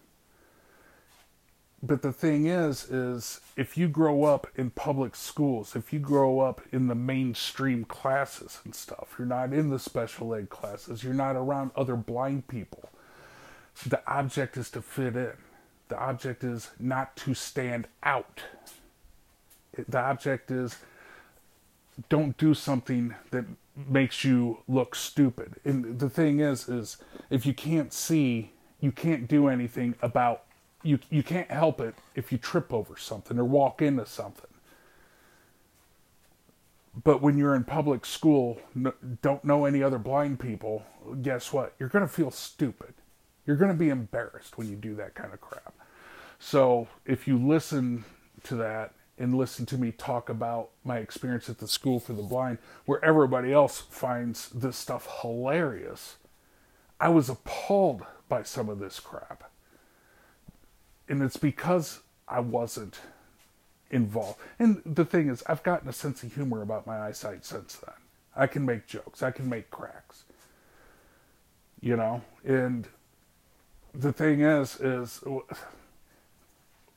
but 1.82 2.02
the 2.02 2.12
thing 2.12 2.46
is 2.46 2.84
is 2.90 3.40
if 3.56 3.78
you 3.78 3.88
grow 3.88 4.24
up 4.24 4.46
in 4.56 4.70
public 4.70 5.16
schools 5.16 5.76
if 5.76 5.92
you 5.92 5.98
grow 6.00 6.40
up 6.40 6.62
in 6.72 6.88
the 6.88 6.96
mainstream 6.96 7.84
classes 7.84 8.60
and 8.64 8.74
stuff 8.74 9.14
you're 9.18 9.26
not 9.28 9.52
in 9.52 9.70
the 9.70 9.78
special 9.80 10.34
ed 10.34 10.50
classes 10.50 11.04
you're 11.04 11.14
not 11.14 11.36
around 11.36 11.70
other 11.76 11.96
blind 11.96 12.48
people 12.48 12.90
the 13.86 14.02
object 14.10 14.56
is 14.58 14.70
to 14.70 14.82
fit 14.82 15.16
in 15.16 15.32
the 15.90 15.98
object 15.98 16.42
is 16.42 16.70
not 16.78 17.14
to 17.16 17.34
stand 17.34 17.86
out 18.02 18.42
the 19.88 19.98
object 19.98 20.50
is 20.50 20.78
don't 22.08 22.36
do 22.38 22.54
something 22.54 23.14
that 23.30 23.44
makes 23.88 24.24
you 24.24 24.58
look 24.66 24.94
stupid 24.94 25.54
and 25.64 25.98
the 25.98 26.10
thing 26.10 26.40
is 26.40 26.68
is 26.68 26.96
if 27.28 27.44
you 27.44 27.54
can't 27.54 27.92
see 27.92 28.52
you 28.80 28.90
can't 28.90 29.28
do 29.28 29.48
anything 29.48 29.94
about 30.02 30.44
you 30.82 30.98
you 31.10 31.22
can't 31.22 31.50
help 31.50 31.80
it 31.80 31.94
if 32.14 32.32
you 32.32 32.38
trip 32.38 32.72
over 32.72 32.96
something 32.96 33.38
or 33.38 33.44
walk 33.44 33.82
into 33.82 34.06
something. 34.06 34.50
But 37.04 37.22
when 37.22 37.38
you're 37.38 37.54
in 37.54 37.64
public 37.64 38.04
school, 38.04 38.58
don't 39.22 39.44
know 39.44 39.64
any 39.64 39.82
other 39.82 39.98
blind 39.98 40.40
people, 40.40 40.84
guess 41.22 41.52
what? 41.52 41.74
You're 41.78 41.88
going 41.88 42.06
to 42.06 42.12
feel 42.12 42.32
stupid. 42.32 42.94
You're 43.46 43.56
going 43.56 43.70
to 43.70 43.76
be 43.76 43.90
embarrassed 43.90 44.58
when 44.58 44.68
you 44.68 44.76
do 44.76 44.96
that 44.96 45.14
kind 45.14 45.32
of 45.32 45.40
crap. 45.40 45.74
So 46.40 46.88
if 47.04 47.28
you 47.28 47.38
listen 47.38 48.04
to 48.44 48.56
that 48.56 48.94
and 49.18 49.36
listen 49.36 49.66
to 49.66 49.78
me 49.78 49.92
talk 49.92 50.28
about 50.28 50.70
my 50.82 50.98
experience 50.98 51.48
at 51.48 51.58
the 51.58 51.68
school 51.68 52.00
for 52.00 52.14
the 52.14 52.22
blind, 52.22 52.58
where 52.86 53.04
everybody 53.04 53.52
else 53.52 53.78
finds 53.78 54.48
this 54.48 54.76
stuff 54.76 55.06
hilarious, 55.20 56.16
I 56.98 57.10
was 57.10 57.28
appalled 57.28 58.04
by 58.28 58.42
some 58.42 58.68
of 58.68 58.78
this 58.80 58.98
crap 58.98 59.44
and 61.10 61.22
it's 61.22 61.36
because 61.36 62.00
I 62.28 62.38
wasn't 62.38 63.00
involved. 63.90 64.38
And 64.60 64.80
the 64.86 65.04
thing 65.04 65.28
is, 65.28 65.42
I've 65.46 65.64
gotten 65.64 65.88
a 65.88 65.92
sense 65.92 66.22
of 66.22 66.32
humor 66.32 66.62
about 66.62 66.86
my 66.86 67.00
eyesight 67.00 67.44
since 67.44 67.74
then. 67.74 67.94
I 68.36 68.46
can 68.46 68.64
make 68.64 68.86
jokes, 68.86 69.22
I 69.22 69.32
can 69.32 69.48
make 69.48 69.70
cracks. 69.70 70.24
You 71.80 71.96
know, 71.96 72.22
and 72.44 72.86
the 73.92 74.12
thing 74.12 74.40
is, 74.40 74.78
is 74.80 75.20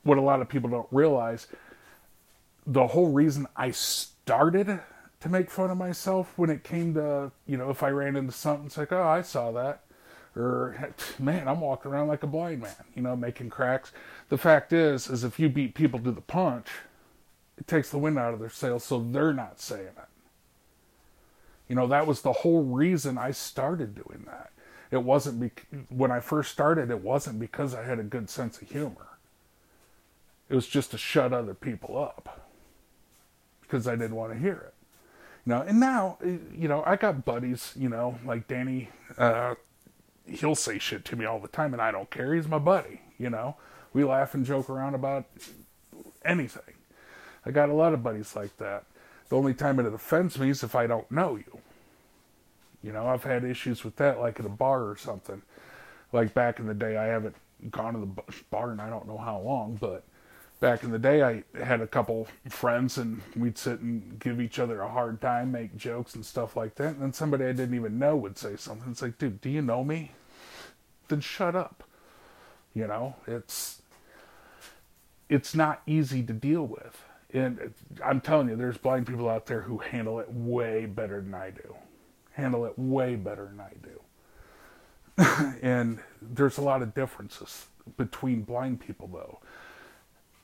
what 0.04 0.18
a 0.18 0.22
lot 0.22 0.40
of 0.40 0.48
people 0.48 0.70
don't 0.70 0.88
realize. 0.90 1.46
The 2.66 2.86
whole 2.88 3.10
reason 3.10 3.46
I 3.56 3.72
started 3.72 4.80
to 5.20 5.28
make 5.28 5.50
fun 5.50 5.70
of 5.70 5.76
myself 5.76 6.32
when 6.36 6.50
it 6.50 6.64
came 6.64 6.94
to, 6.94 7.32
you 7.46 7.56
know, 7.56 7.70
if 7.70 7.82
I 7.82 7.90
ran 7.90 8.16
into 8.16 8.32
something, 8.32 8.66
it's 8.66 8.78
like, 8.78 8.92
oh, 8.92 9.02
I 9.02 9.22
saw 9.22 9.52
that 9.52 9.84
or 10.36 10.94
man, 11.18 11.48
I'm 11.48 11.60
walking 11.60 11.90
around 11.90 12.08
like 12.08 12.22
a 12.22 12.28
blind 12.28 12.62
man, 12.62 12.74
you 12.94 13.02
know, 13.02 13.16
making 13.16 13.50
cracks. 13.50 13.92
The 14.28 14.38
fact 14.38 14.72
is, 14.72 15.08
is 15.08 15.24
if 15.24 15.38
you 15.38 15.48
beat 15.48 15.74
people 15.74 16.00
to 16.00 16.10
the 16.10 16.20
punch, 16.20 16.68
it 17.56 17.66
takes 17.66 17.90
the 17.90 17.98
wind 17.98 18.18
out 18.18 18.34
of 18.34 18.40
their 18.40 18.50
sails, 18.50 18.84
so 18.84 19.00
they're 19.00 19.32
not 19.32 19.60
saying 19.60 19.86
it. 19.86 20.08
You 21.68 21.76
know, 21.76 21.86
that 21.86 22.06
was 22.06 22.22
the 22.22 22.32
whole 22.32 22.62
reason 22.62 23.16
I 23.16 23.30
started 23.30 23.94
doing 23.94 24.24
that. 24.26 24.50
It 24.90 25.02
wasn't 25.02 25.40
be- 25.40 25.86
when 25.88 26.10
I 26.10 26.20
first 26.20 26.52
started. 26.52 26.90
It 26.90 27.00
wasn't 27.00 27.40
because 27.40 27.74
I 27.74 27.84
had 27.84 27.98
a 27.98 28.04
good 28.04 28.28
sense 28.28 28.60
of 28.60 28.68
humor. 28.68 29.13
It 30.48 30.54
was 30.54 30.66
just 30.66 30.90
to 30.90 30.98
shut 30.98 31.32
other 31.32 31.54
people 31.54 31.98
up 31.98 32.48
because 33.62 33.88
I 33.88 33.96
didn't 33.96 34.16
want 34.16 34.32
to 34.32 34.38
hear 34.38 34.56
it. 34.56 34.74
You 35.46 35.54
know, 35.54 35.62
and 35.62 35.80
now, 35.80 36.18
you 36.22 36.68
know, 36.68 36.82
I 36.86 36.96
got 36.96 37.24
buddies, 37.24 37.72
you 37.76 37.88
know, 37.88 38.18
like 38.24 38.48
Danny 38.48 38.90
uh, 39.18 39.54
he'll 40.26 40.54
say 40.54 40.78
shit 40.78 41.04
to 41.06 41.16
me 41.16 41.24
all 41.24 41.38
the 41.38 41.48
time, 41.48 41.72
and 41.72 41.82
I 41.82 41.90
don't 41.90 42.10
care. 42.10 42.34
He's 42.34 42.48
my 42.48 42.58
buddy, 42.58 43.00
you 43.18 43.30
know. 43.30 43.56
We 43.92 44.04
laugh 44.04 44.34
and 44.34 44.44
joke 44.44 44.68
around 44.68 44.94
about 44.94 45.26
anything. 46.24 46.74
I 47.46 47.50
got 47.50 47.68
a 47.68 47.74
lot 47.74 47.92
of 47.92 48.02
buddies 48.02 48.34
like 48.34 48.56
that. 48.58 48.84
The 49.28 49.36
only 49.36 49.54
time 49.54 49.78
it 49.78 49.86
offends 49.86 50.38
me 50.38 50.50
is 50.50 50.62
if 50.62 50.74
I 50.74 50.86
don't 50.86 51.10
know 51.10 51.36
you. 51.36 51.58
You 52.82 52.92
know, 52.92 53.06
I've 53.06 53.24
had 53.24 53.44
issues 53.44 53.84
with 53.84 53.96
that, 53.96 54.18
like 54.18 54.40
at 54.40 54.46
a 54.46 54.50
bar 54.50 54.88
or 54.88 54.96
something. 54.96 55.42
Like 56.12 56.34
back 56.34 56.58
in 56.58 56.66
the 56.66 56.74
day, 56.74 56.96
I 56.96 57.06
haven't 57.06 57.36
gone 57.70 57.94
to 57.94 58.00
the 58.00 58.34
bar 58.50 58.72
in 58.72 58.80
I 58.80 58.90
don't 58.90 59.08
know 59.08 59.18
how 59.18 59.40
long, 59.40 59.78
but 59.80 60.04
back 60.64 60.82
in 60.82 60.90
the 60.90 60.98
day, 60.98 61.22
I 61.22 61.42
had 61.62 61.82
a 61.82 61.86
couple 61.86 62.26
friends 62.48 62.96
and 62.96 63.20
we'd 63.36 63.58
sit 63.58 63.80
and 63.80 64.18
give 64.18 64.40
each 64.40 64.58
other 64.58 64.80
a 64.80 64.88
hard 64.88 65.20
time, 65.20 65.52
make 65.52 65.76
jokes 65.76 66.14
and 66.14 66.24
stuff 66.24 66.56
like 66.56 66.76
that. 66.76 66.94
And 66.94 67.02
then 67.02 67.12
somebody 67.12 67.44
I 67.44 67.52
didn't 67.52 67.74
even 67.74 67.98
know 67.98 68.16
would 68.16 68.38
say 68.38 68.56
something. 68.56 68.90
It's 68.90 69.02
like, 69.02 69.18
dude, 69.18 69.42
do 69.42 69.50
you 69.50 69.60
know 69.60 69.84
me? 69.84 70.12
Then 71.08 71.20
shut 71.20 71.54
up. 71.54 71.84
You 72.72 72.86
know, 72.86 73.16
it's 73.26 73.82
it's 75.28 75.54
not 75.54 75.82
easy 75.86 76.22
to 76.22 76.32
deal 76.32 76.62
with. 76.62 77.04
And 77.34 77.74
I'm 78.02 78.22
telling 78.22 78.48
you, 78.48 78.56
there's 78.56 78.78
blind 78.78 79.06
people 79.06 79.28
out 79.28 79.44
there 79.44 79.60
who 79.60 79.76
handle 79.76 80.18
it 80.18 80.32
way 80.32 80.86
better 80.86 81.20
than 81.20 81.34
I 81.34 81.50
do. 81.50 81.76
Handle 82.32 82.64
it 82.64 82.78
way 82.78 83.16
better 83.16 83.52
than 83.54 83.60
I 83.60 83.74
do. 83.82 85.58
and 85.62 85.98
there's 86.22 86.56
a 86.56 86.62
lot 86.62 86.80
of 86.80 86.94
differences 86.94 87.66
between 87.98 88.42
blind 88.42 88.80
people, 88.80 89.10
though. 89.12 89.40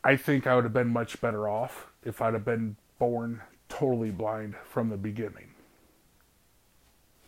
I 0.03 0.16
think 0.16 0.46
I 0.46 0.55
would 0.55 0.64
have 0.64 0.72
been 0.72 0.88
much 0.88 1.20
better 1.20 1.48
off 1.48 1.88
if 2.05 2.22
I'd 2.22 2.34
have 2.34 2.44
been 2.44 2.76
born 2.98 3.42
totally 3.68 4.11
blind 4.11 4.55
from 4.64 4.88
the 4.88 4.96
beginning. 4.96 5.51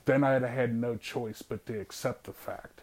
Then 0.04 0.24
I'd 0.24 0.42
have 0.42 0.50
had 0.50 0.74
no 0.74 0.96
choice 0.96 1.42
but 1.42 1.64
to 1.66 1.78
accept 1.78 2.24
the 2.24 2.32
fact. 2.32 2.82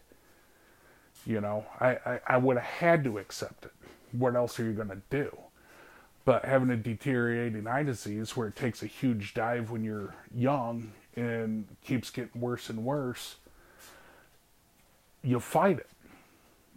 You 1.26 1.42
know, 1.42 1.66
I, 1.80 1.98
I, 2.06 2.20
I 2.28 2.38
would 2.38 2.58
have 2.58 2.66
had 2.66 3.04
to 3.04 3.18
accept 3.18 3.66
it. 3.66 3.72
What 4.12 4.36
else 4.36 4.60
are 4.60 4.64
you 4.64 4.74
going 4.74 4.90
to 4.90 5.02
do? 5.10 5.38
But 6.24 6.46
having 6.46 6.70
a 6.70 6.78
deteriorating 6.78 7.68
eye 7.68 7.84
disease 7.84 8.38
where 8.38 8.48
it 8.48 8.56
takes 8.56 8.84
a 8.84 8.88
huge 8.88 9.34
dive 9.34 9.72
when 9.72 9.84
you're 9.84 10.16
young 10.34 10.92
and 11.16 11.68
keeps 11.84 12.10
getting 12.10 12.40
worse 12.40 12.70
and 12.70 12.86
worse, 12.86 13.38
you 15.24 15.40
fight 15.40 15.80
it, 15.80 15.90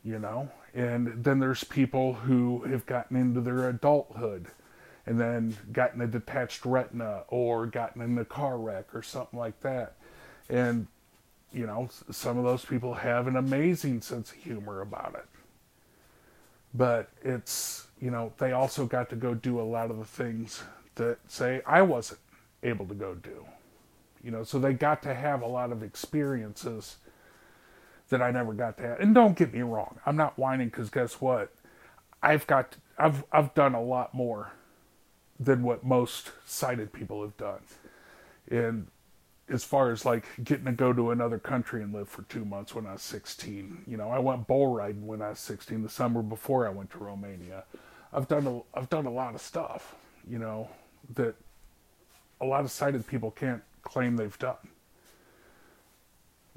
you 0.04 0.18
know? 0.18 0.50
And 0.74 1.22
then 1.24 1.38
there's 1.38 1.64
people 1.64 2.14
who 2.14 2.62
have 2.64 2.86
gotten 2.86 3.16
into 3.16 3.40
their 3.40 3.68
adulthood 3.68 4.46
and 5.06 5.20
then 5.20 5.56
gotten 5.72 6.00
a 6.00 6.06
detached 6.06 6.64
retina 6.64 7.24
or 7.28 7.66
gotten 7.66 8.02
in 8.02 8.16
a 8.18 8.24
car 8.24 8.56
wreck 8.56 8.94
or 8.94 9.02
something 9.02 9.38
like 9.38 9.60
that. 9.60 9.96
And, 10.48 10.86
you 11.52 11.66
know, 11.66 11.88
some 12.10 12.38
of 12.38 12.44
those 12.44 12.64
people 12.64 12.94
have 12.94 13.26
an 13.26 13.36
amazing 13.36 14.00
sense 14.00 14.30
of 14.30 14.38
humor 14.38 14.80
about 14.80 15.14
it. 15.14 15.26
But 16.74 17.10
it's, 17.22 17.86
you 18.00 18.10
know, 18.10 18.32
they 18.38 18.52
also 18.52 18.86
got 18.86 19.10
to 19.10 19.16
go 19.16 19.34
do 19.34 19.60
a 19.60 19.62
lot 19.62 19.90
of 19.90 19.98
the 19.98 20.04
things 20.04 20.62
that, 20.94 21.18
say, 21.28 21.60
I 21.66 21.82
wasn't 21.82 22.20
able 22.62 22.86
to 22.86 22.94
go 22.94 23.14
do. 23.14 23.44
You 24.24 24.30
know, 24.30 24.44
so 24.44 24.58
they 24.58 24.72
got 24.72 25.02
to 25.02 25.14
have 25.14 25.42
a 25.42 25.46
lot 25.46 25.72
of 25.72 25.82
experiences 25.82 26.96
that 28.12 28.20
I 28.20 28.30
never 28.30 28.52
got 28.52 28.76
to 28.76 28.82
have. 28.82 29.00
And 29.00 29.14
don't 29.14 29.36
get 29.36 29.54
me 29.54 29.62
wrong, 29.62 29.98
I'm 30.04 30.16
not 30.16 30.38
whining 30.38 30.68
because 30.68 30.90
guess 30.90 31.14
what? 31.14 31.50
I've 32.22 32.46
got 32.46 32.76
I've 32.98 33.24
I've 33.32 33.54
done 33.54 33.74
a 33.74 33.82
lot 33.82 34.14
more 34.14 34.52
than 35.40 35.62
what 35.62 35.82
most 35.82 36.30
sighted 36.46 36.92
people 36.92 37.22
have 37.22 37.36
done. 37.38 37.60
And 38.50 38.88
as 39.48 39.64
far 39.64 39.90
as 39.90 40.04
like 40.04 40.26
getting 40.44 40.66
to 40.66 40.72
go 40.72 40.92
to 40.92 41.10
another 41.10 41.38
country 41.38 41.82
and 41.82 41.92
live 41.92 42.08
for 42.08 42.22
two 42.24 42.44
months 42.44 42.74
when 42.74 42.86
I 42.86 42.92
was 42.92 43.02
16, 43.02 43.84
you 43.86 43.96
know, 43.96 44.10
I 44.10 44.18
went 44.18 44.46
bull 44.46 44.68
riding 44.68 45.06
when 45.06 45.22
I 45.22 45.30
was 45.30 45.40
16, 45.40 45.82
the 45.82 45.88
summer 45.88 46.22
before 46.22 46.66
I 46.66 46.70
went 46.70 46.90
to 46.90 46.98
Romania. 46.98 47.64
I've 48.12 48.28
done 48.28 48.46
a, 48.46 48.78
I've 48.78 48.90
done 48.90 49.06
a 49.06 49.10
lot 49.10 49.34
of 49.34 49.40
stuff, 49.40 49.96
you 50.28 50.38
know, 50.38 50.68
that 51.14 51.34
a 52.42 52.44
lot 52.44 52.62
of 52.62 52.70
sighted 52.70 53.06
people 53.06 53.30
can't 53.30 53.62
claim 53.82 54.16
they've 54.16 54.38
done. 54.38 54.68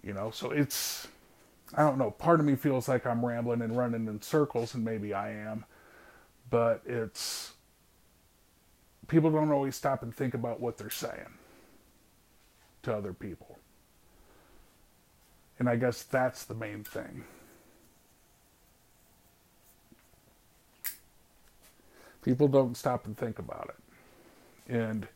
You 0.04 0.14
know, 0.14 0.32
so 0.32 0.52
it's 0.52 1.08
I 1.76 1.84
don't 1.84 1.98
know. 1.98 2.12
Part 2.12 2.40
of 2.40 2.46
me 2.46 2.56
feels 2.56 2.88
like 2.88 3.06
I'm 3.06 3.26
rambling 3.26 3.62
and 3.62 3.78
running 3.78 4.08
in 4.08 4.22
circles, 4.22 4.74
and 4.74 4.86
maybe 4.86 5.14
I 5.14 5.32
am. 5.32 5.66
But 6.50 6.82
it's. 6.86 7.54
People 9.08 9.30
don't 9.32 9.52
always 9.52 9.76
stop 9.76 10.02
and 10.02 10.16
think 10.16 10.34
about 10.34 10.60
what 10.60 10.78
they're 10.78 10.90
saying 10.90 11.34
to 12.84 12.96
other 12.96 13.14
people. 13.14 13.60
And 15.60 15.70
I 15.70 15.76
guess 15.76 16.04
that's 16.04 16.46
the 16.46 16.56
main 16.56 16.84
thing. 16.84 17.26
People 22.24 22.48
don't 22.48 22.76
stop 22.76 23.06
and 23.06 23.18
think 23.18 23.40
about 23.40 23.70
it. 23.70 24.74
And, 24.74 25.08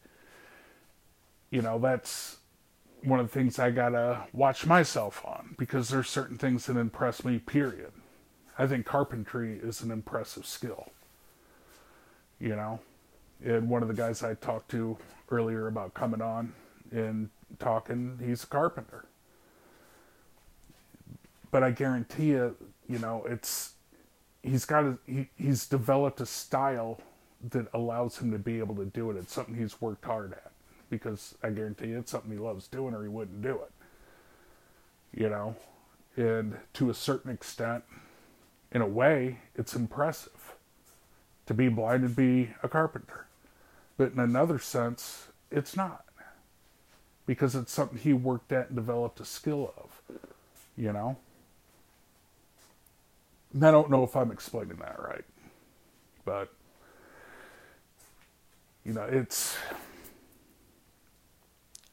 you 1.50 1.62
know, 1.62 1.80
that's 1.80 2.39
one 3.04 3.20
of 3.20 3.28
the 3.28 3.34
things 3.34 3.60
I 3.60 3.72
gotta 3.72 4.24
watch 4.34 4.66
myself 4.66 5.24
on 5.26 5.56
because 5.58 5.90
there's 5.90 6.10
certain 6.10 6.38
things 6.38 6.66
that 6.66 6.78
impress 6.78 7.24
me, 7.24 7.40
period. 7.40 7.92
I 8.58 8.68
think 8.68 8.86
carpentry 8.86 9.58
is 9.58 9.82
an 9.82 9.92
impressive 9.92 10.46
skill. 10.46 10.92
You 12.40 12.56
know? 12.56 12.80
And 13.44 13.70
one 13.70 13.82
of 13.82 13.88
the 13.88 13.94
guys 13.94 14.22
I 14.22 14.34
talked 14.34 14.70
to 14.72 14.98
earlier 15.30 15.68
about 15.68 15.94
coming 15.94 16.22
on 16.22 16.54
and 16.92 17.30
talking, 17.58 18.20
he's 18.24 18.44
a 18.44 18.48
carpenter. 18.48 19.06
But 21.52 21.64
I 21.64 21.72
guarantee 21.72 22.32
you, 22.32 22.56
you 22.88 23.00
know, 23.00 23.24
it's 23.28 23.74
he's 24.44 24.66
got 24.66 24.84
a, 24.84 24.98
he, 25.06 25.30
he's 25.38 25.66
developed 25.66 26.22
a 26.22 26.26
style 26.26 27.00
that 27.52 27.68
allows 27.74 28.18
him 28.18 28.32
to 28.32 28.38
be 28.38 28.60
able 28.60 28.76
to 28.76 28.86
do 28.86 29.10
it. 29.10 29.18
It's 29.18 29.34
something 29.34 29.56
he's 29.56 29.82
worked 29.82 30.06
hard 30.06 30.34
at 30.34 30.52
because 30.90 31.36
I 31.44 31.50
guarantee 31.50 31.88
you 31.88 32.00
it's 32.00 32.12
something 32.12 32.32
he 32.32 32.38
loves 32.38 32.68
doing 32.68 32.94
or 32.94 33.04
he 33.04 33.10
wouldn't 33.10 33.42
do 33.42 33.56
it. 33.56 33.72
You 35.12 35.30
know, 35.30 35.56
and 36.16 36.58
to 36.74 36.90
a 36.90 36.94
certain 36.94 37.32
extent, 37.32 37.84
in 38.72 38.82
a 38.82 38.88
way, 38.88 39.40
it's 39.56 39.76
impressive 39.76 40.54
to 41.48 41.54
be 41.54 41.70
blind 41.70 42.04
and 42.04 42.16
be 42.16 42.52
a 42.62 42.70
carpenter. 42.70 43.26
But 43.98 44.12
in 44.14 44.20
another 44.20 44.60
sense, 44.60 45.28
it's 45.50 45.76
not 45.76 46.06
because 47.26 47.56
it's 47.56 47.72
something 47.72 47.98
he 47.98 48.14
worked 48.14 48.52
at 48.52 48.68
and 48.68 48.76
developed 48.76 49.20
a 49.20 49.26
skill 49.26 49.74
of, 49.78 50.02
you 50.78 50.94
know? 50.94 51.18
And 53.54 53.66
I 53.66 53.72
don't 53.72 53.90
know 53.90 54.04
if 54.04 54.16
I'm 54.16 54.32
explaining 54.32 54.78
that 54.78 55.02
right, 55.02 55.26
but, 56.24 56.54
you 58.86 58.94
know, 58.94 59.04
it's. 59.04 59.58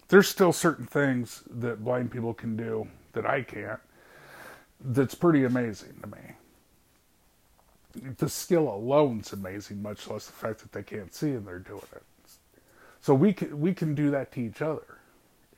There's 0.08 0.28
still 0.28 0.52
certain 0.52 0.86
things 0.86 1.42
that 1.50 1.84
blind 1.84 2.10
people 2.10 2.32
can 2.32 2.56
do 2.56 2.88
that 3.12 3.26
I 3.26 3.42
can't 3.42 3.80
that's 4.80 5.14
pretty 5.14 5.44
amazing 5.44 5.94
to 6.02 6.08
me. 6.08 8.12
The 8.18 8.28
skill 8.28 8.68
alone's 8.68 9.32
amazing, 9.32 9.80
much 9.80 10.08
less 10.08 10.26
the 10.26 10.32
fact 10.32 10.60
that 10.60 10.72
they 10.72 10.82
can't 10.82 11.14
see 11.14 11.30
and 11.30 11.46
they're 11.46 11.58
doing 11.58 11.80
it. 11.92 12.02
So 13.00 13.14
we 13.14 13.32
can 13.32 13.60
we 13.60 13.72
can 13.72 13.94
do 13.94 14.10
that 14.10 14.32
to 14.32 14.40
each 14.40 14.60
other 14.60 14.98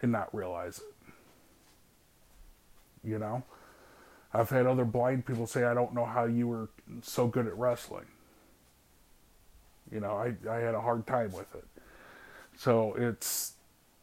and 0.03 0.13
not 0.13 0.33
realize 0.35 0.79
it. 0.79 1.13
You 3.09 3.19
know? 3.19 3.43
I've 4.33 4.51
had 4.51 4.67
other 4.67 4.85
blind 4.85 5.25
people 5.25 5.47
say, 5.47 5.65
I 5.65 5.73
don't 5.73 5.95
know 5.95 6.05
how 6.05 6.25
you 6.25 6.47
were 6.47 6.69
so 7.03 7.27
good 7.27 7.47
at 7.47 7.57
wrestling. 7.57 8.05
You 9.91 10.01
know, 10.01 10.13
I, 10.13 10.35
I 10.49 10.57
had 10.57 10.75
a 10.75 10.81
hard 10.81 11.07
time 11.07 11.33
with 11.33 11.53
it. 11.55 11.65
So 12.59 12.95
it's 12.99 13.55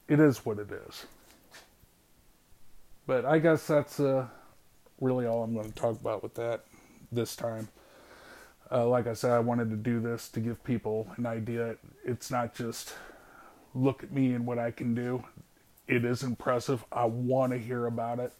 it 0.08 0.20
is 0.20 0.46
what 0.46 0.60
it 0.60 0.72
is. 0.72 1.06
But 3.08 3.26
I 3.26 3.40
guess 3.40 3.68
that's 3.68 4.00
uh, 4.00 4.28
really 5.00 5.26
all 5.26 5.44
I'm 5.44 5.54
going 5.54 5.72
to 5.72 5.76
talk 5.76 6.00
about 6.00 6.24
with 6.24 6.36
that 6.36 6.66
this 7.12 7.36
time. 7.36 7.68
Uh, 8.72 8.88
like 8.88 9.06
I 9.06 9.14
said, 9.14 9.32
I 9.32 9.40
wanted 9.40 9.70
to 9.70 9.76
do 9.76 10.00
this 10.00 10.28
to 10.30 10.40
give 10.40 10.64
people 10.64 11.08
an 11.18 11.26
idea. 11.26 11.76
It's 12.04 12.32
not 12.32 12.56
just 12.56 12.96
look 13.76 14.04
at 14.04 14.12
me 14.12 14.34
and 14.34 14.46
what 14.46 14.58
I 14.58 14.72
can 14.72 14.96
do. 14.96 15.24
It 15.88 16.04
is 16.04 16.24
impressive. 16.24 16.84
I 16.92 17.06
want 17.06 17.52
to 17.52 17.60
hear 17.60 17.86
about 17.86 18.20
it. 18.20 18.34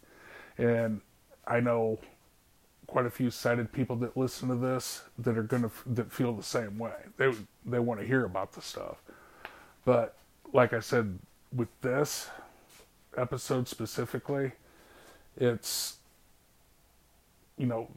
And 0.58 1.00
I 1.46 1.60
know 1.60 2.00
quite 2.88 3.06
a 3.06 3.10
few 3.10 3.30
sighted 3.30 3.72
people 3.72 3.96
that 3.96 4.16
listen 4.16 4.48
to 4.48 4.56
this 4.56 5.02
that 5.18 5.36
are 5.36 5.42
going 5.42 5.62
to 5.62 5.70
that 5.86 6.10
feel 6.12 6.32
the 6.32 6.42
same 6.42 6.78
way. 6.78 6.94
They 7.16 7.32
they 7.64 7.78
want 7.78 8.00
to 8.00 8.06
hear 8.06 8.24
about 8.24 8.52
the 8.52 8.62
stuff. 8.62 8.96
But 9.84 10.16
like 10.52 10.72
I 10.72 10.80
said 10.80 11.18
with 11.56 11.68
this 11.80 12.28
episode 13.16 13.66
specifically, 13.68 14.52
it's 15.36 15.96
you 17.56 17.66
know 17.66 17.88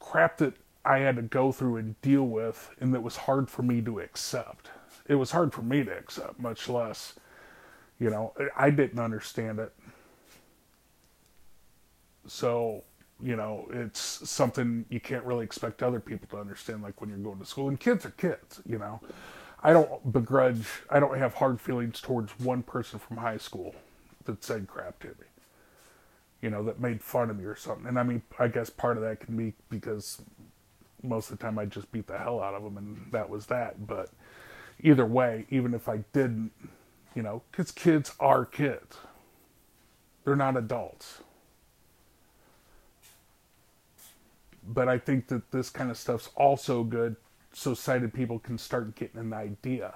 crap 0.00 0.38
that 0.38 0.54
I 0.84 0.98
had 0.98 1.16
to 1.16 1.22
go 1.22 1.52
through 1.52 1.76
and 1.76 2.00
deal 2.00 2.24
with 2.24 2.70
and 2.80 2.92
that 2.94 3.02
was 3.02 3.16
hard 3.16 3.48
for 3.48 3.62
me 3.62 3.80
to 3.82 4.00
accept 4.00 4.70
it 5.06 5.16
was 5.16 5.30
hard 5.30 5.52
for 5.52 5.62
me 5.62 5.84
to 5.84 5.90
accept, 5.96 6.38
much 6.38 6.68
less, 6.68 7.14
you 7.98 8.10
know, 8.10 8.32
I 8.56 8.70
didn't 8.70 8.98
understand 8.98 9.58
it. 9.58 9.72
So, 12.26 12.84
you 13.22 13.36
know, 13.36 13.68
it's 13.72 14.00
something 14.00 14.84
you 14.88 15.00
can't 15.00 15.24
really 15.24 15.44
expect 15.44 15.82
other 15.82 16.00
people 16.00 16.28
to 16.30 16.38
understand, 16.38 16.82
like 16.82 17.00
when 17.00 17.10
you're 17.10 17.18
going 17.18 17.38
to 17.38 17.44
school. 17.44 17.68
And 17.68 17.78
kids 17.78 18.06
are 18.06 18.10
kids, 18.10 18.60
you 18.64 18.78
know. 18.78 19.00
I 19.62 19.72
don't 19.72 20.12
begrudge, 20.12 20.66
I 20.90 20.98
don't 21.00 21.16
have 21.18 21.34
hard 21.34 21.60
feelings 21.60 22.00
towards 22.00 22.32
one 22.38 22.62
person 22.62 22.98
from 22.98 23.18
high 23.18 23.38
school 23.38 23.74
that 24.24 24.42
said 24.42 24.66
crap 24.66 24.98
to 25.00 25.08
me, 25.08 25.26
you 26.40 26.50
know, 26.50 26.62
that 26.64 26.80
made 26.80 27.02
fun 27.02 27.30
of 27.30 27.38
me 27.38 27.44
or 27.44 27.56
something. 27.56 27.86
And 27.86 27.98
I 27.98 28.02
mean, 28.02 28.22
I 28.38 28.48
guess 28.48 28.70
part 28.70 28.96
of 28.96 29.02
that 29.04 29.20
can 29.20 29.36
be 29.36 29.52
because 29.70 30.20
most 31.02 31.30
of 31.30 31.38
the 31.38 31.44
time 31.44 31.58
I 31.58 31.66
just 31.66 31.90
beat 31.92 32.06
the 32.06 32.18
hell 32.18 32.40
out 32.40 32.54
of 32.54 32.62
them 32.62 32.76
and 32.76 33.08
that 33.12 33.28
was 33.28 33.46
that. 33.46 33.86
But, 33.86 34.10
either 34.82 35.06
way, 35.06 35.46
even 35.50 35.74
if 35.74 35.88
I 35.88 35.98
didn't, 36.12 36.50
you 37.14 37.22
know, 37.22 37.42
because 37.50 37.70
kids 37.70 38.12
are 38.18 38.44
kids. 38.44 38.96
They're 40.24 40.36
not 40.36 40.56
adults. 40.56 41.18
But 44.66 44.88
I 44.88 44.98
think 44.98 45.28
that 45.28 45.50
this 45.50 45.70
kind 45.70 45.90
of 45.90 45.96
stuff's 45.96 46.30
also 46.36 46.84
good 46.84 47.16
so 47.52 47.74
sighted 47.74 48.12
people 48.14 48.38
can 48.38 48.58
start 48.58 48.94
getting 48.94 49.20
an 49.20 49.32
idea. 49.32 49.94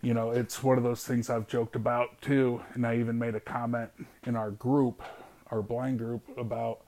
You 0.00 0.14
know, 0.14 0.30
it's 0.30 0.62
one 0.62 0.78
of 0.78 0.84
those 0.84 1.04
things 1.04 1.28
I've 1.28 1.48
joked 1.48 1.74
about 1.74 2.20
too, 2.20 2.62
and 2.74 2.86
I 2.86 2.98
even 2.98 3.18
made 3.18 3.34
a 3.34 3.40
comment 3.40 3.90
in 4.24 4.36
our 4.36 4.52
group, 4.52 5.02
our 5.50 5.60
blind 5.60 5.98
group, 5.98 6.22
about, 6.38 6.82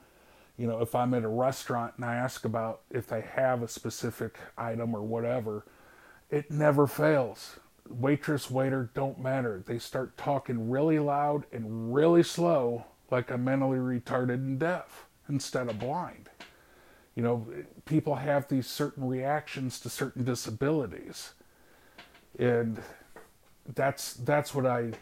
you 0.56 0.66
know, 0.66 0.80
if 0.80 0.94
I'm 0.94 1.12
at 1.14 1.24
a 1.24 1.28
restaurant 1.28 1.94
and 1.96 2.04
I 2.04 2.14
ask 2.14 2.44
about 2.44 2.82
if 2.90 3.08
they 3.08 3.22
have 3.22 3.62
a 3.62 3.68
specific 3.68 4.38
item 4.56 4.94
or 4.94 5.02
whatever, 5.02 5.64
it 6.30 6.50
never 6.50 6.86
fails. 6.86 7.58
Waitress, 7.88 8.48
waiter 8.48 8.90
don't 8.94 9.18
matter. 9.18 9.64
They 9.66 9.80
start 9.80 10.16
talking 10.16 10.70
really 10.70 11.00
loud 11.00 11.46
and 11.52 11.92
really 11.92 12.22
slow, 12.22 12.84
like 13.10 13.32
I'm 13.32 13.42
mentally 13.42 13.78
retarded 13.78 14.34
and 14.34 14.60
deaf 14.60 15.06
instead 15.28 15.68
of 15.68 15.80
blind. 15.80 16.30
You 17.20 17.26
know, 17.26 17.46
people 17.84 18.14
have 18.14 18.48
these 18.48 18.66
certain 18.66 19.06
reactions 19.06 19.78
to 19.80 19.90
certain 19.90 20.24
disabilities. 20.24 21.34
And 22.38 22.80
that's 23.74 24.14
that's 24.14 24.54
what 24.54 24.64
I 24.64 24.92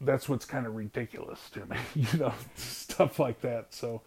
that's 0.00 0.30
what's 0.30 0.46
kind 0.46 0.66
of 0.66 0.74
ridiculous 0.74 1.50
to 1.50 1.66
me, 1.66 1.76
you 1.94 2.18
know, 2.18 2.32
stuff 2.54 3.18
like 3.18 3.42
that. 3.42 3.74
So 3.74 4.00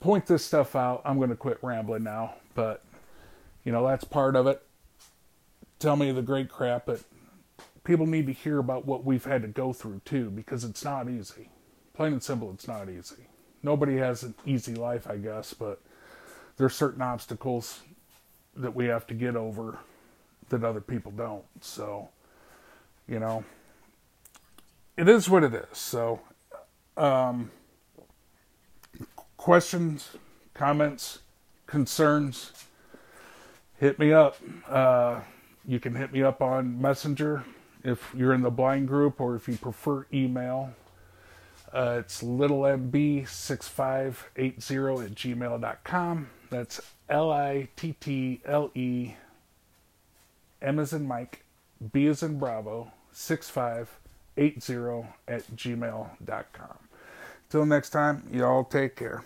point 0.00 0.24
this 0.24 0.42
stuff 0.42 0.74
out. 0.74 1.02
I'm 1.04 1.18
going 1.18 1.28
to 1.28 1.36
quit 1.36 1.58
rambling 1.60 2.04
now, 2.04 2.36
but 2.54 2.82
you 3.62 3.72
know, 3.72 3.86
that's 3.86 4.04
part 4.04 4.34
of 4.34 4.46
it 4.46 4.62
tell 5.78 5.96
me 5.96 6.12
the 6.12 6.22
great 6.22 6.48
crap, 6.48 6.86
but 6.86 7.02
people 7.84 8.06
need 8.06 8.26
to 8.26 8.32
hear 8.32 8.58
about 8.58 8.86
what 8.86 9.04
we've 9.04 9.26
had 9.26 9.42
to 9.42 9.48
go 9.48 9.74
through 9.74 10.00
too, 10.06 10.30
because 10.30 10.64
it's 10.64 10.82
not 10.82 11.10
easy. 11.10 11.50
Plain 11.92 12.14
and 12.14 12.22
simple, 12.22 12.50
it's 12.54 12.66
not 12.66 12.88
easy. 12.88 13.26
Nobody 13.62 13.98
has 13.98 14.22
an 14.22 14.34
easy 14.46 14.74
life, 14.74 15.06
I 15.06 15.16
guess, 15.16 15.52
but 15.52 15.82
there's 16.62 16.76
certain 16.76 17.02
obstacles 17.02 17.80
that 18.54 18.72
we 18.72 18.86
have 18.86 19.04
to 19.04 19.14
get 19.14 19.34
over 19.34 19.80
that 20.48 20.62
other 20.62 20.80
people 20.80 21.10
don't. 21.10 21.42
So, 21.60 22.08
you 23.08 23.18
know, 23.18 23.42
it 24.96 25.08
is 25.08 25.28
what 25.28 25.42
it 25.42 25.52
is. 25.54 25.76
So, 25.76 26.20
um, 26.96 27.50
questions, 29.36 30.10
comments, 30.54 31.18
concerns, 31.66 32.52
hit 33.80 33.98
me 33.98 34.12
up. 34.12 34.36
Uh, 34.68 35.22
you 35.66 35.80
can 35.80 35.96
hit 35.96 36.12
me 36.12 36.22
up 36.22 36.40
on 36.40 36.80
Messenger 36.80 37.42
if 37.82 38.14
you're 38.16 38.34
in 38.34 38.42
the 38.42 38.52
blind 38.52 38.86
group 38.86 39.20
or 39.20 39.34
if 39.34 39.48
you 39.48 39.56
prefer 39.56 40.06
email. 40.12 40.72
Uh, 41.72 41.96
it's 41.98 42.22
littlemb6580 42.22 45.04
at 45.04 45.14
gmail.com. 45.16 46.28
That's 46.52 46.80
L 47.08 47.32
I 47.32 47.68
T 47.76 47.94
T 47.98 48.42
L 48.44 48.70
E 48.74 49.14
M 50.60 50.78
as 50.78 50.92
in 50.92 51.08
Mike, 51.08 51.46
B 51.94 52.06
as 52.08 52.22
in 52.22 52.38
Bravo, 52.38 52.92
6580 53.10 55.08
at 55.26 55.56
gmail.com. 55.56 56.78
Till 57.48 57.64
next 57.64 57.88
time, 57.88 58.28
y'all 58.30 58.64
take 58.64 58.96
care. 58.96 59.24